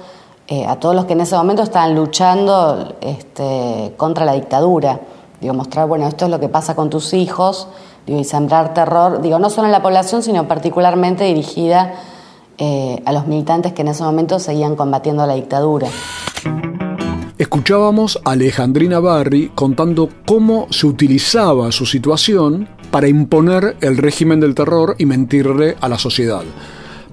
eh, 0.47 0.65
a 0.65 0.75
todos 0.75 0.93
los 0.93 1.05
que 1.05 1.13
en 1.13 1.21
ese 1.21 1.37
momento 1.37 1.63
estaban 1.63 1.95
luchando 1.95 2.95
este, 2.99 3.93
contra 3.95 4.25
la 4.25 4.33
dictadura. 4.33 4.99
Digo, 5.39 5.53
mostrar, 5.53 5.87
bueno, 5.87 6.07
esto 6.07 6.25
es 6.25 6.31
lo 6.31 6.39
que 6.39 6.49
pasa 6.49 6.75
con 6.75 6.89
tus 6.89 7.13
hijos 7.13 7.67
y 8.05 8.23
sembrar 8.23 8.73
terror, 8.73 9.21
digo, 9.21 9.39
no 9.39 9.49
solo 9.49 9.67
en 9.67 9.71
la 9.71 9.81
población, 9.81 10.23
sino 10.23 10.47
particularmente 10.47 11.23
dirigida 11.23 11.93
eh, 12.57 13.01
a 13.05 13.11
los 13.11 13.27
militantes 13.27 13.73
que 13.73 13.81
en 13.81 13.89
ese 13.89 14.03
momento 14.03 14.39
seguían 14.39 14.75
combatiendo 14.75 15.25
la 15.25 15.33
dictadura. 15.35 15.87
Escuchábamos 17.37 18.19
a 18.25 18.31
Alejandrina 18.31 18.99
Barry 18.99 19.51
contando 19.55 20.09
cómo 20.25 20.67
se 20.69 20.85
utilizaba 20.85 21.71
su 21.71 21.85
situación 21.85 22.69
para 22.91 23.07
imponer 23.07 23.75
el 23.81 23.97
régimen 23.97 24.39
del 24.39 24.53
terror 24.53 24.95
y 24.99 25.05
mentirle 25.05 25.75
a 25.81 25.89
la 25.89 25.97
sociedad. 25.97 26.43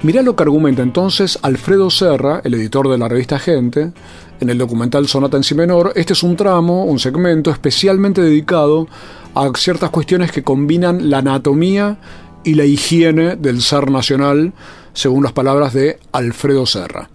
Mirá 0.02 0.22
lo 0.22 0.36
que 0.36 0.42
argumenta 0.42 0.82
entonces 0.82 1.38
Alfredo 1.42 1.90
Serra, 1.90 2.40
el 2.44 2.54
editor 2.54 2.88
de 2.88 2.98
la 2.98 3.08
revista 3.08 3.38
Gente, 3.38 3.92
en 4.40 4.50
el 4.50 4.58
documental 4.58 5.06
Sonata 5.06 5.36
en 5.36 5.44
Si 5.44 5.54
menor. 5.54 5.92
Este 5.94 6.14
es 6.14 6.22
un 6.22 6.36
tramo, 6.36 6.84
un 6.84 6.98
segmento 6.98 7.50
especialmente 7.50 8.22
dedicado 8.22 8.88
a 9.34 9.50
ciertas 9.56 9.90
cuestiones 9.90 10.32
que 10.32 10.42
combinan 10.42 11.10
la 11.10 11.18
anatomía 11.18 11.98
y 12.42 12.54
la 12.54 12.64
higiene 12.64 13.36
del 13.36 13.60
ser 13.60 13.90
nacional, 13.90 14.52
según 14.92 15.22
las 15.22 15.32
palabras 15.32 15.72
de 15.74 15.98
Alfredo 16.12 16.66
Serra. 16.66 17.10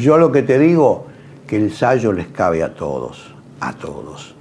Yo 0.00 0.16
lo 0.16 0.32
que 0.32 0.42
te 0.42 0.58
digo, 0.58 1.06
que 1.46 1.56
el 1.56 1.72
sayo 1.72 2.12
les 2.12 2.28
cabe 2.28 2.62
a 2.62 2.74
todos, 2.74 3.34
a 3.60 3.74
todos. 3.74 4.34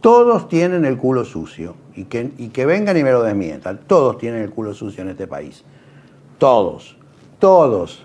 Todos 0.00 0.48
tienen 0.48 0.84
el 0.84 0.98
culo 0.98 1.24
sucio. 1.24 1.74
Y 1.96 2.04
que, 2.04 2.32
y 2.38 2.48
que 2.48 2.66
vengan 2.66 2.96
y 2.96 3.04
me 3.04 3.12
lo 3.12 3.22
desmientan. 3.22 3.80
Todos 3.86 4.18
tienen 4.18 4.42
el 4.42 4.50
culo 4.50 4.74
sucio 4.74 5.02
en 5.02 5.10
este 5.10 5.26
país. 5.26 5.64
Todos. 6.38 6.96
Todos. 7.38 8.04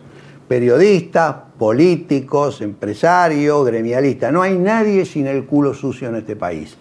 Periodistas, 0.49 1.35
políticos, 1.59 2.61
empresarios, 2.61 3.65
gremialistas. 3.67 4.33
No 4.33 4.41
hay 4.41 4.57
nadie 4.57 5.05
sin 5.05 5.27
el 5.27 5.45
culo 5.45 5.75
sucio 5.75 6.09
en 6.09 6.15
este 6.15 6.35
país. 6.35 6.75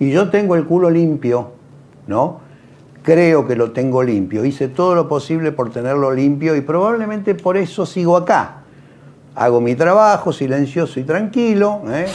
Y 0.00 0.10
yo 0.10 0.28
tengo 0.28 0.56
el 0.56 0.64
culo 0.64 0.90
limpio, 0.90 1.52
¿no? 2.08 2.40
Creo 3.04 3.46
que 3.46 3.54
lo 3.54 3.70
tengo 3.70 4.02
limpio. 4.02 4.44
Hice 4.44 4.66
todo 4.66 4.96
lo 4.96 5.06
posible 5.06 5.52
por 5.52 5.70
tenerlo 5.70 6.12
limpio 6.12 6.56
y 6.56 6.62
probablemente 6.62 7.36
por 7.36 7.56
eso 7.56 7.86
sigo 7.86 8.16
acá. 8.16 8.64
Hago 9.36 9.60
mi 9.60 9.76
trabajo 9.76 10.32
silencioso 10.32 10.98
y 10.98 11.04
tranquilo. 11.04 11.80
¿eh? 11.90 12.06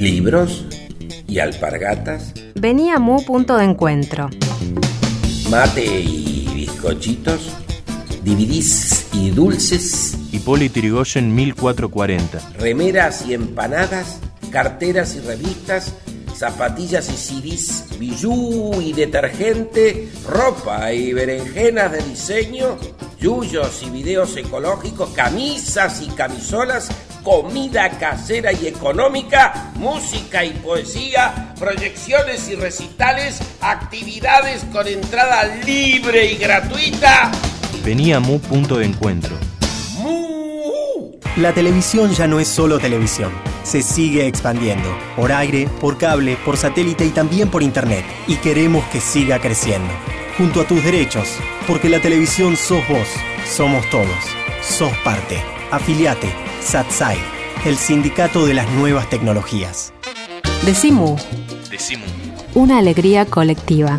Libros 0.00 0.66
y 1.28 1.38
alpargatas. 1.38 2.34
Venía 2.56 2.98
Mu 2.98 3.24
punto 3.24 3.56
de 3.56 3.66
encuentro. 3.66 4.28
Mate 5.48 6.00
y 6.00 6.48
bizcochitos. 6.56 7.52
DVDs 8.24 9.14
y 9.14 9.30
dulces. 9.30 10.18
Hipólito 10.32 10.80
Yrigoyen 10.80 11.32
1440. 11.36 12.50
Remeras 12.58 13.24
y 13.24 13.34
empanadas. 13.34 14.18
Carteras 14.50 15.14
y 15.14 15.20
revistas. 15.20 15.94
Zapatillas 16.36 17.08
y 17.10 17.16
CDs. 17.16 17.98
Bijú 17.98 18.80
y 18.80 18.92
detergente. 18.92 20.08
Ropa 20.28 20.92
y 20.92 21.12
berenjenas 21.12 21.92
de 21.92 22.02
diseño 22.02 22.78
yuyos 23.22 23.82
y 23.84 23.90
videos 23.90 24.36
ecológicos, 24.36 25.10
camisas 25.10 26.02
y 26.02 26.08
camisolas, 26.08 26.90
comida 27.22 27.88
casera 27.90 28.52
y 28.52 28.66
económica, 28.66 29.70
música 29.76 30.44
y 30.44 30.50
poesía, 30.50 31.54
proyecciones 31.58 32.48
y 32.48 32.56
recitales, 32.56 33.40
actividades 33.60 34.64
con 34.72 34.88
entrada 34.88 35.44
libre 35.64 36.32
y 36.32 36.36
gratuita. 36.36 37.30
Venía 37.84 38.18
Mu 38.18 38.40
punto 38.40 38.78
de 38.78 38.86
encuentro. 38.86 39.36
La 41.36 41.52
televisión 41.52 42.12
ya 42.12 42.26
no 42.26 42.40
es 42.40 42.48
solo 42.48 42.78
televisión, 42.78 43.32
se 43.62 43.82
sigue 43.82 44.26
expandiendo, 44.26 44.88
por 45.16 45.32
aire, 45.32 45.68
por 45.80 45.96
cable, 45.96 46.36
por 46.44 46.56
satélite 46.56 47.06
y 47.06 47.10
también 47.10 47.48
por 47.48 47.62
internet, 47.62 48.04
y 48.26 48.36
queremos 48.36 48.84
que 48.86 49.00
siga 49.00 49.40
creciendo 49.40 49.92
junto 50.36 50.60
a 50.60 50.66
tus 50.66 50.82
derechos, 50.82 51.28
porque 51.66 51.88
la 51.88 52.00
televisión 52.00 52.56
sos 52.56 52.86
vos, 52.88 53.08
somos 53.46 53.88
todos, 53.90 54.08
sos 54.62 54.92
parte. 55.04 55.42
Afiliate, 55.70 56.32
SATSAI, 56.60 57.18
el 57.64 57.76
sindicato 57.76 58.44
de 58.44 58.54
las 58.54 58.70
nuevas 58.72 59.08
tecnologías. 59.08 59.92
Decimu. 60.64 61.16
Decimu. 61.70 62.04
Una 62.54 62.78
alegría 62.78 63.24
colectiva. 63.24 63.98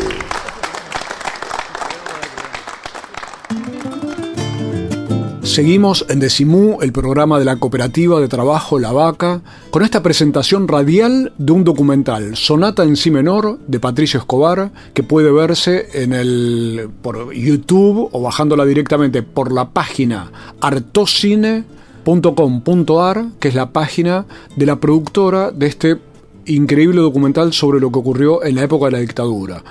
Seguimos 5.51 6.05
en 6.07 6.21
Decimú, 6.21 6.77
el 6.81 6.93
programa 6.93 7.37
de 7.37 7.43
la 7.43 7.57
cooperativa 7.57 8.21
de 8.21 8.29
trabajo 8.29 8.79
La 8.79 8.93
Vaca, 8.93 9.41
con 9.69 9.83
esta 9.83 10.01
presentación 10.01 10.65
radial 10.65 11.33
de 11.37 11.51
un 11.51 11.65
documental, 11.65 12.37
Sonata 12.37 12.83
en 12.83 12.95
Si 12.95 13.11
menor, 13.11 13.59
de 13.67 13.81
Patricio 13.81 14.17
Escobar, 14.17 14.71
que 14.93 15.03
puede 15.03 15.29
verse 15.29 16.01
en 16.01 16.13
el, 16.13 16.89
por 17.01 17.33
YouTube 17.33 18.07
o 18.13 18.21
bajándola 18.21 18.63
directamente 18.63 19.23
por 19.23 19.51
la 19.51 19.71
página 19.71 20.31
artocine.com.ar, 20.61 23.25
que 23.37 23.49
es 23.49 23.53
la 23.53 23.71
página 23.71 24.25
de 24.55 24.65
la 24.65 24.77
productora 24.77 25.51
de 25.51 25.67
este 25.67 25.97
increíble 26.45 27.01
documental 27.01 27.51
sobre 27.51 27.81
lo 27.81 27.91
que 27.91 27.99
ocurrió 27.99 28.41
en 28.45 28.55
la 28.55 28.63
época 28.63 28.85
de 28.85 28.91
la 28.93 28.99
dictadura. 28.99 29.61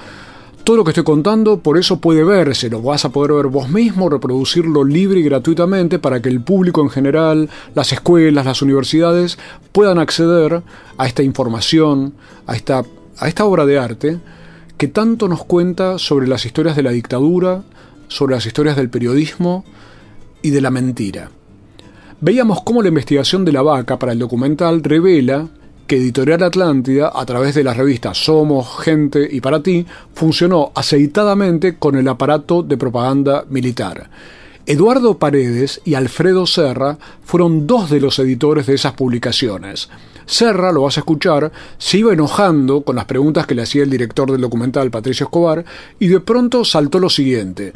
Todo 0.65 0.77
lo 0.77 0.85
que 0.85 0.91
estoy 0.91 1.05
contando 1.05 1.61
por 1.61 1.79
eso 1.79 2.01
puede 2.01 2.23
verse, 2.23 2.69
lo 2.69 2.83
vas 2.83 3.05
a 3.05 3.09
poder 3.09 3.33
ver 3.33 3.47
vos 3.47 3.71
mismo, 3.71 4.09
reproducirlo 4.09 4.85
libre 4.85 5.21
y 5.21 5.23
gratuitamente 5.23 5.99
para 5.99 6.21
que 6.21 6.29
el 6.29 6.43
público 6.43 6.83
en 6.83 6.91
general, 6.91 7.49
las 7.75 7.93
escuelas, 7.93 8.45
las 8.45 8.63
universidades 8.63 9.39
puedan 9.73 9.99
acceder 9.99 10.63
a 10.99 11.07
esta 11.07 11.23
información, 11.23 12.13
a 12.47 12.55
esta, 12.55 12.85
a 13.19 13.29
esta 13.29 13.45
obra 13.47 13.65
de 13.67 13.79
arte 13.79 14.21
que 14.77 14.89
tanto 14.89 15.29
nos 15.29 15.45
cuenta 15.45 15.99
sobre 15.99 16.27
las 16.27 16.45
historias 16.45 16.77
de 16.77 16.83
la 16.83 16.91
dictadura, 16.91 17.63
sobre 18.09 18.35
las 18.35 18.47
historias 18.47 18.77
del 18.77 18.91
periodismo 18.91 19.65
y 20.43 20.51
de 20.51 20.61
la 20.61 20.71
mentira. 20.71 21.31
Veíamos 22.21 22.63
cómo 22.63 22.83
la 22.83 22.89
investigación 22.89 23.45
de 23.45 23.53
la 23.53 23.63
vaca 23.63 23.99
para 23.99 24.13
el 24.13 24.19
documental 24.19 24.83
revela 24.83 25.49
que 25.91 25.97
Editorial 25.97 26.45
Atlántida, 26.45 27.11
a 27.13 27.27
través 27.27 27.57
de 27.57 27.65
las 27.65 27.77
revistas 27.77 28.17
Somos, 28.17 28.79
Gente 28.79 29.27
y 29.29 29.41
Para 29.41 29.61
Ti, 29.61 29.85
funcionó 30.15 30.71
aceitadamente 30.73 31.79
con 31.79 31.97
el 31.97 32.07
aparato 32.07 32.63
de 32.63 32.77
propaganda 32.77 33.45
militar. 33.51 34.09
Eduardo 34.67 35.19
Paredes 35.19 35.81
y 35.85 35.95
Alfredo 35.95 36.47
Serra 36.47 36.97
fueron 37.25 37.67
dos 37.67 37.91
de 37.91 37.99
los 37.99 38.21
editores 38.21 38.69
de 38.69 38.75
esas 38.75 38.93
publicaciones. 38.93 39.89
Serra, 40.27 40.71
lo 40.71 40.83
vas 40.83 40.97
a 40.97 41.01
escuchar, 41.01 41.51
se 41.77 41.99
iba 41.99 42.13
enojando 42.13 42.83
con 42.83 42.95
las 42.95 43.07
preguntas 43.07 43.45
que 43.49 43.57
le 43.57 43.63
hacía 43.63 43.83
el 43.83 43.91
director 43.91 44.31
del 44.31 44.43
documental, 44.43 44.93
Patricio 44.93 45.25
Escobar, 45.25 45.65
y 45.99 46.07
de 46.07 46.21
pronto 46.21 46.65
saltó 46.65 47.01
lo 47.01 47.11
siguiente. 47.11 47.73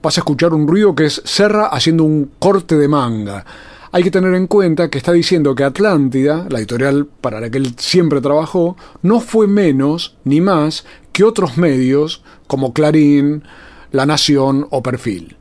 Vas 0.00 0.16
a 0.16 0.22
escuchar 0.22 0.54
un 0.54 0.66
ruido 0.66 0.94
que 0.94 1.04
es 1.04 1.20
Serra 1.22 1.66
haciendo 1.66 2.04
un 2.04 2.30
corte 2.38 2.78
de 2.78 2.88
manga 2.88 3.44
hay 3.90 4.02
que 4.02 4.10
tener 4.10 4.34
en 4.34 4.46
cuenta 4.46 4.90
que 4.90 4.98
está 4.98 5.12
diciendo 5.12 5.54
que 5.54 5.64
Atlántida, 5.64 6.46
la 6.50 6.58
editorial 6.58 7.06
para 7.06 7.40
la 7.40 7.50
que 7.50 7.58
él 7.58 7.74
siempre 7.78 8.20
trabajó, 8.20 8.76
no 9.02 9.20
fue 9.20 9.46
menos 9.46 10.16
ni 10.24 10.40
más 10.40 10.84
que 11.12 11.24
otros 11.24 11.56
medios 11.56 12.22
como 12.46 12.72
Clarín, 12.72 13.44
La 13.90 14.06
Nación 14.06 14.66
o 14.70 14.82
Perfil. 14.82 15.36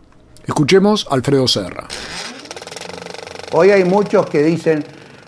Escuchemos 0.46 1.08
a 1.10 1.16
Alfredo 1.16 1.48
Serra. 1.48 1.88
Hoy 3.52 3.72
hay 3.72 3.84
muchos 3.84 4.26
que 4.28 4.44
dicen, 4.44 4.84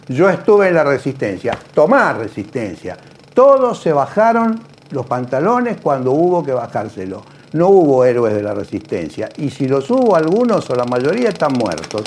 yo 0.08 0.30
estuve 0.30 0.70
en 0.70 0.76
la 0.76 0.84
resistencia. 0.84 1.58
Tomá 1.74 2.14
resistencia. 2.14 2.98
Todos 3.34 3.82
se 3.82 3.92
bajaron 3.94 4.60
los 4.92 5.06
pantalones 5.06 5.78
cuando 5.82 6.12
hubo 6.12 6.44
que 6.44 6.52
bajárselo. 6.54 7.24
No 7.54 7.68
hubo 7.70 8.06
héroes 8.06 8.34
de 8.34 8.44
la 8.44 8.54
resistencia. 8.54 9.30
Y 9.38 9.50
si 9.50 9.68
los 9.68 9.90
hubo 9.92 10.16
algunos 10.16 10.70
o 10.70 10.76
la 10.76 10.86
mayoría 10.86 11.30
están 11.30 11.54
muertos. 11.54 12.04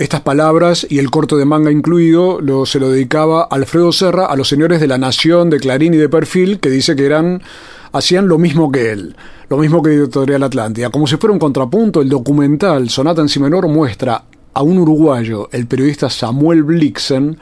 Estas 0.00 0.22
palabras 0.22 0.86
y 0.88 0.98
el 0.98 1.10
corto 1.10 1.36
de 1.36 1.44
manga 1.44 1.70
incluido 1.70 2.40
lo, 2.40 2.64
se 2.64 2.80
lo 2.80 2.88
dedicaba 2.88 3.42
Alfredo 3.42 3.92
Serra 3.92 4.24
a 4.24 4.34
los 4.34 4.48
señores 4.48 4.80
de 4.80 4.86
La 4.86 4.96
Nación, 4.96 5.50
de 5.50 5.60
Clarín 5.60 5.92
y 5.92 5.98
de 5.98 6.08
Perfil, 6.08 6.58
que 6.58 6.70
dice 6.70 6.96
que 6.96 7.04
eran 7.04 7.42
hacían 7.92 8.26
lo 8.26 8.38
mismo 8.38 8.72
que 8.72 8.92
él, 8.92 9.14
lo 9.50 9.58
mismo 9.58 9.82
que 9.82 9.90
Editorial 9.90 10.42
Atlántida. 10.42 10.88
Como 10.88 11.06
si 11.06 11.18
fuera 11.18 11.34
un 11.34 11.38
contrapunto, 11.38 12.00
el 12.00 12.08
documental 12.08 12.88
Sonata 12.88 13.20
en 13.20 13.28
Si 13.28 13.40
menor 13.40 13.68
muestra 13.68 14.24
a 14.54 14.62
un 14.62 14.78
uruguayo, 14.78 15.50
el 15.52 15.66
periodista 15.66 16.08
Samuel 16.08 16.62
Blixen, 16.62 17.36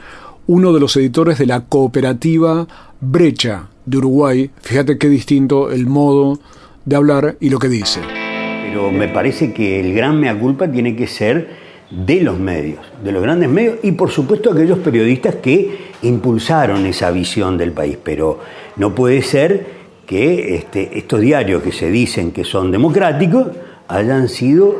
uno 0.47 0.73
de 0.73 0.81
los 0.81 0.97
editores 0.97 1.37
de 1.37 1.45
la 1.45 1.61
cooperativa 1.61 2.67
Brecha 2.99 3.69
de 3.85 3.97
Uruguay. 3.99 4.51
Fíjate 4.63 4.97
qué 4.97 5.07
distinto 5.07 5.71
el 5.71 5.87
modo 5.87 6.39
de 6.83 6.97
hablar 6.97 7.37
y 7.39 7.51
lo 7.51 7.57
que 7.57 7.69
dice. 7.69 8.01
Pero 8.63 8.91
me 8.91 9.07
parece 9.07 9.53
que 9.53 9.79
el 9.79 9.93
gran 9.93 10.19
mea 10.19 10.37
culpa 10.37 10.69
tiene 10.69 10.97
que 10.97 11.07
ser 11.07 11.68
de 11.89 12.21
los 12.21 12.39
medios, 12.39 12.79
de 13.03 13.11
los 13.11 13.21
grandes 13.21 13.49
medios 13.49 13.79
y 13.81 13.91
por 13.93 14.11
supuesto 14.11 14.51
aquellos 14.51 14.79
periodistas 14.79 15.35
que 15.35 15.89
impulsaron 16.03 16.85
esa 16.85 17.11
visión 17.11 17.57
del 17.57 17.71
país. 17.71 17.97
Pero 18.03 18.39
no 18.75 18.93
puede 18.93 19.21
ser 19.21 19.79
que 20.05 20.55
este, 20.55 20.97
estos 20.97 21.21
diarios 21.21 21.61
que 21.63 21.71
se 21.71 21.89
dicen 21.89 22.31
que 22.31 22.43
son 22.43 22.71
democráticos 22.71 23.47
hayan 23.87 24.29
sido 24.29 24.75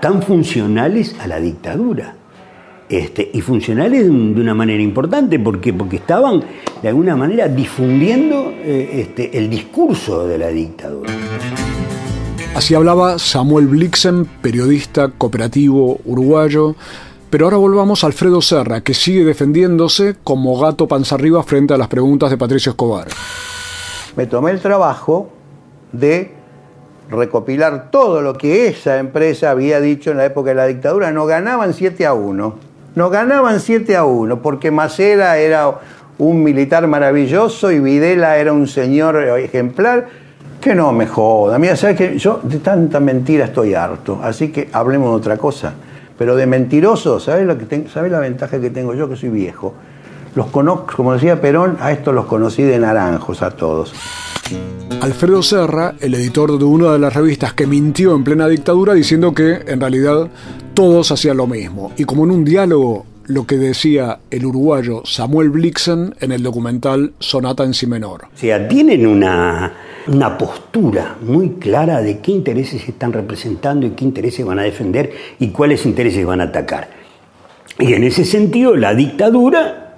tan 0.00 0.22
funcionales 0.22 1.16
a 1.20 1.26
la 1.26 1.40
dictadura. 1.40 2.16
Este, 2.86 3.30
y 3.32 3.40
funcionales 3.40 4.04
de, 4.04 4.10
una 4.10 4.52
manera 4.54 4.82
importante, 4.82 5.38
porque, 5.38 5.72
porque 5.72 5.96
estaban 5.96 6.44
de 6.82 6.88
alguna 6.88 7.16
manera 7.16 7.48
difundiendo 7.48 8.52
eh, 8.62 9.00
este, 9.00 9.38
el 9.38 9.48
discurso 9.48 10.26
de 10.26 10.36
la 10.36 10.48
dictadura. 10.48 11.10
Así 12.54 12.72
hablaba 12.76 13.18
Samuel 13.18 13.66
Blixen, 13.66 14.26
periodista 14.40 15.08
cooperativo 15.08 15.98
uruguayo. 16.04 16.76
Pero 17.28 17.46
ahora 17.46 17.56
volvamos 17.56 18.04
a 18.04 18.06
Alfredo 18.06 18.40
Serra, 18.40 18.80
que 18.80 18.94
sigue 18.94 19.24
defendiéndose 19.24 20.14
como 20.22 20.56
gato 20.60 20.86
panza 20.86 21.16
arriba 21.16 21.42
frente 21.42 21.74
a 21.74 21.76
las 21.76 21.88
preguntas 21.88 22.30
de 22.30 22.38
Patricio 22.38 22.70
Escobar. 22.70 23.08
Me 24.14 24.26
tomé 24.26 24.52
el 24.52 24.60
trabajo 24.60 25.30
de 25.90 26.32
recopilar 27.10 27.90
todo 27.90 28.22
lo 28.22 28.38
que 28.38 28.68
esa 28.68 28.98
empresa 28.98 29.50
había 29.50 29.80
dicho 29.80 30.12
en 30.12 30.18
la 30.18 30.26
época 30.26 30.50
de 30.50 30.54
la 30.54 30.66
dictadura. 30.66 31.10
Nos 31.10 31.26
ganaban 31.26 31.74
7 31.74 32.06
a 32.06 32.14
1. 32.14 32.54
Nos 32.94 33.10
ganaban 33.10 33.58
7 33.58 33.96
a 33.96 34.04
1 34.04 34.40
porque 34.42 34.70
Macera 34.70 35.38
era 35.38 35.80
un 36.18 36.44
militar 36.44 36.86
maravilloso 36.86 37.72
y 37.72 37.80
Videla 37.80 38.38
era 38.38 38.52
un 38.52 38.68
señor 38.68 39.16
ejemplar 39.40 40.23
que 40.64 40.74
no 40.74 40.92
me 40.92 41.06
joda. 41.06 41.58
Mira, 41.58 41.76
¿sabes 41.76 41.94
que 41.94 42.18
Yo 42.18 42.40
de 42.42 42.58
tanta 42.58 42.98
mentira 42.98 43.44
estoy 43.44 43.74
harto. 43.74 44.18
Así 44.22 44.48
que 44.48 44.70
hablemos 44.72 45.10
de 45.10 45.16
otra 45.16 45.36
cosa. 45.36 45.74
Pero 46.16 46.36
de 46.36 46.46
mentiroso, 46.46 47.20
¿sabes, 47.20 47.46
lo 47.46 47.58
que 47.58 47.86
¿sabes 47.92 48.10
la 48.10 48.18
ventaja 48.18 48.58
que 48.58 48.70
tengo 48.70 48.94
yo 48.94 49.06
que 49.06 49.14
soy 49.14 49.28
viejo? 49.28 49.74
Los 50.34 50.46
conozco, 50.46 50.96
como 50.96 51.12
decía 51.12 51.38
Perón, 51.38 51.76
a 51.80 51.92
estos 51.92 52.14
los 52.14 52.24
conocí 52.24 52.62
de 52.62 52.78
naranjos 52.78 53.42
a 53.42 53.50
todos. 53.50 53.92
Alfredo 55.02 55.42
Serra, 55.42 55.94
el 56.00 56.14
editor 56.14 56.58
de 56.58 56.64
una 56.64 56.92
de 56.92 56.98
las 56.98 57.12
revistas 57.12 57.52
que 57.52 57.66
mintió 57.66 58.14
en 58.14 58.24
plena 58.24 58.48
dictadura 58.48 58.94
diciendo 58.94 59.34
que 59.34 59.64
en 59.66 59.80
realidad 59.80 60.28
todos 60.72 61.12
hacían 61.12 61.36
lo 61.36 61.46
mismo. 61.46 61.92
Y 61.98 62.04
como 62.04 62.24
en 62.24 62.30
un 62.30 62.44
diálogo 62.44 63.04
lo 63.26 63.46
que 63.46 63.56
decía 63.56 64.18
el 64.30 64.46
uruguayo 64.46 65.02
Samuel 65.04 65.50
Blixen 65.50 66.14
en 66.20 66.32
el 66.32 66.42
documental 66.42 67.12
Sonata 67.18 67.64
en 67.64 67.74
Si 67.74 67.86
menor. 67.86 68.24
O 68.34 68.36
sea, 68.36 68.68
tienen 68.68 69.06
una, 69.06 69.72
una 70.06 70.36
postura 70.36 71.16
muy 71.22 71.50
clara 71.50 72.00
de 72.02 72.18
qué 72.18 72.32
intereses 72.32 72.88
están 72.88 73.12
representando 73.12 73.86
y 73.86 73.90
qué 73.90 74.04
intereses 74.04 74.44
van 74.44 74.58
a 74.58 74.62
defender 74.62 75.12
y 75.38 75.48
cuáles 75.48 75.86
intereses 75.86 76.24
van 76.24 76.40
a 76.40 76.44
atacar. 76.44 76.88
Y 77.78 77.92
en 77.92 78.04
ese 78.04 78.24
sentido, 78.24 78.76
la 78.76 78.94
dictadura, 78.94 79.96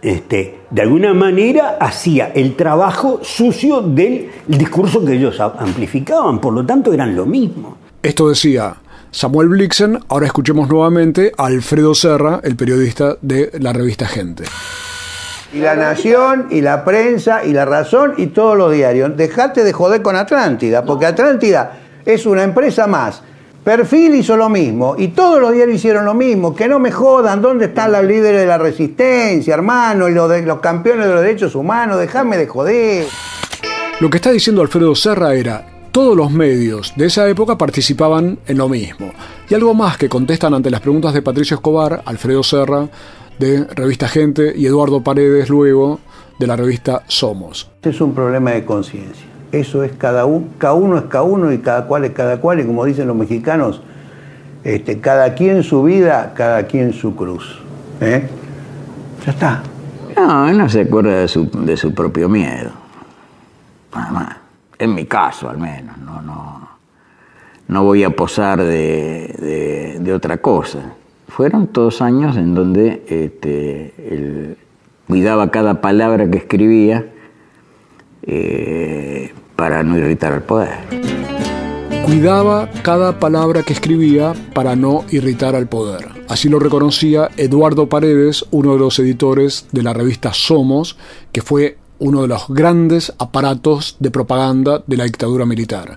este, 0.00 0.60
de 0.70 0.82
alguna 0.82 1.12
manera, 1.12 1.76
hacía 1.78 2.32
el 2.34 2.56
trabajo 2.56 3.20
sucio 3.22 3.82
del 3.82 4.28
discurso 4.46 5.04
que 5.04 5.14
ellos 5.14 5.38
amplificaban, 5.40 6.40
por 6.40 6.54
lo 6.54 6.64
tanto 6.64 6.92
eran 6.92 7.14
lo 7.14 7.26
mismo. 7.26 7.76
Esto 8.02 8.28
decía 8.28 8.76
Samuel 9.12 9.48
Blixen, 9.48 9.98
ahora 10.08 10.24
escuchemos 10.24 10.70
nuevamente 10.70 11.32
a 11.36 11.44
Alfredo 11.44 11.94
Serra, 11.94 12.40
el 12.42 12.56
periodista 12.56 13.18
de 13.20 13.50
la 13.60 13.74
revista 13.74 14.06
Gente. 14.06 14.44
Y 15.52 15.58
la 15.58 15.76
Nación, 15.76 16.46
y 16.50 16.62
la 16.62 16.82
prensa, 16.82 17.44
y 17.44 17.52
la 17.52 17.66
Razón, 17.66 18.14
y 18.16 18.28
todos 18.28 18.56
los 18.56 18.72
diarios. 18.72 19.14
Dejate 19.14 19.64
de 19.64 19.72
joder 19.74 20.00
con 20.00 20.16
Atlántida, 20.16 20.82
porque 20.86 21.04
Atlántida 21.04 21.78
es 22.06 22.24
una 22.24 22.42
empresa 22.42 22.86
más. 22.86 23.22
Perfil 23.62 24.14
hizo 24.14 24.34
lo 24.34 24.48
mismo, 24.48 24.94
y 24.96 25.08
todos 25.08 25.42
los 25.42 25.52
diarios 25.52 25.76
hicieron 25.76 26.06
lo 26.06 26.14
mismo. 26.14 26.56
Que 26.56 26.66
no 26.66 26.78
me 26.78 26.90
jodan, 26.90 27.42
¿dónde 27.42 27.66
están 27.66 27.92
los 27.92 28.04
líderes 28.04 28.40
de 28.40 28.46
la 28.46 28.56
resistencia, 28.56 29.52
hermano? 29.52 30.08
Y 30.08 30.14
los, 30.14 30.30
de, 30.30 30.40
los 30.40 30.60
campeones 30.60 31.06
de 31.06 31.12
los 31.12 31.22
derechos 31.22 31.54
humanos, 31.54 31.98
déjame 31.98 32.38
de 32.38 32.46
joder. 32.46 33.06
Lo 34.00 34.08
que 34.08 34.16
está 34.16 34.30
diciendo 34.32 34.62
Alfredo 34.62 34.94
Serra 34.94 35.34
era, 35.34 35.66
todos 35.92 36.16
los 36.16 36.32
medios 36.32 36.94
de 36.96 37.06
esa 37.06 37.28
época 37.28 37.58
participaban 37.58 38.38
en 38.46 38.58
lo 38.58 38.68
mismo. 38.68 39.12
Y 39.48 39.54
algo 39.54 39.74
más 39.74 39.98
que 39.98 40.08
contestan 40.08 40.54
ante 40.54 40.70
las 40.70 40.80
preguntas 40.80 41.12
de 41.12 41.20
Patricio 41.20 41.56
Escobar, 41.56 42.02
Alfredo 42.06 42.42
Serra, 42.42 42.88
de 43.38 43.64
Revista 43.64 44.08
Gente, 44.08 44.54
y 44.56 44.66
Eduardo 44.66 45.02
Paredes, 45.02 45.50
luego, 45.50 46.00
de 46.38 46.46
la 46.46 46.56
revista 46.56 47.02
Somos. 47.08 47.70
Es 47.82 48.00
un 48.00 48.14
problema 48.14 48.52
de 48.52 48.64
conciencia. 48.64 49.26
Eso 49.52 49.84
es 49.84 49.92
cada 49.92 50.24
uno, 50.24 50.46
cada 50.56 50.72
uno 50.72 50.96
es 50.96 51.04
cada 51.04 51.24
uno 51.24 51.52
y 51.52 51.58
cada 51.58 51.86
cual 51.86 52.06
es 52.06 52.12
cada 52.12 52.40
cual, 52.40 52.60
y 52.60 52.64
como 52.64 52.86
dicen 52.86 53.06
los 53.06 53.16
mexicanos, 53.16 53.82
este, 54.64 54.98
cada 54.98 55.34
quien 55.34 55.62
su 55.62 55.82
vida, 55.82 56.32
cada 56.34 56.66
quien 56.66 56.94
su 56.94 57.14
cruz. 57.14 57.58
¿eh? 58.00 58.26
Ya 59.26 59.32
está. 59.32 59.62
No, 60.16 60.48
él 60.48 60.56
no 60.56 60.68
se 60.70 60.80
acuerda 60.80 61.20
de 61.20 61.28
su, 61.28 61.50
de 61.50 61.76
su 61.76 61.92
propio 61.92 62.30
miedo. 62.30 62.70
Nada 63.94 64.10
más 64.10 64.41
en 64.82 64.94
mi 64.94 65.06
caso 65.06 65.48
al 65.48 65.58
menos, 65.58 65.96
no, 65.98 66.20
no, 66.20 66.68
no 67.68 67.84
voy 67.84 68.02
a 68.02 68.10
posar 68.10 68.60
de, 68.62 69.98
de, 70.00 70.12
otra 70.12 70.38
cosa. 70.38 70.94
Fueron 71.28 71.68
todos 71.68 72.02
años 72.02 72.36
en 72.36 72.54
donde 72.54 73.04
este, 73.08 73.94
él 73.96 74.56
cuidaba 75.06 75.50
cada 75.50 75.80
palabra 75.80 76.28
que 76.28 76.38
escribía 76.38 77.06
eh, 78.24 79.32
para 79.54 79.84
no 79.84 79.96
irritar 79.96 80.32
al 80.32 80.42
poder. 80.42 80.74
Cuidaba 82.04 82.68
cada 82.82 83.20
palabra 83.20 83.62
que 83.62 83.72
escribía 83.72 84.32
para 84.52 84.74
no 84.74 85.04
irritar 85.10 85.54
al 85.54 85.68
poder. 85.68 86.08
Así 86.28 86.48
lo 86.48 86.58
reconocía 86.58 87.30
Eduardo 87.36 87.88
Paredes, 87.88 88.44
uno 88.50 88.72
de 88.72 88.80
los 88.80 88.98
editores 88.98 89.68
de 89.70 89.82
la 89.84 89.92
revista 89.92 90.32
Somos, 90.32 90.98
que 91.30 91.40
fue 91.40 91.78
uno 92.02 92.22
de 92.22 92.28
los 92.28 92.48
grandes 92.48 93.12
aparatos 93.16 93.96
de 94.00 94.10
propaganda 94.10 94.82
de 94.84 94.96
la 94.96 95.04
dictadura 95.04 95.46
militar. 95.46 95.94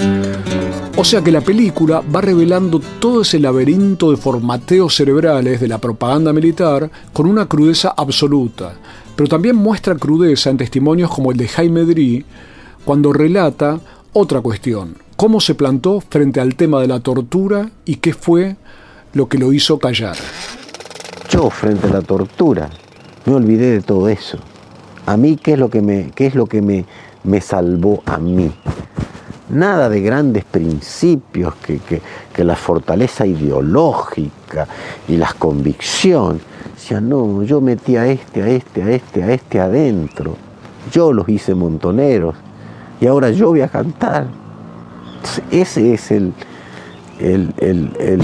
O 0.96 1.04
sea 1.04 1.22
que 1.22 1.32
la 1.32 1.42
película 1.42 2.04
va 2.16 2.22
revelando 2.22 2.80
todo 3.00 3.24
ese 3.24 3.40
laberinto 3.40 4.12
de 4.12 4.18
formateos 4.18 4.96
cerebrales 4.96 5.60
de 5.60 5.68
la 5.68 5.80
propaganda 5.80 6.32
militar 6.32 6.92
con 7.12 7.26
una 7.26 7.48
crudeza 7.48 7.96
absoluta, 7.98 8.76
pero 9.16 9.28
también 9.28 9.56
muestra 9.56 9.96
crudeza 9.96 10.52
en 10.52 10.58
testimonios 10.58 11.10
como 11.10 11.32
el 11.32 11.38
de 11.38 11.48
Jaime 11.48 11.82
Drí, 11.86 12.24
cuando 12.86 13.12
relata 13.12 13.80
otra 14.14 14.42
cuestión, 14.42 14.98
cómo 15.16 15.42
se 15.42 15.56
plantó 15.56 16.02
frente 16.02 16.40
al 16.40 16.56
tema 16.56 16.82
de 16.82 16.88
la 16.88 17.00
tortura 17.00 17.72
y 17.84 17.96
qué 17.96 18.14
fue 18.14 18.58
lo 19.14 19.28
que 19.28 19.40
lo 19.40 19.52
hizo 19.54 19.80
callar. 19.80 20.16
Yo 21.30 21.50
frente 21.50 21.88
a 21.88 21.94
la 21.94 22.02
tortura 22.04 22.70
me 23.26 23.34
olvidé 23.34 23.72
de 23.72 23.82
todo 23.82 24.08
eso. 24.08 24.38
A 25.06 25.18
mí, 25.18 25.36
¿qué 25.36 25.54
es 25.54 25.60
lo 25.60 25.70
que 25.70 25.82
me, 25.82 26.10
qué 26.16 26.26
es 26.26 26.36
lo 26.36 26.48
que 26.48 26.62
me, 26.64 26.86
me 27.24 27.40
salvó 27.40 28.02
a 28.08 28.18
mí? 28.18 28.52
Nada 29.50 29.88
de 29.88 30.02
grandes 30.02 30.44
principios, 30.46 31.54
que, 31.56 31.80
que, 31.80 32.44
la 32.44 32.56
fortaleza 32.56 33.28
ideológica 33.28 34.68
y 35.08 35.18
las 35.18 35.36
convicciones. 35.36 36.42
sea, 36.76 37.00
no, 37.00 37.44
yo 37.44 37.62
metí 37.62 37.96
a 37.98 38.08
este, 38.08 38.42
a 38.42 38.48
este, 38.48 38.82
a 38.82 38.90
este, 38.90 39.24
a 39.24 39.32
este 39.32 39.60
adentro. 39.60 40.36
Yo 40.92 41.14
los 41.14 41.30
hice 41.30 41.54
montoneros 41.54 42.36
y 43.00 43.06
ahora 43.06 43.30
yo 43.30 43.50
voy 43.50 43.62
a 43.62 43.68
cantar. 43.68 44.26
Ese 45.52 45.94
es 45.94 46.10
el, 46.10 46.34
el, 47.20 47.54
el, 47.58 47.96
el, 48.00 48.22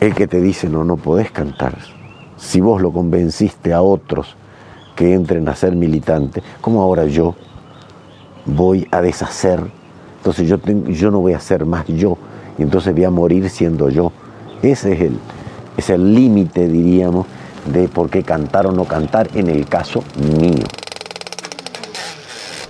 el 0.00 0.14
que 0.16 0.26
te 0.26 0.40
dice, 0.40 0.68
no, 0.68 0.82
no 0.82 0.96
podés 0.96 1.30
cantar. 1.30 1.78
Si 2.36 2.60
vos 2.60 2.82
lo 2.82 2.92
convenciste 2.92 3.72
a 3.72 3.80
otros 3.80 4.34
que 4.94 5.12
entren 5.12 5.48
a 5.48 5.56
ser 5.56 5.74
militantes, 5.74 6.42
como 6.60 6.82
ahora 6.82 7.06
yo 7.06 7.34
voy 8.46 8.86
a 8.90 9.00
deshacer, 9.00 9.60
entonces 10.18 10.48
yo, 10.48 10.58
yo 10.88 11.10
no 11.10 11.20
voy 11.20 11.32
a 11.32 11.40
ser 11.40 11.64
más 11.66 11.86
yo, 11.86 12.16
y 12.58 12.62
entonces 12.62 12.94
voy 12.94 13.04
a 13.04 13.10
morir 13.10 13.50
siendo 13.50 13.88
yo. 13.88 14.12
Ese 14.62 14.92
es 14.92 15.00
el 15.00 15.18
es 15.76 15.90
el 15.90 16.14
límite, 16.14 16.68
diríamos, 16.68 17.26
de 17.72 17.88
por 17.88 18.10
qué 18.10 18.22
cantar 18.22 18.66
o 18.66 18.72
no 18.72 18.84
cantar 18.84 19.28
en 19.34 19.48
el 19.48 19.66
caso 19.66 20.04
mío. 20.38 20.64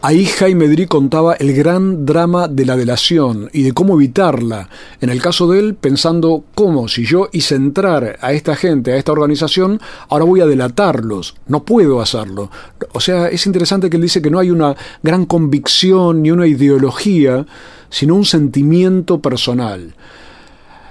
Ahí 0.07 0.27
Jaime 0.27 0.69
Drí 0.69 0.85
contaba 0.85 1.33
el 1.33 1.55
gran 1.55 2.05
drama 2.05 2.47
de 2.47 2.67
la 2.67 2.77
delación 2.77 3.49
y 3.55 3.63
de 3.63 3.73
cómo 3.73 3.95
evitarla. 3.95 4.69
En 5.01 5.09
el 5.09 5.23
caso 5.23 5.51
de 5.51 5.59
él, 5.59 5.77
pensando 5.77 6.45
cómo 6.55 6.89
si 6.89 7.07
yo 7.07 7.31
hice 7.33 7.55
entrar 7.55 8.19
a 8.21 8.35
esta 8.35 8.55
gente, 8.55 8.93
a 8.93 8.99
esta 8.99 9.13
organización, 9.13 9.81
ahora 10.11 10.27
voy 10.27 10.43
a 10.43 10.47
delatarlos. 10.47 11.37
No 11.47 11.65
puedo 11.65 12.03
hacerlo. 12.03 12.51
O 12.93 13.01
sea, 13.01 13.29
es 13.29 13.47
interesante 13.47 13.89
que 13.89 13.97
él 13.97 14.03
dice 14.03 14.21
que 14.21 14.31
no 14.31 14.39
hay 14.39 14.51
una 14.51 14.77
gran 15.03 15.25
convicción 15.25 16.21
ni 16.21 16.31
una 16.31 16.47
ideología, 16.47 17.47
sino 17.89 18.15
un 18.15 18.27
sentimiento 18.27 19.23
personal 19.23 19.95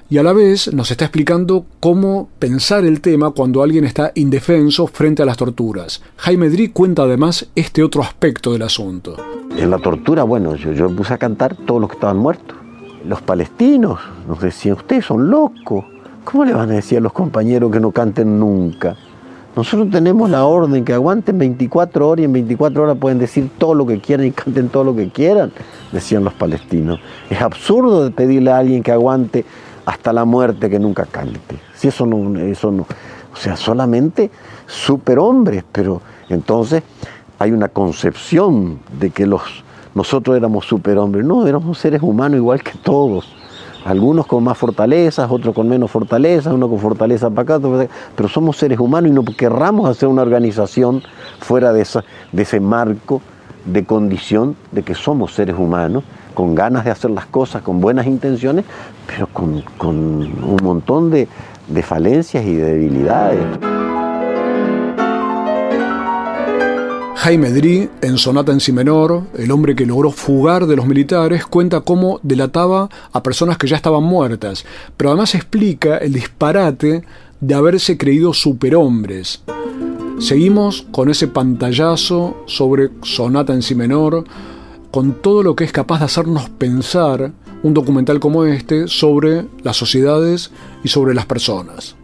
y 0.09 0.17
a 0.17 0.23
la 0.23 0.33
vez 0.33 0.73
nos 0.73 0.91
está 0.91 1.05
explicando 1.05 1.65
cómo 1.79 2.29
pensar 2.39 2.85
el 2.85 3.01
tema 3.01 3.31
cuando 3.31 3.63
alguien 3.63 3.85
está 3.85 4.11
indefenso 4.15 4.87
frente 4.87 5.23
a 5.23 5.25
las 5.25 5.37
torturas. 5.37 6.01
Jaime 6.17 6.49
Drí 6.49 6.69
cuenta 6.69 7.03
además 7.03 7.47
este 7.55 7.83
otro 7.83 8.01
aspecto 8.01 8.53
del 8.53 8.61
asunto. 8.61 9.17
En 9.57 9.69
la 9.69 9.79
tortura, 9.79 10.23
bueno, 10.23 10.55
yo, 10.55 10.71
yo 10.73 10.93
puse 10.95 11.13
a 11.13 11.17
cantar 11.17 11.55
todos 11.55 11.81
los 11.81 11.89
que 11.89 11.95
estaban 11.95 12.17
muertos. 12.17 12.57
Los 13.05 13.21
palestinos 13.21 13.99
nos 14.27 14.39
decían, 14.39 14.77
ustedes 14.77 15.05
son 15.05 15.29
locos, 15.29 15.85
¿Cómo 16.23 16.45
le 16.45 16.53
van 16.53 16.71
a 16.71 16.75
decir 16.75 16.99
a 16.99 17.01
los 17.01 17.11
compañeros 17.11 17.69
que 17.71 17.79
no 17.81 17.91
canten 17.91 18.39
nunca? 18.39 18.95
Nosotros 19.55 19.89
tenemos 19.91 20.29
la 20.29 20.45
orden 20.45 20.85
que 20.85 20.93
aguanten 20.93 21.37
24 21.37 22.07
horas 22.07 22.21
y 22.21 22.25
en 22.25 22.33
24 22.33 22.83
horas 22.83 22.97
pueden 22.97 23.19
decir 23.19 23.49
todo 23.57 23.75
lo 23.75 23.85
que 23.85 23.99
quieran 23.99 24.25
y 24.25 24.31
canten 24.31 24.69
todo 24.69 24.85
lo 24.85 24.95
que 24.95 25.09
quieran, 25.09 25.51
decían 25.91 26.23
los 26.23 26.33
palestinos. 26.33 26.99
Es 27.29 27.41
absurdo 27.41 28.09
pedirle 28.11 28.51
a 28.51 28.57
alguien 28.57 28.81
que 28.81 28.91
aguante 28.91 29.45
hasta 29.85 30.13
la 30.13 30.25
muerte 30.25 30.69
que 30.69 30.79
nunca 30.79 31.05
cante. 31.05 31.59
Si 31.75 31.87
eso 31.87 32.05
no, 32.05 32.39
eso 32.39 32.71
no. 32.71 32.83
O 33.33 33.35
sea, 33.35 33.55
solamente 33.55 34.29
superhombres, 34.67 35.63
pero 35.71 36.01
entonces 36.29 36.83
hay 37.39 37.51
una 37.51 37.69
concepción 37.69 38.79
de 38.99 39.09
que 39.09 39.25
los, 39.25 39.41
nosotros 39.95 40.37
éramos 40.37 40.65
superhombres. 40.65 41.25
No, 41.25 41.47
éramos 41.47 41.77
seres 41.77 42.01
humanos 42.01 42.37
igual 42.37 42.61
que 42.61 42.73
todos 42.83 43.25
algunos 43.85 44.25
con 44.25 44.43
más 44.43 44.57
fortalezas, 44.57 45.29
otros 45.29 45.53
con 45.53 45.67
menos 45.67 45.91
fortalezas, 45.91 46.53
uno 46.53 46.69
con 46.69 46.79
fortaleza 46.79 47.29
para 47.29 47.55
acá, 47.55 47.67
pero 48.15 48.29
somos 48.29 48.57
seres 48.57 48.79
humanos 48.79 49.11
y 49.11 49.13
no 49.13 49.23
querramos 49.25 49.89
hacer 49.89 50.07
una 50.07 50.21
organización 50.21 51.03
fuera 51.39 51.73
de, 51.73 51.81
ese 51.81 52.59
marco 52.59 53.21
de 53.65 53.85
condición 53.85 54.55
de 54.71 54.83
que 54.83 54.95
somos 54.95 55.33
seres 55.33 55.57
humanos, 55.57 56.03
con 56.33 56.55
ganas 56.55 56.85
de 56.85 56.91
hacer 56.91 57.11
las 57.11 57.25
cosas, 57.25 57.61
con 57.61 57.79
buenas 57.79 58.07
intenciones, 58.07 58.65
pero 59.07 59.27
con, 59.27 59.61
con 59.77 59.97
un 59.97 60.59
montón 60.61 61.09
de, 61.09 61.27
falencias 61.83 62.45
y 62.45 62.55
de 62.55 62.63
debilidades. 62.63 63.39
Jaime 67.15 67.51
Dri, 67.51 67.89
en 68.01 68.17
Sonata 68.17 68.51
en 68.51 68.59
Si 68.59 68.73
menor, 68.73 69.23
el 69.37 69.49
hombre 69.51 69.75
que 69.75 69.85
logró 69.85 70.11
fugar 70.11 70.67
de 70.67 70.75
los 70.75 70.85
militares, 70.85 71.45
cuenta 71.45 71.79
cómo 71.79 72.19
delataba 72.21 72.89
a 73.13 73.23
personas 73.23 73.57
que 73.57 73.67
ya 73.67 73.77
estaban 73.77 74.03
muertas, 74.03 74.65
pero 74.97 75.11
además 75.11 75.33
explica 75.33 75.97
el 75.99 76.11
disparate 76.11 77.03
de 77.39 77.55
haberse 77.55 77.97
creído 77.97 78.33
superhombres. 78.33 79.41
Seguimos 80.19 80.85
con 80.91 81.09
ese 81.09 81.27
pantallazo 81.27 82.43
sobre 82.45 82.89
Sonata 83.01 83.53
en 83.53 83.61
Si 83.61 83.73
menor, 83.73 84.25
con 84.93 85.13
todo 85.13 85.41
lo 85.41 85.55
que 85.55 85.63
es 85.63 85.71
capaz 85.71 85.97
de 85.97 86.05
hacernos 86.05 86.51
pensar 86.51 87.31
un 87.63 87.73
documental 87.73 88.19
como 88.19 88.45
este 88.45 88.87
sobre 88.87 89.45
las 89.63 89.75
sociedades 89.75 90.51
y 90.83 90.89
sobre 90.89 91.15
las 91.15 91.25
personas. 91.25 91.95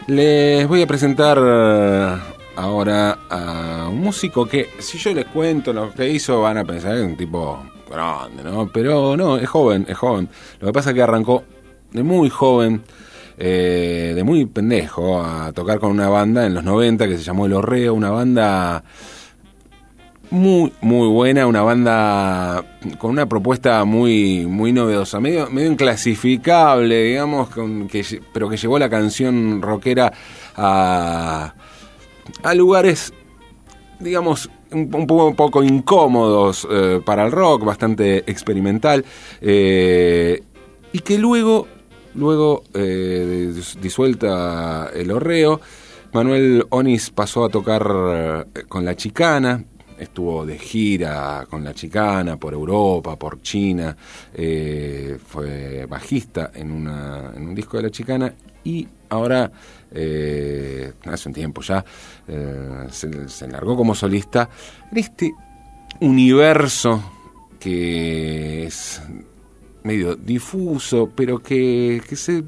Les 0.07 0.65
voy 0.65 0.81
a 0.81 0.87
presentar 0.87 1.37
eh, 1.37 2.17
ahora 2.55 3.19
a 3.29 3.89
un 3.89 3.99
músico 3.99 4.45
que, 4.45 4.69
si 4.79 4.97
yo 4.97 5.13
les 5.13 5.25
cuento 5.25 5.73
lo 5.73 5.93
que 5.93 6.09
hizo, 6.09 6.41
van 6.41 6.57
a 6.57 6.63
pensar 6.63 6.93
que 6.93 7.01
es 7.01 7.05
un 7.05 7.17
tipo 7.17 7.61
grande, 7.89 8.41
¿no? 8.41 8.69
Pero 8.71 9.17
no, 9.17 9.35
es 9.35 9.49
joven, 9.49 9.85
es 9.89 9.97
joven. 9.97 10.29
Lo 10.61 10.67
que 10.67 10.73
pasa 10.73 10.91
es 10.91 10.95
que 10.95 11.01
arrancó 11.01 11.43
de 11.91 12.03
muy 12.03 12.29
joven, 12.29 12.83
eh, 13.37 14.13
de 14.15 14.23
muy 14.23 14.45
pendejo, 14.45 15.21
a 15.21 15.51
tocar 15.51 15.77
con 15.77 15.91
una 15.91 16.07
banda 16.07 16.45
en 16.45 16.53
los 16.53 16.63
90 16.63 17.05
que 17.05 17.17
se 17.17 17.23
llamó 17.23 17.45
El 17.45 17.53
Horreo, 17.53 17.93
una 17.93 18.09
banda 18.09 18.85
muy, 20.29 20.73
muy 20.81 21.07
buena, 21.07 21.47
una 21.47 21.61
banda 21.61 22.65
con 22.97 23.11
una 23.11 23.27
propuesta 23.27 23.85
muy, 23.85 24.45
muy 24.45 24.73
novedosa, 24.73 25.19
medio, 25.19 25.49
medio 25.49 25.71
inclasificable, 25.71 27.03
digamos, 27.03 27.49
con, 27.49 27.87
que, 27.87 28.03
pero 28.33 28.49
que 28.49 28.57
llevó 28.57 28.77
la 28.77 28.89
canción 28.89 29.61
rockera 29.61 30.11
a, 30.55 31.53
a 32.43 32.53
lugares, 32.53 33.13
digamos, 33.99 34.49
un, 34.71 35.07
poco, 35.07 35.33
poco, 35.33 35.63
incómodos 35.63 36.67
eh, 36.69 37.01
para 37.05 37.25
el 37.25 37.31
rock, 37.31 37.63
bastante 37.63 38.17
experimental, 38.29 39.05
eh, 39.41 40.43
y 40.91 40.99
que 40.99 41.17
luego, 41.17 41.67
luego 42.15 42.63
eh, 42.73 43.53
disuelta 43.81 44.89
el 44.93 45.11
horreo, 45.11 45.61
Manuel 46.13 46.65
Onis 46.69 47.11
pasó 47.11 47.45
a 47.45 47.49
tocar 47.49 48.47
con 48.67 48.85
la 48.85 48.95
chicana, 48.95 49.63
estuvo 49.97 50.45
de 50.45 50.57
gira 50.57 51.45
con 51.49 51.63
la 51.63 51.73
chicana 51.73 52.37
por 52.37 52.53
Europa, 52.53 53.15
por 53.17 53.41
China, 53.41 53.95
eh, 54.33 55.17
fue 55.25 55.85
bajista 55.85 56.51
en, 56.53 56.71
una, 56.71 57.31
en 57.35 57.47
un 57.47 57.55
disco 57.55 57.77
de 57.77 57.83
la 57.83 57.89
chicana 57.89 58.33
y 58.63 58.87
ahora, 59.09 59.51
eh, 59.91 60.93
hace 61.05 61.29
un 61.29 61.33
tiempo 61.33 61.61
ya, 61.61 61.83
eh, 62.27 62.87
se, 62.89 63.47
largó 63.47 63.75
como 63.75 63.95
solista 63.95 64.49
en 64.91 64.97
este 64.97 65.33
universo 66.01 67.01
que 67.59 68.65
es 68.65 69.01
medio 69.83 70.15
difuso, 70.15 71.09
pero 71.15 71.39
que, 71.39 72.01
que 72.07 72.15
se 72.15 72.43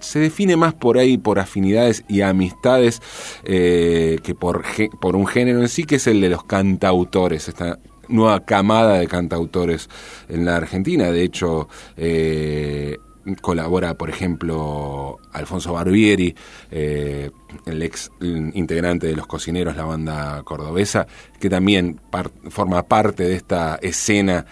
se 0.00 0.18
define 0.18 0.56
más 0.56 0.74
por 0.74 0.98
ahí, 0.98 1.18
por 1.18 1.38
afinidades 1.38 2.04
y 2.08 2.22
amistades, 2.22 3.00
eh, 3.44 4.18
que 4.22 4.34
por, 4.34 4.64
por 5.00 5.16
un 5.16 5.26
género 5.26 5.60
en 5.60 5.68
sí, 5.68 5.84
que 5.84 5.96
es 5.96 6.06
el 6.06 6.20
de 6.20 6.30
los 6.30 6.44
cantautores, 6.44 7.48
esta 7.48 7.78
nueva 8.08 8.44
camada 8.44 8.98
de 8.98 9.06
cantautores 9.06 9.88
en 10.28 10.44
la 10.44 10.56
Argentina. 10.56 11.10
De 11.10 11.22
hecho, 11.22 11.68
eh, 11.96 12.98
colabora, 13.40 13.94
por 13.94 14.10
ejemplo, 14.10 15.18
Alfonso 15.32 15.72
Barbieri, 15.72 16.34
eh, 16.70 17.30
el 17.66 17.82
ex 17.82 18.10
integrante 18.20 19.06
de 19.06 19.16
Los 19.16 19.26
Cocineros, 19.26 19.76
la 19.76 19.84
banda 19.84 20.42
cordobesa, 20.42 21.06
que 21.38 21.48
también 21.48 22.00
forma 22.48 22.82
parte 22.82 23.24
de 23.24 23.36
esta 23.36 23.78
escena 23.82 24.44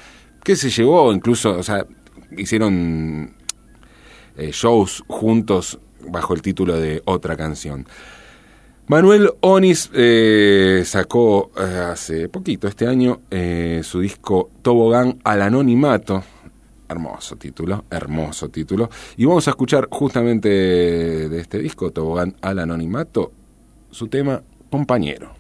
que 0.44 0.56
se 0.56 0.70
llevó 0.70 1.12
incluso, 1.12 1.56
o 1.56 1.62
sea, 1.62 1.84
hicieron 2.36 3.37
eh, 4.38 4.50
shows 4.52 5.04
juntos 5.08 5.78
bajo 6.08 6.32
el 6.32 6.42
título 6.42 6.80
de 6.80 7.02
Otra 7.04 7.36
canción. 7.36 7.86
Manuel 8.86 9.30
Onis 9.40 9.90
eh, 9.92 10.82
sacó 10.86 11.50
eh, 11.58 11.90
hace 11.90 12.28
poquito, 12.28 12.68
este 12.68 12.86
año, 12.86 13.20
su 13.82 14.00
disco 14.00 14.50
Tobogán 14.62 15.18
al 15.24 15.42
Anonimato. 15.42 16.22
Hermoso 16.88 17.36
título, 17.36 17.84
hermoso 17.90 18.48
título. 18.48 18.88
Y 19.18 19.26
vamos 19.26 19.46
a 19.46 19.50
escuchar 19.50 19.88
justamente 19.90 20.48
de 20.48 21.38
este 21.40 21.58
disco, 21.58 21.90
Tobogán 21.90 22.36
al 22.40 22.60
Anonimato, 22.60 23.32
su 23.90 24.06
tema 24.06 24.40
Compañero. 24.70 25.34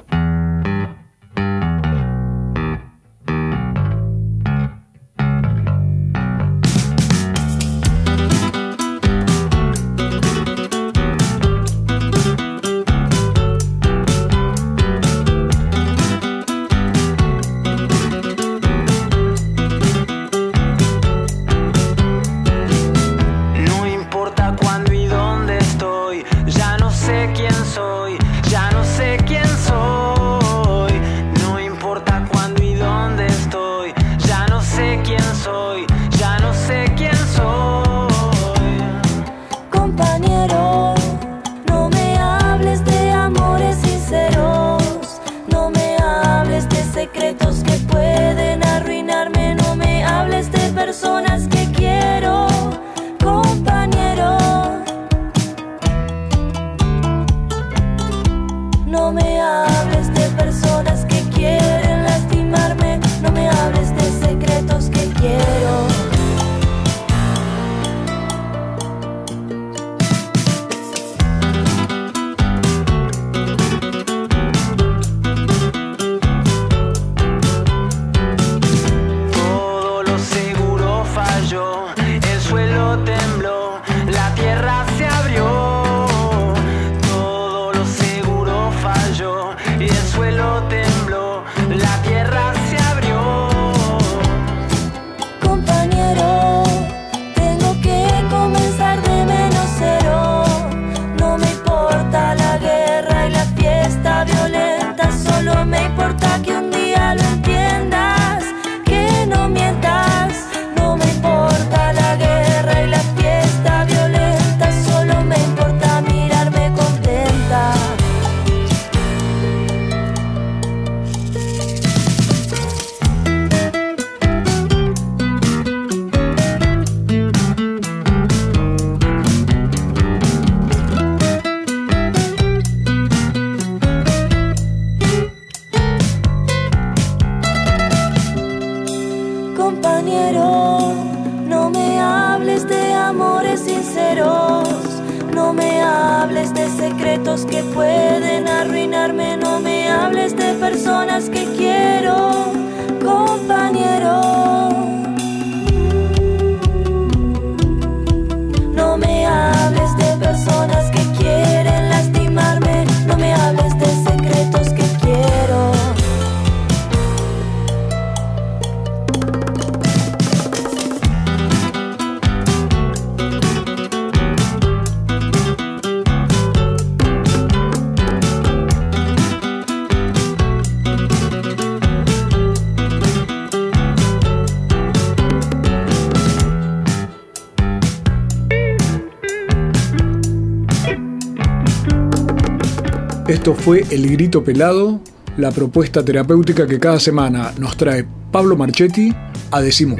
Esto 193.48 193.62
fue 193.62 193.82
El 193.90 194.10
Grito 194.10 194.44
Pelado, 194.44 195.00
la 195.38 195.50
propuesta 195.50 196.04
terapéutica 196.04 196.66
que 196.66 196.78
cada 196.78 197.00
semana 197.00 197.54
nos 197.56 197.78
trae 197.78 198.04
Pablo 198.30 198.58
Marchetti 198.58 199.10
a 199.50 199.62
Decimu. 199.62 199.96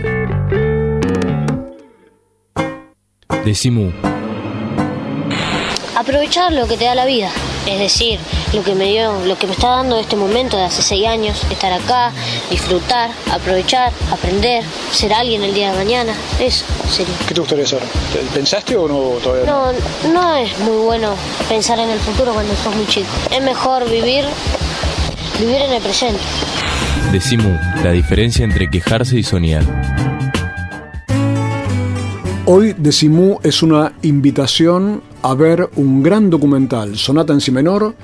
Decimu. 3.46 3.90
Aprovechar 5.96 6.52
lo 6.52 6.68
que 6.68 6.76
te 6.76 6.84
da 6.84 6.94
la 6.94 7.06
vida, 7.06 7.30
es 7.66 7.78
decir, 7.78 8.20
lo 8.52 8.62
que 8.62 8.74
me 8.74 8.90
dio, 8.92 9.24
lo 9.24 9.38
que 9.38 9.46
me 9.46 9.54
está 9.54 9.68
dando 9.68 9.98
este 9.98 10.16
momento 10.16 10.58
de 10.58 10.64
hace 10.64 10.82
seis 10.82 11.06
años, 11.06 11.42
estar 11.50 11.72
acá, 11.72 12.12
disfrutar, 12.50 13.08
aprovechar, 13.32 13.94
aprender, 14.12 14.62
ser 14.92 15.14
alguien 15.14 15.42
el 15.42 15.54
día 15.54 15.72
de 15.72 15.78
mañana, 15.78 16.12
eso 16.38 16.66
sería. 16.90 17.14
¿Qué 17.26 17.34
te 17.34 17.40
gustaría 17.40 17.66
ser? 17.66 17.82
¿Pensaste 18.34 18.76
o 18.76 18.88
no 18.88 19.18
todavía? 19.22 19.46
No, 19.46 19.72
no 20.12 20.36
es 20.36 20.58
muy 20.60 20.76
bueno 20.76 21.14
pensar 21.48 21.78
en 21.78 21.90
el 21.90 21.98
futuro 22.00 22.32
cuando 22.32 22.54
sos 22.56 22.74
muy 22.74 22.86
chico. 22.86 23.06
Es 23.30 23.42
mejor 23.42 23.88
vivir, 23.88 24.24
vivir 25.38 25.56
en 25.56 25.72
el 25.72 25.82
presente. 25.82 26.20
Decimu, 27.12 27.58
la 27.82 27.92
diferencia 27.92 28.44
entre 28.44 28.68
quejarse 28.68 29.18
y 29.18 29.22
soñar. 29.22 29.64
Hoy 32.44 32.74
Decimu 32.78 33.38
es 33.42 33.62
una 33.62 33.92
invitación 34.02 35.02
a 35.22 35.34
ver 35.34 35.68
un 35.76 36.02
gran 36.02 36.30
documental, 36.30 36.96
Sonata 36.96 37.34
en 37.34 37.42
Si 37.42 37.50
menor, 37.50 37.94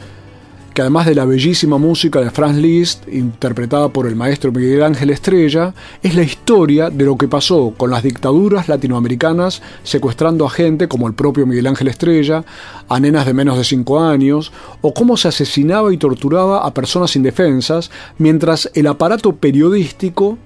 que 0.75 0.83
además 0.83 1.07
de 1.07 1.15
la 1.15 1.25
bellísima 1.25 1.79
música 1.79 2.21
de 2.21 2.33
Franz 2.33 2.57
Liszt, 2.57 3.07
interpretada 3.07 3.91
por 3.91 4.09
el 4.09 4.17
maestro 4.17 4.51
Miguel 4.51 4.83
Ángel 4.83 5.11
Estrella, 5.11 5.73
es 6.03 6.17
la 6.17 6.25
historia 6.25 6.91
de 6.91 7.05
lo 7.05 7.17
que 7.17 7.29
pasó 7.29 7.73
con 7.77 7.93
las 7.93 8.03
dictaduras 8.03 8.69
latinoamericanas 8.69 9.63
secuestrando 9.85 10.45
a 10.45 10.51
gente 10.51 10.89
como 10.89 11.07
el 11.07 11.15
propio 11.15 11.47
Miguel 11.47 11.69
Ángel 11.69 11.87
Estrella, 11.87 12.45
a 12.89 12.99
nenas 12.99 13.25
de 13.25 13.35
menos 13.35 13.57
de 13.57 13.63
5 13.63 14.01
años, 14.01 14.51
o 14.81 14.93
cómo 14.93 15.17
se 15.17 15.29
asesinaba 15.29 15.95
y 15.95 15.97
torturaba 15.97 16.67
a 16.67 16.75
personas 16.75 17.15
indefensas, 17.15 17.93
mientras 18.19 18.69
el 18.75 18.89
aparato 18.89 19.37
periodístico 19.37 20.39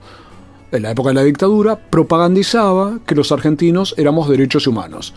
en 0.73 0.83
la 0.83 0.91
época 0.91 1.09
de 1.09 1.15
la 1.15 1.25
dictadura, 1.25 1.77
propagandizaba 1.77 2.99
que 3.07 3.15
los 3.15 3.33
argentinos 3.33 3.95
éramos 3.97 4.29
derechos 4.29 4.67
humanos. 4.67 5.15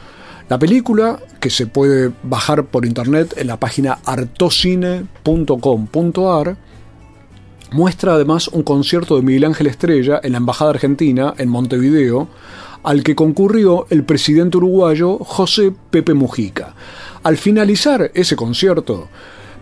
La 0.52 0.60
película, 0.60 1.18
que 1.40 1.50
se 1.50 1.66
puede 1.66 2.12
bajar 2.24 2.66
por 2.66 2.86
internet 2.86 3.36
en 3.38 3.48
la 3.48 3.58
página 3.58 4.00
artocine.com.ar, 4.04 6.58
muestra 7.72 8.16
además 8.16 8.50
un 8.50 8.64
concierto 8.64 9.16
de 9.16 9.22
Miguel 9.22 9.46
Ángel 9.46 9.68
Estrella 9.68 10.20
en 10.22 10.34
la 10.34 10.40
Embajada 10.40 10.72
Argentina, 10.72 11.34
en 11.38 11.48
Montevideo, 11.48 12.28
al 12.84 13.02
que 13.02 13.16
concurrió 13.16 13.88
el 13.92 14.04
presidente 14.04 14.58
uruguayo 14.58 15.20
José 15.20 15.72
Pepe 15.90 16.14
Mujica. 16.14 16.76
Al 17.24 17.38
finalizar 17.38 18.12
ese 18.14 18.36
concierto, 18.36 19.08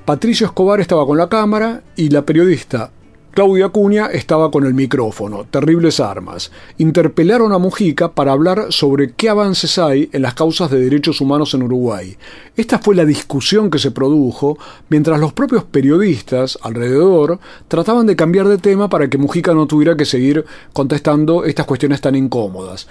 Patricio 0.06 0.48
Escobar 0.48 0.80
estaba 0.80 1.06
con 1.06 1.20
la 1.20 1.30
cámara 1.30 1.84
y 1.98 2.10
la 2.10 2.26
periodista 2.26 2.90
Claudia 3.32 3.68
Acuña 3.68 4.08
estaba 4.08 4.50
con 4.50 4.66
el 4.66 4.74
micrófono, 4.74 5.46
terribles 5.46 6.00
armas. 6.00 6.52
Interpelaron 6.80 7.54
a 7.54 7.60
Mujica 7.60 8.12
para 8.12 8.32
hablar 8.32 8.68
sobre 8.70 9.12
qué 9.12 9.30
avances 9.30 9.78
hay 9.78 10.10
en 10.12 10.24
las 10.24 10.34
causas 10.34 10.72
de 10.72 10.80
derechos 10.80 11.22
humanos 11.22 11.54
en 11.54 11.62
Uruguay. 11.64 12.18
Esta 12.58 12.80
fue 12.80 12.96
la 12.96 13.06
discusión 13.06 13.70
que 13.70 13.78
se 13.78 13.92
produjo 13.92 14.58
mientras 14.90 15.20
los 15.20 15.32
propios 15.32 15.64
periodistas 15.64 16.58
alrededor 16.64 17.40
trataban 17.68 18.08
de 18.08 18.16
cambiar 18.16 18.48
de 18.48 18.58
tema 18.58 18.90
para 18.90 19.10
que 19.10 19.20
Mujica 19.20 19.54
no 19.54 19.68
tuviera 19.68 19.96
que 19.96 20.06
seguir 20.06 20.44
contestando 20.74 21.46
estas 21.46 21.68
cuestiones 21.68 22.02
tan 22.02 22.16
incómodas. 22.16 22.88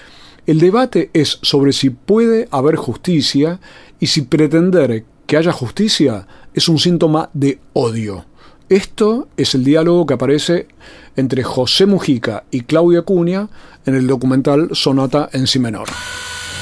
El 0.46 0.60
debate 0.60 1.10
es 1.12 1.40
sobre 1.42 1.72
si 1.72 1.90
puede 1.90 2.48
haber 2.52 2.76
justicia 2.76 3.58
y 3.98 4.06
si 4.06 4.22
pretender 4.22 5.04
que 5.26 5.36
haya 5.36 5.52
justicia 5.52 6.26
es 6.54 6.68
un 6.68 6.78
síntoma 6.78 7.28
de 7.34 7.58
odio. 7.72 8.24
Esto 8.68 9.28
es 9.38 9.54
el 9.54 9.64
diálogo 9.64 10.04
que 10.04 10.14
aparece 10.14 10.66
entre 11.16 11.42
José 11.42 11.86
Mujica 11.86 12.44
y 12.50 12.62
Claudia 12.62 13.00
Cunha 13.00 13.48
en 13.86 13.94
el 13.94 14.06
documental 14.06 14.68
Sonata 14.72 15.30
en 15.32 15.46
Si 15.46 15.58
menor. 15.58 15.88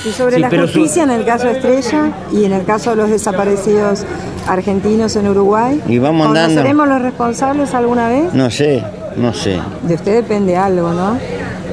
Y 0.08 0.12
sobre 0.12 0.38
la 0.38 0.48
justicia 0.48 1.02
en 1.02 1.10
el 1.10 1.24
caso 1.24 1.48
Estrella 1.48 2.12
y 2.32 2.44
en 2.44 2.52
el 2.52 2.64
caso 2.64 2.90
de 2.90 2.96
los 2.96 3.10
desaparecidos 3.10 4.04
argentinos 4.46 5.16
en 5.16 5.26
Uruguay. 5.26 5.82
Y 5.88 5.98
vamos 5.98 6.28
andando. 6.28 6.54
¿Conoceremos 6.54 6.88
los 6.88 7.02
responsables 7.02 7.74
alguna 7.74 8.08
vez? 8.08 8.32
No 8.32 8.50
sé, 8.52 8.84
no 9.16 9.34
sé. 9.34 9.58
De 9.82 9.94
usted 9.94 10.14
depende 10.14 10.56
algo, 10.56 10.92
¿no? 10.92 11.18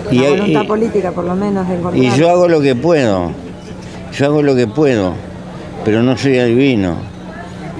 Y, 0.09 0.17
La 0.17 0.29
voluntad 0.29 0.65
política, 0.65 1.11
por 1.11 1.25
lo 1.25 1.35
menos, 1.35 1.67
de 1.67 1.97
y 1.97 2.09
yo 2.17 2.31
hago 2.31 2.47
lo 2.47 2.59
que 2.59 2.75
puedo. 2.75 3.31
Yo 4.17 4.25
hago 4.25 4.41
lo 4.41 4.55
que 4.55 4.65
puedo, 4.65 5.13
pero 5.85 6.01
no 6.01 6.17
soy 6.17 6.39
adivino. 6.39 7.12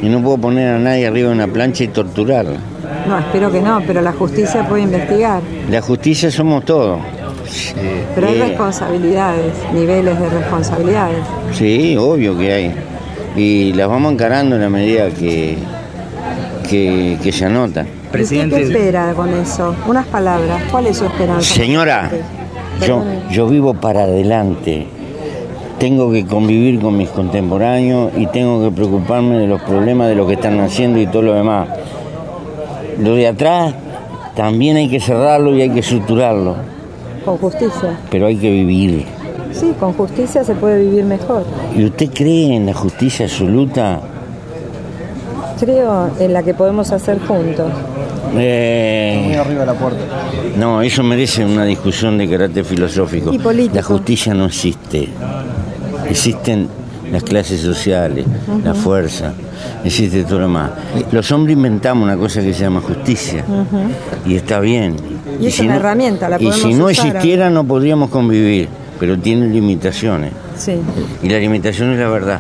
Y 0.04 0.10
no 0.10 0.22
puedo 0.22 0.38
poner 0.38 0.76
a 0.76 0.80
nadie 0.80 1.08
arriba 1.08 1.30
de 1.30 1.36
una 1.36 1.47
plancha 1.47 1.86
y 1.86 1.88
torturarla. 1.88 2.58
No, 3.08 3.18
espero 3.20 3.49
que 3.51 3.62
no, 3.62 3.82
pero 3.88 4.01
la 4.01 4.12
justicia 4.12 4.68
puede 4.68 4.84
investigar. 4.84 5.41
La 5.70 5.82
justicia 5.82 6.30
somos 6.30 6.66
todos. 6.66 6.99
Pero 8.16 8.28
hay 8.28 8.36
Eh, 8.41 8.45
responsabilidades, 8.49 9.54
niveles 9.74 10.20
de 10.20 10.30
responsabilidades. 10.30 11.18
Sí, 11.54 11.95
obvio 11.97 12.38
que 12.38 12.51
hay. 12.51 12.76
Y 13.38 13.74
las 13.74 13.88
vamos 13.88 14.12
encarando 14.14 14.56
en 14.58 14.62
la 14.62 14.70
medida 14.70 15.10
que, 15.10 15.58
que, 16.70 17.18
que 17.24 17.32
se 17.32 17.45
anota. 17.45 17.86
¿Y 18.14 18.22
usted 18.22 18.49
qué 18.49 18.62
espera 18.62 19.14
con 19.16 19.34
eso? 19.34 19.74
Unas 19.88 20.06
palabras. 20.08 20.64
¿Cuál 20.70 20.88
es 20.88 20.97
su 20.97 21.06
esperanza? 21.06 21.54
Señora, 21.56 22.12
yo, 22.86 23.04
yo 23.32 23.47
vivo 23.47 23.74
para 23.74 24.04
adelante. 24.04 24.86
Tengo 25.84 26.10
que 26.14 26.26
convivir 26.26 26.80
con 26.80 26.96
mis 26.96 27.10
contemporáneos 27.10 28.14
y 28.16 28.26
tengo 28.28 28.64
que 28.64 28.74
preocuparme 28.74 29.36
de 29.36 29.48
los 29.48 29.62
problemas 29.64 30.08
de 30.08 30.16
lo 30.16 30.26
que 30.26 30.36
están 30.36 30.58
haciendo 30.62 30.98
y 30.98 31.08
todo 31.08 31.24
lo 31.24 31.34
demás. 31.34 31.68
Lo 33.00 33.16
de 33.16 33.28
atrás 33.28 33.76
también 34.34 34.78
hay 34.78 34.88
que 34.88 35.02
cerrarlo 35.02 35.54
y 35.54 35.62
hay 35.62 35.70
que 35.72 35.82
estructurarlo, 35.82 36.56
Con 37.26 37.36
justicia. 37.38 38.00
pero 38.10 38.28
hay 38.28 38.38
que 38.38 38.50
vivir. 38.50 39.04
Sí, 39.52 39.74
con 39.78 39.92
justicia 39.92 40.46
se 40.46 40.56
puede 40.56 40.86
vivir 40.86 41.04
mejor. 41.04 41.44
¿Y 41.76 41.84
usted 41.84 42.12
cree 42.14 42.56
en 42.56 42.66
la 42.68 42.74
justicia 42.74 43.26
absoluta? 43.26 44.00
Creo 45.60 46.12
en 46.18 46.32
la 46.32 46.44
que 46.44 46.54
podemos 46.54 46.94
hacer 46.94 47.20
juntos. 47.20 47.70
Eh, 48.38 49.38
arriba 49.38 49.60
de 49.60 49.66
la 49.66 49.74
puerta. 49.74 50.00
no, 50.58 50.82
eso 50.82 51.04
merece 51.04 51.46
una 51.46 51.66
discusión 51.66 52.18
de 52.18 52.30
carácter 52.30 52.64
filosófico. 52.64 53.34
Y 53.34 53.38
político. 53.38 53.76
La 53.76 53.84
justicia 53.84 54.34
no 54.34 54.46
existe. 54.46 55.10
Existen 56.10 56.68
las 57.12 57.24
clases 57.24 57.62
sociales, 57.62 58.26
la 58.64 58.74
fuerza, 58.74 59.34
existe 59.84 60.24
todo 60.24 60.39
lo 60.39 60.45
demás. 60.47 60.72
Los 61.12 61.32
hombres 61.32 61.56
inventamos 61.56 62.04
una 62.04 62.18
cosa 62.18 62.41
que 62.41 62.54
se 62.54 62.62
llama 62.62 62.82
justicia 62.82 63.43
y 64.26 64.36
está 64.36 64.60
bien. 64.60 64.95
Y 65.39 65.47
es 65.47 65.60
una 65.60 65.76
herramienta, 65.76 66.30
la 66.30 66.41
y 66.41 66.51
si 66.54 66.74
no 66.74 66.86
usar. 66.86 67.08
existiera 67.08 67.49
no 67.49 67.64
podríamos 67.66 68.10
convivir, 68.10 68.68
pero 68.99 69.18
tiene 69.20 69.47
limitaciones. 69.47 70.32
Sí. 70.58 70.74
Y 71.22 71.30
la 71.30 71.39
limitación 71.39 71.91
es 71.93 71.99
la 71.99 72.10
verdad. 72.10 72.39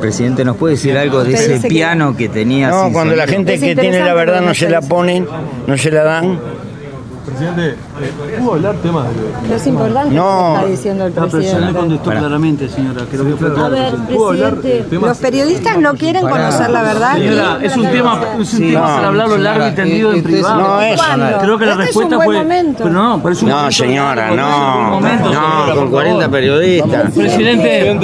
Presidente, 0.00 0.44
¿nos 0.44 0.56
puede 0.56 0.74
decir 0.74 0.96
algo 0.98 1.24
de 1.24 1.32
ese 1.34 1.54
dice 1.54 1.62
que- 1.62 1.68
piano 1.68 2.16
que 2.16 2.28
tenía? 2.28 2.68
No, 2.68 2.92
cuando 2.92 3.16
la 3.16 3.26
gente 3.26 3.54
Es 3.54 3.60
que 3.60 3.74
tiene 3.76 4.00
la 4.00 4.12
verdad 4.14 4.42
no 4.42 4.54
se 4.54 4.68
la 4.68 4.80
ponen, 4.82 5.26
no 5.66 5.76
se 5.78 5.90
la 5.90 6.04
dan. 6.04 6.38
Presidente, 7.24 7.74
¿pudo 8.40 8.54
hablar 8.54 8.74
temas 8.76 9.06
de.? 9.48 9.54
Es 9.54 9.66
importante 9.66 10.14
No. 10.14 10.24
lo 10.24 10.54
que 10.54 10.54
está 10.54 10.70
diciendo 10.70 11.06
el 11.06 11.14
No, 11.14 11.20
pero 11.20 11.30
se 11.30 11.36
le 11.36 11.42
presidente. 11.52 11.78
contestó 11.78 12.10
claramente, 12.10 12.68
señora. 12.68 13.02
Creo 13.10 13.24
que 13.26 13.36
fue 13.36 13.48
A 13.48 13.54
claro. 13.54 13.70
ver, 13.70 13.94
¿Pudo 13.94 14.28
hablar 14.30 14.54
de 14.56 14.60
presidente, 14.60 15.06
los 15.06 15.18
periodistas 15.18 15.78
no 15.78 15.94
quieren 15.94 16.22
Pará. 16.22 16.34
conocer 16.48 16.70
la 16.70 16.82
verdad. 16.82 17.14
Señora, 17.14 17.42
¿Quieren 17.58 17.64
es 17.70 17.76
un 17.76 17.82
tema, 17.90 18.14
verdad? 18.18 18.40
es 18.40 18.54
un 18.54 18.60
tema 18.60 18.80
para 18.96 19.08
hablarlo 19.08 19.38
largo 19.38 19.68
y 19.68 19.72
tendido 19.72 20.12
en 20.12 20.22
privado. 20.22 20.60
No 20.60 20.80
es. 20.80 20.96
¿Cuándo? 21.00 21.26
Creo 21.40 21.58
que 21.58 21.66
la 21.66 21.70
Este 21.72 21.82
es 21.82 21.86
respuesta 21.88 22.16
fue. 22.16 22.36
momento. 22.38 22.78
Pero 22.84 22.90
no, 22.94 23.20
pero 23.22 23.32
es 23.32 23.42
un 23.42 23.48
No, 23.48 23.54
momento 23.56 23.76
señora, 23.76 24.30
no. 24.30 24.90
momento, 24.90 25.32
No, 25.32 25.74
con 25.74 25.90
40 25.90 26.18
favor. 26.20 26.30
periodistas. 26.32 27.12
Presidente, 27.12 27.96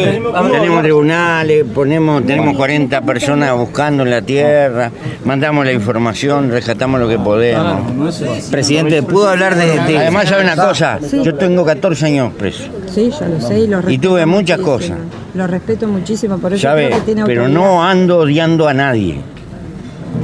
Tenemos 0.51 0.83
tribunales, 0.83 1.65
ponemos, 1.75 2.25
tenemos 2.25 2.57
40 2.57 3.01
personas 3.03 3.55
buscando 3.57 4.03
en 4.05 4.11
la 4.11 4.23
tierra, 4.23 4.91
mandamos 5.25 5.65
la 5.65 5.73
información, 5.73 6.51
rescatamos 6.51 7.01
lo 7.01 7.09
que 7.09 7.19
podemos. 7.19 8.23
Presidente, 8.51 9.03
¿pudo 9.03 9.29
hablar 9.29 9.55
de, 9.57 9.80
de- 9.87 9.99
Además, 9.99 10.29
¿sabe 10.29 10.43
una 10.45 10.57
cosa? 10.57 10.99
Yo 11.23 11.35
tengo 11.35 11.65
14 11.65 12.07
años 12.07 12.33
preso. 12.39 12.65
Sí, 12.93 13.11
yo 13.19 13.27
lo 13.27 13.41
sé 13.41 13.61
y 13.61 13.67
lo 13.67 13.77
respeto. 13.79 13.91
Y 13.93 13.99
tuve 13.99 14.27
muchas 14.27 14.59
muchísimo. 14.61 14.97
cosas. 14.99 15.07
Lo 15.35 15.47
respeto 15.47 15.87
muchísimo, 15.89 16.39
por 16.39 16.53
eso 16.53 16.63
¿Sabe? 16.63 16.87
creo 16.87 16.99
que 16.99 17.05
tiene 17.05 17.25
Pero 17.27 17.49
no 17.49 17.85
ando 17.85 18.19
odiando 18.19 18.67
a 18.69 18.75
nadie. 18.75 19.21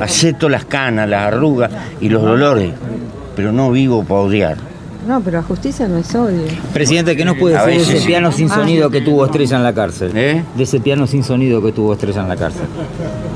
Acepto 0.00 0.48
las 0.48 0.64
canas, 0.64 1.08
las 1.08 1.22
arrugas 1.32 1.70
y 2.00 2.08
los 2.08 2.22
dolores, 2.22 2.72
pero 3.34 3.52
no 3.52 3.70
vivo 3.70 4.02
para 4.04 4.20
odiar. 4.20 4.56
No, 5.06 5.20
pero 5.20 5.38
la 5.38 5.42
justicia 5.44 5.86
no 5.86 5.98
es 5.98 6.12
odio. 6.14 6.42
Presidente, 6.72 7.14
¿qué 7.16 7.24
nos 7.24 7.36
puede 7.36 7.56
A 7.56 7.64
decir 7.64 7.86
de 7.86 7.92
ese 7.92 8.00
sí. 8.00 8.06
piano 8.08 8.32
sin 8.32 8.50
Ah. 8.50 8.54
sonido 8.56 8.90
que 8.90 9.00
tuvo 9.02 9.24
Estrella 9.24 9.56
en 9.56 9.62
la 9.62 9.72
cárcel? 9.72 10.10
¿Eh? 10.16 10.42
De 10.56 10.62
ese 10.64 10.80
piano 10.80 11.06
sin 11.06 11.22
sonido 11.22 11.62
que 11.62 11.70
tuvo 11.72 11.92
Estrella 11.92 12.22
en 12.22 12.28
la 12.28 12.36
cárcel. 12.36 12.66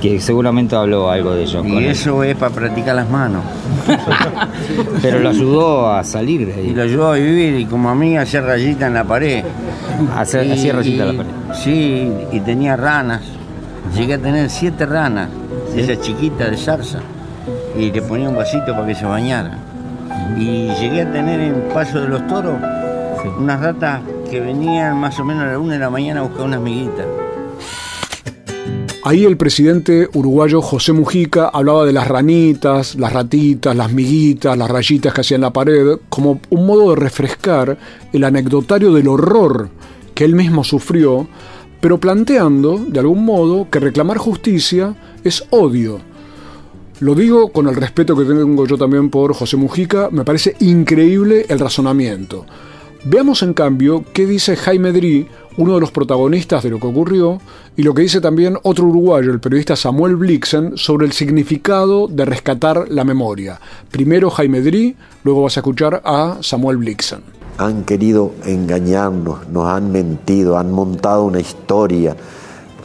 Que 0.02 0.20
seguramente 0.20 0.74
habló 0.74 1.10
algo 1.10 1.32
de 1.34 1.44
ello. 1.44 1.60
con 1.60 1.68
Y 1.74 1.76
él. 1.78 1.84
eso 1.90 2.24
es 2.24 2.34
para 2.34 2.52
practicar 2.52 2.96
las 2.96 3.08
manos. 3.08 3.42
Pero 5.02 5.20
lo 5.20 5.28
ayudó 5.30 5.92
a 5.92 6.02
salir 6.04 6.46
de 6.46 6.62
Y 6.62 6.66
ahí. 6.68 6.74
lo 6.74 6.82
ayudó 6.82 7.12
a 7.12 7.14
vivir 7.16 7.60
y 7.60 7.66
como 7.66 7.88
a 7.88 7.94
mí 7.94 8.16
hacer 8.16 8.42
rayita 8.44 8.86
en 8.88 8.94
la 8.94 9.04
pared. 9.04 9.44
Hacer- 10.16 10.46
Y- 10.46 10.52
hacía 10.52 10.72
rayita 10.72 11.04
en 11.04 11.16
la 11.16 11.22
pared. 11.24 11.34
Sí, 11.54 12.10
y 12.32 12.40
tenía 12.40 12.76
ranas. 12.76 13.22
Llegué 13.96 14.14
a 14.14 14.18
tener 14.18 14.50
siete 14.50 14.86
ranas, 14.86 15.28
de 15.74 15.82
esas 15.82 16.00
chiquitas 16.00 16.50
de 16.50 16.56
zarza. 16.56 16.98
Y 17.78 17.90
le 17.92 18.02
ponía 18.02 18.28
un 18.28 18.36
vasito 18.36 18.72
para 18.72 18.86
que 18.86 18.94
se 18.94 19.04
bañara. 19.04 19.58
Y 20.38 20.68
llegué 20.80 21.02
a 21.02 21.12
tener 21.12 21.40
en 21.40 21.54
Paso 21.72 22.00
de 22.00 22.08
los 22.08 22.26
Toros 22.26 22.56
unas 23.38 23.60
ratas 23.60 24.02
que 24.30 24.40
venían 24.40 24.96
más 24.98 25.18
o 25.18 25.24
menos 25.24 25.44
a 25.44 25.46
la 25.48 25.58
una 25.58 25.74
de 25.74 25.78
la 25.78 25.90
mañana 25.90 26.20
a 26.20 26.22
buscar 26.22 26.46
unas 26.46 26.60
miguitas. 26.60 27.06
Ahí 29.02 29.24
el 29.24 29.38
presidente 29.38 30.10
uruguayo 30.12 30.60
José 30.60 30.92
Mujica 30.92 31.48
hablaba 31.48 31.86
de 31.86 31.92
las 31.94 32.06
ranitas, 32.06 32.96
las 32.96 33.12
ratitas, 33.12 33.74
las 33.74 33.90
miguitas, 33.90 34.58
las 34.58 34.70
rayitas 34.70 35.14
que 35.14 35.22
hacía 35.22 35.36
en 35.36 35.40
la 35.40 35.52
pared, 35.52 35.98
como 36.10 36.38
un 36.50 36.66
modo 36.66 36.90
de 36.90 36.96
refrescar 36.96 37.78
el 38.12 38.24
anecdotario 38.24 38.92
del 38.92 39.08
horror 39.08 39.70
que 40.14 40.26
él 40.26 40.34
mismo 40.34 40.64
sufrió, 40.64 41.26
pero 41.80 41.98
planteando, 41.98 42.76
de 42.76 43.00
algún 43.00 43.24
modo, 43.24 43.70
que 43.70 43.80
reclamar 43.80 44.18
justicia 44.18 44.94
es 45.24 45.44
odio. 45.48 46.09
Lo 47.00 47.14
digo 47.14 47.48
con 47.50 47.66
el 47.66 47.76
respeto 47.76 48.14
que 48.14 48.26
tengo 48.26 48.66
yo 48.66 48.76
también 48.76 49.08
por 49.08 49.32
José 49.32 49.56
Mujica, 49.56 50.10
me 50.10 50.22
parece 50.22 50.54
increíble 50.60 51.46
el 51.48 51.58
razonamiento. 51.58 52.44
Veamos 53.04 53.42
en 53.42 53.54
cambio 53.54 54.04
qué 54.12 54.26
dice 54.26 54.54
Jaime 54.54 54.92
Drí, 54.92 55.26
uno 55.56 55.76
de 55.76 55.80
los 55.80 55.92
protagonistas 55.92 56.62
de 56.62 56.68
lo 56.68 56.78
que 56.78 56.88
ocurrió, 56.88 57.40
y 57.74 57.84
lo 57.84 57.94
que 57.94 58.02
dice 58.02 58.20
también 58.20 58.58
otro 58.64 58.84
uruguayo, 58.84 59.32
el 59.32 59.40
periodista 59.40 59.76
Samuel 59.76 60.16
Blixen, 60.16 60.76
sobre 60.76 61.06
el 61.06 61.12
significado 61.12 62.06
de 62.06 62.26
rescatar 62.26 62.90
la 62.90 63.04
memoria. 63.04 63.58
Primero 63.90 64.28
Jaime 64.28 64.60
Drí, 64.60 64.94
luego 65.24 65.44
vas 65.44 65.56
a 65.56 65.60
escuchar 65.60 66.02
a 66.04 66.36
Samuel 66.42 66.76
Blixen. 66.76 67.20
Han 67.56 67.84
querido 67.84 68.32
engañarnos, 68.44 69.48
nos 69.48 69.66
han 69.68 69.90
mentido, 69.90 70.58
han 70.58 70.70
montado 70.70 71.24
una 71.24 71.40
historia, 71.40 72.14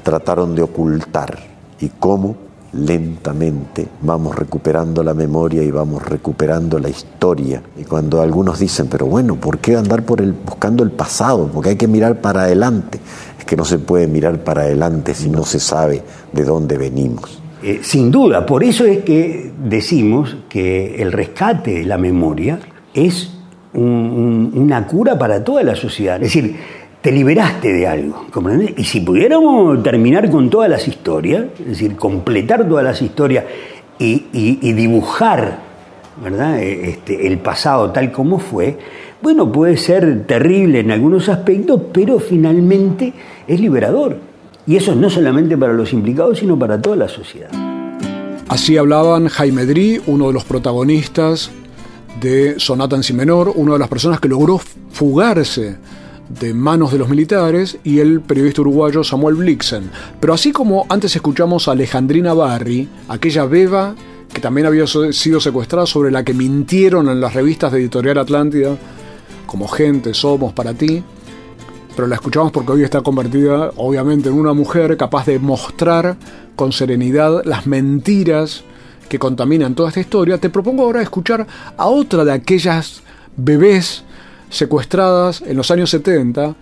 trataron 0.04 0.56
de 0.56 0.62
ocultar. 0.62 1.38
¿Y 1.82 1.90
cómo? 1.90 2.45
Lentamente 2.76 3.88
vamos 4.02 4.36
recuperando 4.36 5.02
la 5.02 5.14
memoria 5.14 5.64
y 5.64 5.72
vamos 5.72 6.04
recuperando 6.06 6.78
la 6.78 6.90
historia. 6.90 7.62
Y 7.80 7.84
cuando 7.84 8.22
algunos 8.22 8.60
dicen, 8.60 8.88
pero 8.88 9.06
bueno, 9.06 9.36
¿por 9.36 9.60
qué 9.60 9.76
andar 9.76 10.04
por 10.04 10.22
el, 10.22 10.34
buscando 10.34 10.84
el 10.84 10.92
pasado? 10.92 11.50
Porque 11.54 11.70
hay 11.70 11.76
que 11.78 11.88
mirar 11.88 12.20
para 12.22 12.44
adelante. 12.44 13.00
Es 13.40 13.46
que 13.46 13.56
no 13.56 13.66
se 13.66 13.80
puede 13.80 14.08
mirar 14.08 14.44
para 14.44 14.64
adelante 14.64 15.14
si 15.14 15.30
no 15.30 15.44
se 15.46 15.60
sabe 15.60 16.04
de 16.32 16.44
dónde 16.44 16.78
venimos. 16.78 17.42
Eh, 17.64 17.80
sin 17.82 18.12
duda, 18.12 18.46
por 18.46 18.64
eso 18.64 18.86
es 18.86 19.04
que 19.04 19.52
decimos 19.64 20.36
que 20.50 21.02
el 21.02 21.12
rescate 21.12 21.76
de 21.80 21.84
la 21.86 21.98
memoria 21.98 22.60
es 22.94 23.32
un- 23.74 23.82
un- 23.84 24.52
una 24.56 24.86
cura 24.86 25.18
para 25.18 25.44
toda 25.44 25.64
la 25.64 25.76
sociedad. 25.76 26.16
Es 26.22 26.34
decir, 26.34 26.56
te 27.06 27.12
liberaste 27.12 27.72
de 27.72 27.86
algo, 27.86 28.26
¿comprendés? 28.32 28.74
Y 28.78 28.84
si 28.84 29.00
pudiéramos 29.00 29.84
terminar 29.84 30.28
con 30.32 30.50
todas 30.50 30.68
las 30.68 30.88
historias, 30.88 31.46
es 31.60 31.66
decir, 31.68 31.96
completar 31.98 32.68
todas 32.68 32.84
las 32.84 33.00
historias 33.00 33.46
y, 34.00 34.74
dibujar 34.74 35.60
¿verdad? 36.24 36.58
E, 36.58 36.90
este, 36.90 37.28
el 37.28 37.38
pasado 37.38 37.92
tal 37.92 38.12
como 38.12 38.40
fue, 38.40 38.80
bueno, 39.22 39.52
puede 39.52 39.78
ser 39.78 40.26
terrible 40.26 40.80
en 40.80 40.90
algunos 40.90 41.30
aspectos, 41.30 41.80
pero 41.94 42.18
finalmente 42.18 43.14
es 43.48 43.60
liberador. 43.60 44.18
Y 44.66 44.76
eso 44.76 44.96
no 44.96 45.08
solamente 45.08 45.56
para 45.56 45.74
los 45.74 45.94
implicados, 45.94 46.40
sino 46.40 46.58
para 46.58 46.82
toda 46.82 46.96
la 46.96 47.08
sociedad. 47.08 47.52
Así 48.48 48.78
hablaban 48.78 49.28
Jaime 49.28 49.68
Dri, 49.68 50.02
uno 50.08 50.30
de 50.30 50.34
los 50.34 50.44
protagonistas 50.44 51.52
de 52.20 52.60
Sonata 52.60 52.96
en 52.96 53.04
Si 53.04 53.14
menor, 53.14 53.54
una 53.54 53.74
de 53.74 53.80
las 53.80 53.90
personas 53.90 54.20
que 54.20 54.28
logró 54.28 54.60
fugarse 54.92 55.78
de 56.30 56.54
manos 56.54 56.92
de 56.92 56.98
los 56.98 57.10
militares 57.10 57.78
y 57.84 58.00
el 58.00 58.22
periodista 58.22 58.62
uruguayo 58.62 59.04
Samuel 59.04 59.36
Blixen. 59.36 59.90
Pero 60.20 60.34
así 60.34 60.52
como 60.52 60.86
antes 60.90 61.16
escuchamos 61.16 61.68
a 61.68 61.72
Alejandrina 61.72 62.34
Barri, 62.34 62.90
aquella 63.08 63.46
beba 63.46 63.96
que 64.34 64.42
también 64.42 64.68
había 64.68 64.86
sido 64.86 65.40
secuestrada 65.40 65.86
sobre 65.86 66.12
la 66.12 66.24
que 66.24 66.34
mintieron 66.34 67.08
en 67.10 67.22
las 67.22 67.34
revistas 67.34 67.72
de 67.72 67.80
Editorial 67.80 68.18
Atlántida, 68.18 68.76
como 69.46 69.68
gente 69.68 70.14
somos 70.14 70.52
para 70.52 70.74
ti, 70.74 71.02
pero 71.96 72.08
la 72.08 72.16
escuchamos 72.16 72.52
porque 72.52 72.74
hoy 72.74 72.84
está 72.84 73.02
convertida 73.02 73.72
obviamente 73.78 74.28
en 74.28 74.36
una 74.36 74.52
mujer 74.52 74.98
capaz 74.98 75.26
de 75.26 75.40
mostrar 75.40 76.18
con 76.58 76.74
serenidad 76.74 77.44
las 77.46 77.66
mentiras 77.66 78.64
que 79.08 79.20
contaminan 79.20 79.76
toda 79.76 79.90
esta 79.90 80.02
historia, 80.02 80.38
te 80.38 80.50
propongo 80.50 80.84
ahora 80.84 81.02
escuchar 81.02 81.48
a 81.78 81.86
otra 81.88 82.26
de 82.26 82.34
aquellas 82.34 83.04
bebés 83.38 84.04
secuestradas 84.50 85.42
en 85.42 85.58
los 85.58 85.72
años 85.72 85.90
70, 85.90 86.56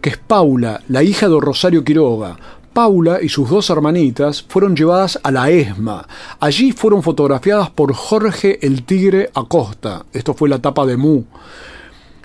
que 0.00 0.10
es 0.10 0.18
Paula, 0.18 0.82
la 0.88 1.02
hija 1.02 1.28
de 1.28 1.40
Rosario 1.40 1.84
Quiroga. 1.84 2.36
Paula 2.72 3.18
y 3.20 3.28
sus 3.28 3.50
dos 3.50 3.68
hermanitas 3.68 4.42
fueron 4.42 4.74
llevadas 4.74 5.20
a 5.22 5.30
la 5.30 5.50
ESMA. 5.50 6.06
Allí 6.40 6.72
fueron 6.72 7.02
fotografiadas 7.02 7.70
por 7.70 7.92
Jorge 7.92 8.58
el 8.66 8.84
Tigre 8.84 9.30
Acosta. 9.34 10.06
Esto 10.12 10.32
fue 10.32 10.48
la 10.48 10.58
tapa 10.58 10.86
de 10.86 10.96
Mu. 10.96 11.24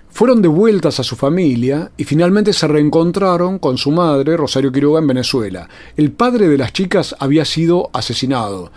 Fueron 0.10 0.42
devueltas 0.42 1.00
a 1.00 1.04
su 1.04 1.16
familia 1.16 1.92
y 1.98 2.06
finalmente 2.06 2.54
se 2.54 2.68
reencontraron 2.68 3.60
con 3.60 3.78
su 3.78 3.92
madre, 3.92 4.36
Rosario 4.36 4.72
Quiroga, 4.72 5.00
en 5.00 5.08
Venezuela. 5.08 5.70
El 5.96 6.12
padre 6.12 6.48
de 6.48 6.58
las 6.58 6.74
chicas 6.74 7.16
había 7.20 7.46
sido 7.46 7.90
asesinado. 7.94 8.72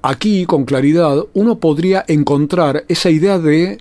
Aquí, 0.00 0.46
con 0.46 0.64
claridad, 0.64 1.24
uno 1.34 1.58
podría 1.58 2.04
encontrar 2.06 2.84
esa 2.88 3.10
idea 3.10 3.38
de 3.38 3.78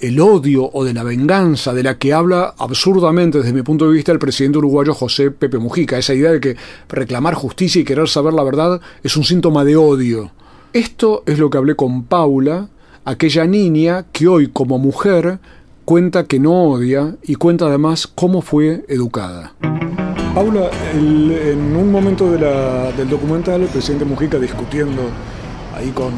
el 0.00 0.20
odio 0.20 0.70
o 0.72 0.84
de 0.84 0.94
la 0.94 1.02
venganza 1.02 1.74
de 1.74 1.82
la 1.82 1.98
que 1.98 2.12
habla 2.12 2.54
absurdamente 2.58 3.38
desde 3.38 3.52
mi 3.52 3.62
punto 3.62 3.86
de 3.86 3.92
vista 3.92 4.12
el 4.12 4.18
presidente 4.18 4.58
uruguayo 4.58 4.94
José 4.94 5.30
Pepe 5.30 5.58
Mujica, 5.58 5.98
esa 5.98 6.14
idea 6.14 6.32
de 6.32 6.40
que 6.40 6.56
reclamar 6.88 7.34
justicia 7.34 7.80
y 7.80 7.84
querer 7.84 8.08
saber 8.08 8.32
la 8.32 8.44
verdad 8.44 8.80
es 9.02 9.16
un 9.16 9.24
síntoma 9.24 9.64
de 9.64 9.76
odio. 9.76 10.30
Esto 10.72 11.22
es 11.26 11.38
lo 11.38 11.50
que 11.50 11.58
hablé 11.58 11.74
con 11.74 12.04
Paula, 12.04 12.68
aquella 13.04 13.46
niña 13.46 14.04
que 14.12 14.28
hoy 14.28 14.48
como 14.48 14.78
mujer 14.78 15.38
cuenta 15.84 16.24
que 16.24 16.38
no 16.38 16.64
odia 16.64 17.16
y 17.22 17.36
cuenta 17.36 17.66
además 17.66 18.06
cómo 18.06 18.42
fue 18.42 18.84
educada. 18.88 19.54
Paula, 20.34 20.70
en 20.92 21.76
un 21.76 21.90
momento 21.90 22.30
del 22.30 23.08
documental, 23.08 23.62
el 23.62 23.68
presidente 23.68 24.04
Mujica 24.04 24.38
discutiendo 24.38 25.02
ahí 25.74 25.90
con 25.90 26.12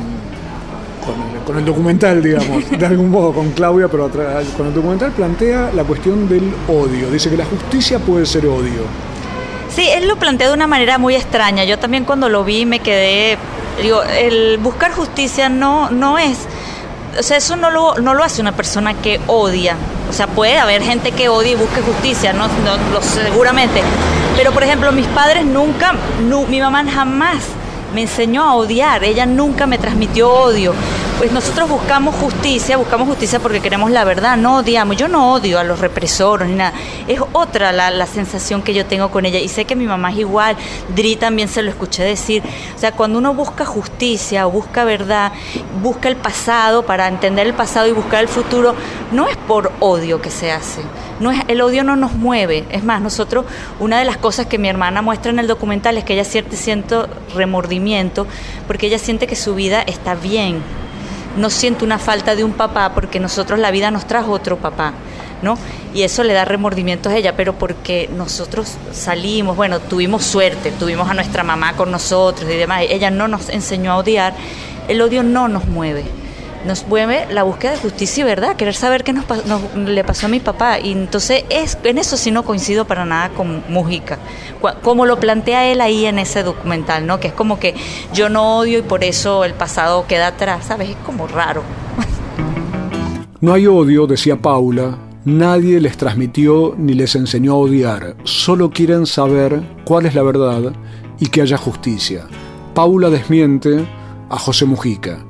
con 1.46 1.59
el, 1.59 1.64
documental, 1.64 2.22
digamos, 2.22 2.70
de 2.70 2.86
algún 2.86 3.11
modo, 3.11 3.32
con 3.32 3.51
Claudia, 3.51 3.88
pero 3.88 4.11
con 4.57 4.66
el 4.66 4.74
documental 4.74 5.12
plantea 5.12 5.70
la 5.74 5.84
cuestión 5.84 6.28
del 6.28 6.53
odio. 6.68 7.11
Dice 7.11 7.30
que 7.30 7.36
la 7.36 7.44
justicia 7.44 7.98
puede 7.98 8.26
ser 8.26 8.46
odio. 8.46 8.82
Sí, 9.68 9.88
él 9.88 10.09
lo 10.09 10.16
plantea 10.16 10.48
de 10.48 10.55
una 10.55 10.66
manera 10.66 10.98
muy 10.98 11.14
extraña. 11.14 11.64
Yo 11.64 11.78
también 11.78 12.05
cuando 12.05 12.28
lo 12.28 12.44
vi 12.44 12.66
me 12.66 12.80
quedé, 12.80 13.38
digo, 13.82 14.03
el 14.03 14.59
buscar 14.59 14.92
justicia 14.92 15.48
no, 15.48 15.90
no 15.90 16.18
es, 16.18 16.38
o 17.18 17.22
sea, 17.22 17.36
eso 17.36 17.57
no 17.57 17.70
lo, 17.70 17.96
no 17.96 18.14
lo 18.14 18.22
hace 18.22 18.40
una 18.40 18.53
persona 18.53 18.94
que 18.94 19.20
odia. 19.26 19.76
O 20.09 20.12
sea, 20.12 20.26
puede 20.26 20.59
haber 20.59 20.82
gente 20.82 21.12
que 21.12 21.28
odia 21.28 21.53
y 21.53 21.55
busque 21.55 21.80
justicia, 21.82 22.32
no, 22.32 22.48
lo, 22.92 23.01
seguramente. 23.01 23.80
Pero, 24.36 24.53
por 24.53 24.64
ejemplo, 24.64 24.90
mis 24.92 25.07
padres 25.09 25.44
nunca, 25.44 25.94
mi 26.48 26.61
mamá 26.61 26.84
jamás 26.90 27.44
me 27.95 28.03
enseñó 28.03 28.45
a 28.45 28.55
odiar, 28.55 29.05
ella 29.05 29.26
nunca 29.26 29.66
me 29.66 29.78
transmitió 29.78 30.30
odio. 30.30 30.72
Pues 31.18 31.32
nosotros 31.32 31.68
buscamos 31.68 32.14
justicia, 32.14 32.78
buscamos 32.78 33.07
justicia 33.07 33.41
porque 33.41 33.61
queremos 33.61 33.91
la 33.91 34.05
verdad, 34.05 34.38
no 34.38 34.57
odiamos. 34.57 34.97
Yo 34.97 35.07
no 35.07 35.34
odio 35.34 35.59
a 35.59 35.64
los 35.64 35.78
represores 35.78 36.49
ni 36.49 36.55
nada. 36.55 36.72
Es 37.09 37.20
otra 37.32 37.72
la, 37.72 38.07
sensación 38.07 38.62
que 38.62 38.72
yo 38.72 38.86
tengo 38.86 39.11
con 39.11 39.26
ella. 39.26 39.38
Y 39.38 39.49
sé 39.49 39.66
que 39.66 39.76
mi 39.76 39.86
mamá 39.86 40.12
es 40.12 40.18
igual, 40.18 40.57
Dri 40.97 41.16
también 41.16 41.49
se 41.49 41.62
lo 41.62 41.68
escuché 41.68 42.05
decir. 42.05 42.43
O 42.74 42.78
sea, 42.78 42.93
cuando 42.93 43.18
uno 43.18 43.34
busca 43.34 43.66
justicia 43.66 44.47
o 44.47 44.51
busca 44.51 44.84
verdad, 44.84 45.32
busca 45.82 46.09
el 46.09 46.16
pasado 46.16 46.86
para 46.86 47.07
entender 47.07 47.47
el 47.47 47.55
pasado 47.55 47.86
y 47.86 47.93
buscar 47.93 48.22
el 48.22 48.28
futuro, 48.28 48.74
no 49.12 49.28
es 49.28 49.36
por 49.36 49.72
odio 49.80 50.22
que 50.22 50.30
se 50.30 50.53
hace. 50.53 50.80
No 51.20 51.30
es, 51.30 51.43
el 51.49 51.61
odio 51.61 51.84
no 51.84 51.97
nos 51.97 52.14
mueve. 52.14 52.64
Es 52.70 52.82
más, 52.82 53.03
nosotros, 53.03 53.45
una 53.78 53.99
de 53.99 54.07
las 54.07 54.16
cosas 54.16 54.47
que 54.47 54.57
mi 54.57 54.70
hermana 54.70 55.03
muestra 55.03 55.30
en 55.30 55.38
el 55.38 55.49
documental 55.49 55.99
es 55.99 56.05
que 56.05 56.14
ella 56.14 56.24
siente, 56.24 56.57
siento 56.57 57.09
remordimiento 57.34 57.80
porque 58.66 58.87
ella 58.87 58.99
siente 58.99 59.26
que 59.26 59.37
su 59.37 59.55
vida 59.55 59.83
está 59.83 60.14
bien. 60.14 60.62
No 61.37 61.51
siento 61.51 61.85
una 61.85 61.99
falta 61.99 62.35
de 62.35 62.45
un 62.45 62.53
papá 62.53 62.93
porque 62.95 63.20
nosotros 63.20 63.59
la 63.59 63.70
vida 63.70 63.91
nos 63.91 64.07
trajo 64.07 64.33
otro 64.33 64.57
papá, 64.59 64.93
¿no? 65.43 65.57
Y 65.95 66.03
eso 66.03 66.24
le 66.24 66.33
da 66.33 66.45
remordimientos 66.45 67.12
a 67.12 67.16
ella, 67.16 67.37
pero 67.37 67.55
porque 67.55 68.09
nosotros 68.16 68.76
salimos, 68.93 69.57
bueno, 69.57 69.81
tuvimos 69.81 70.24
suerte, 70.24 70.72
tuvimos 70.72 71.09
a 71.09 71.14
nuestra 71.14 71.43
mamá 71.43 71.74
con 71.74 71.91
nosotros 71.91 72.51
y 72.51 72.57
demás, 72.57 72.83
ella 72.89 73.11
no 73.11 73.28
nos 73.28 73.49
enseñó 73.49 73.93
a 73.93 73.97
odiar, 73.99 74.35
el 74.89 75.01
odio 75.03 75.22
no 75.22 75.49
nos 75.49 75.66
mueve 75.66 76.05
nos 76.67 76.87
mueve 76.87 77.27
la 77.31 77.43
búsqueda 77.43 77.73
de 77.73 77.79
justicia 77.79 78.23
y 78.23 78.25
verdad, 78.25 78.57
querer 78.57 78.75
saber 78.75 79.05
qué 79.05 79.13
nos, 79.13 79.25
le 79.75 80.05
pasó 80.05 80.27
a 80.27 80.29
mi 80.29 80.41
papá. 80.41 80.79
Y 80.79 80.93
entonces 80.93 81.45
es, 81.51 81.79
en 81.85 81.99
eso 81.99 82.17
sí 82.17 82.31
no 82.31 82.45
coincido 82.45 82.87
para 82.87 83.05
nada 83.05 83.31
con 83.31 83.63
Mujica, 83.69 84.19
como 84.83 85.07
lo 85.07 85.19
plantea 85.19 85.71
él 85.71 85.81
ahí 85.81 86.07
en 86.07 86.19
ese 86.19 86.43
documental, 86.43 87.07
¿no? 87.07 87.21
Que 87.21 87.29
es 87.29 87.35
como 87.35 87.59
que 87.59 87.75
yo 88.13 88.29
no 88.29 88.59
odio 88.59 88.79
y 88.79 88.83
por 88.83 89.05
eso 89.05 89.45
el 89.45 89.55
pasado 89.55 90.07
queda 90.07 90.29
atrás, 90.29 90.67
¿sabes? 90.67 90.91
Es 90.91 90.97
como 91.07 91.27
raro. 91.27 91.63
No 93.43 93.55
hay 93.55 93.67
odio, 93.67 94.07
decía 94.07 94.37
Paula, 94.37 94.99
nadie 95.25 95.81
les 95.81 95.97
transmitió 95.97 96.75
ni 96.77 96.93
les 96.93 97.15
enseñó 97.15 97.53
a 97.53 97.57
odiar, 97.57 98.17
solo 98.25 98.69
quieren 98.69 99.07
saber 99.07 99.63
cuál 99.87 100.05
es 100.05 100.15
la 100.15 100.23
verdad 100.23 100.75
y 101.19 101.27
que 101.29 101.41
haya 101.41 101.57
justicia. 101.57 102.27
Paula 102.75 103.09
desmiente 103.09 103.87
a 104.29 104.39
José 104.39 104.67
Mujica. 104.67 105.25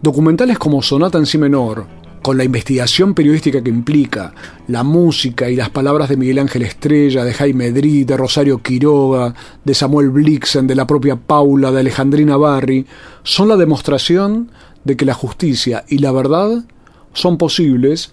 Documentales 0.00 0.58
como 0.58 0.80
Sonata 0.80 1.18
en 1.18 1.26
Si 1.26 1.38
menor, 1.38 1.86
con 2.22 2.38
la 2.38 2.44
investigación 2.44 3.14
periodística 3.14 3.62
que 3.62 3.70
implica, 3.70 4.32
la 4.68 4.84
música 4.84 5.50
y 5.50 5.56
las 5.56 5.70
palabras 5.70 6.08
de 6.08 6.16
Miguel 6.16 6.38
Ángel 6.38 6.62
Estrella, 6.62 7.24
de 7.24 7.34
Jaime 7.34 7.72
Dri, 7.72 8.04
de 8.04 8.16
Rosario 8.16 8.62
Quiroga, 8.62 9.34
de 9.64 9.74
Samuel 9.74 10.10
Blixen, 10.10 10.68
de 10.68 10.76
la 10.76 10.86
propia 10.86 11.16
Paula, 11.16 11.72
de 11.72 11.80
Alejandrina 11.80 12.36
Barri, 12.36 12.86
son 13.24 13.48
la 13.48 13.56
demostración 13.56 14.52
de 14.84 14.96
que 14.96 15.04
la 15.04 15.14
justicia 15.14 15.84
y 15.88 15.98
la 15.98 16.12
verdad 16.12 16.64
son 17.12 17.36
posibles 17.36 18.12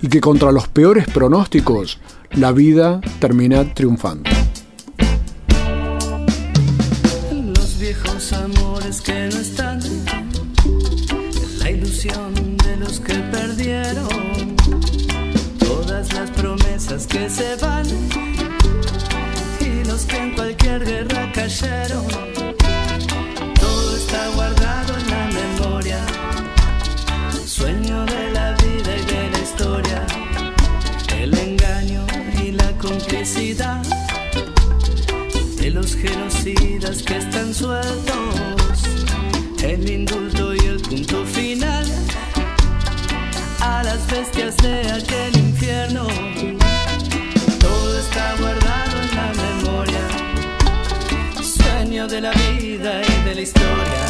y 0.00 0.08
que 0.08 0.22
contra 0.22 0.52
los 0.52 0.68
peores 0.68 1.06
pronósticos 1.06 1.98
la 2.32 2.52
vida 2.52 3.02
termina 3.20 3.74
triunfando. 3.74 4.30
Los 7.54 7.78
viejos 7.78 8.32
amores 8.32 9.02
que 9.02 9.28
no 9.30 9.38
están 9.38 9.80
de 12.06 12.76
los 12.76 13.00
que 13.00 13.14
perdieron 13.14 14.06
todas 15.58 16.12
las 16.12 16.30
promesas 16.30 17.04
que 17.04 17.28
se 17.28 17.56
van 17.56 17.84
y 19.60 19.84
los 19.84 20.04
que 20.04 20.16
en 20.16 20.34
cualquier 20.36 20.84
guerra 20.84 21.32
cayeron. 21.32 22.06
Todo 23.58 23.96
está 23.96 24.28
guardado 24.36 24.96
en 24.96 25.10
la 25.10 25.26
memoria, 25.40 26.06
sueño 27.44 28.06
de 28.06 28.30
la 28.30 28.52
vida 28.52 28.96
y 28.96 29.04
de 29.04 29.30
la 29.32 29.38
historia, 29.40 30.06
el 31.18 31.36
engaño 31.36 32.06
y 32.40 32.52
la 32.52 32.70
complicidad 32.78 33.82
de 35.58 35.70
los 35.70 35.96
genocidas 35.96 37.02
que 37.02 37.16
están 37.16 37.52
sueltos, 37.52 38.84
el 39.60 39.90
indulto 39.90 40.35
bestias 44.08 44.56
de 44.58 44.90
aquel 44.90 45.36
infierno. 45.36 46.06
Todo 47.58 47.98
está 47.98 48.36
guardado 48.38 49.02
en 49.02 49.16
la 49.16 49.32
memoria, 49.42 50.06
sueño 51.42 52.06
de 52.06 52.20
la 52.20 52.30
vida 52.32 53.02
y 53.02 53.24
de 53.24 53.34
la 53.34 53.40
historia. 53.40 54.05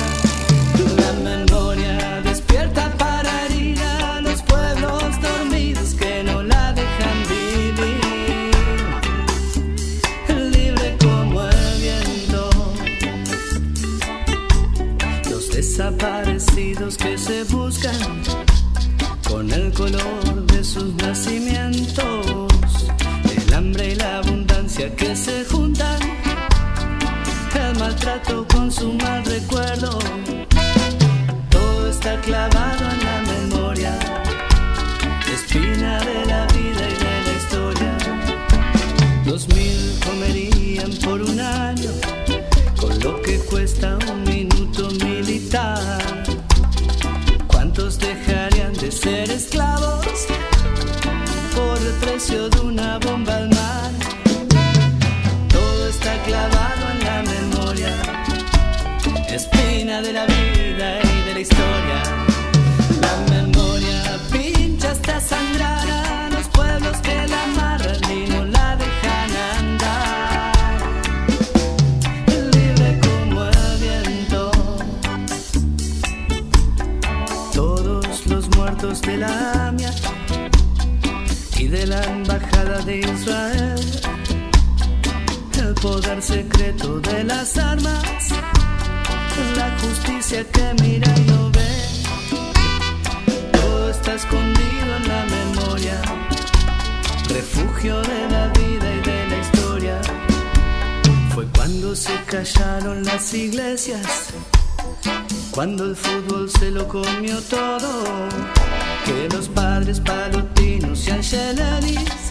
Yeladies 111.31 112.31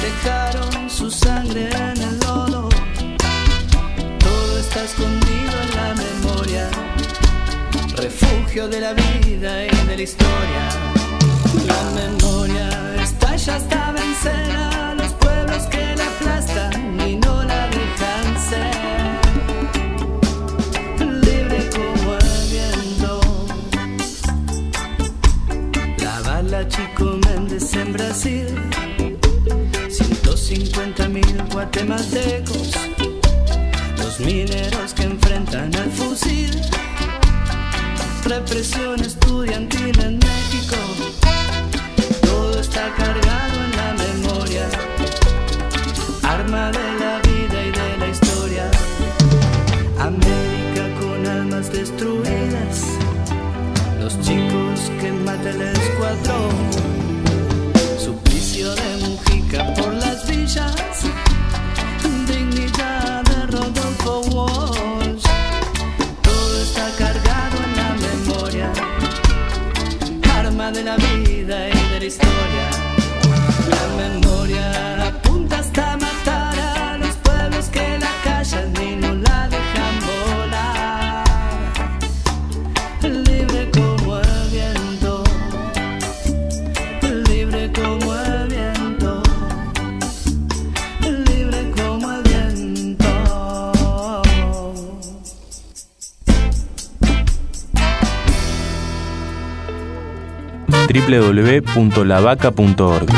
dejaron 0.00 0.88
su 0.88 1.10
sangre 1.10 1.68
en 1.68 2.00
el 2.00 2.18
lodo. 2.20 2.70
Todo 4.18 4.58
está 4.58 4.84
escondido 4.84 5.52
en 5.60 5.76
la 5.76 5.94
memoria, 5.94 6.70
refugio 7.96 8.66
de 8.68 8.80
la 8.80 8.94
vida 8.94 9.66
y 9.66 9.86
de 9.86 9.96
la 9.96 10.02
historia. 10.02 10.70
La 11.66 11.82
memoria 12.00 12.70
está 13.02 13.36
ya 13.36 13.56
hasta 13.56 13.92
vencer 13.92 14.56
a 14.56 14.94
los 14.94 15.12
pueblos 15.12 15.64
que 15.64 15.94
la 15.94 16.06
aplastan 16.06 16.98
y 17.06 17.16
no 17.16 17.42
la 17.42 17.68
dejan 17.68 18.26
ser. 18.48 18.74
Libre 21.26 21.68
como 21.68 22.14
el 22.14 22.48
viento, 22.50 23.20
la 25.98 26.20
bala 26.20 26.66
chico 26.68 27.21
en 27.52 27.92
Brasil, 27.92 28.46
150 29.90 31.08
mil 31.08 31.42
guatemaltecos, 31.52 32.70
los 33.98 34.20
mineros 34.20 34.94
que 34.94 35.02
enfrentan 35.02 35.74
al 35.74 35.90
fusil, 35.90 36.50
represión 38.24 38.98
estudiantil 39.00 40.00
en 40.00 40.18
México, 40.18 40.76
todo 42.22 42.58
está 42.58 42.90
cargado 42.94 43.64
en 43.64 43.76
la 43.76 43.94
memoria, 44.02 44.66
arma 46.22 46.70
de 46.70 46.94
la 47.00 47.20
vida 47.20 47.66
y 47.66 47.70
de 47.70 47.96
la 47.98 48.08
historia, 48.08 48.70
América 49.98 50.88
con 51.00 51.26
almas 51.26 51.70
destruidas 51.70 52.86
los 54.00 54.18
chicos 54.20 54.90
que 55.00 55.12
mata 55.12 55.50
el 55.50 55.60
escuadrón. 55.60 57.11
Ignacio 58.52 58.74
de 58.74 58.96
Mujica. 59.08 59.72
Por 59.74 59.91
www.lavaca.org. 101.12 103.10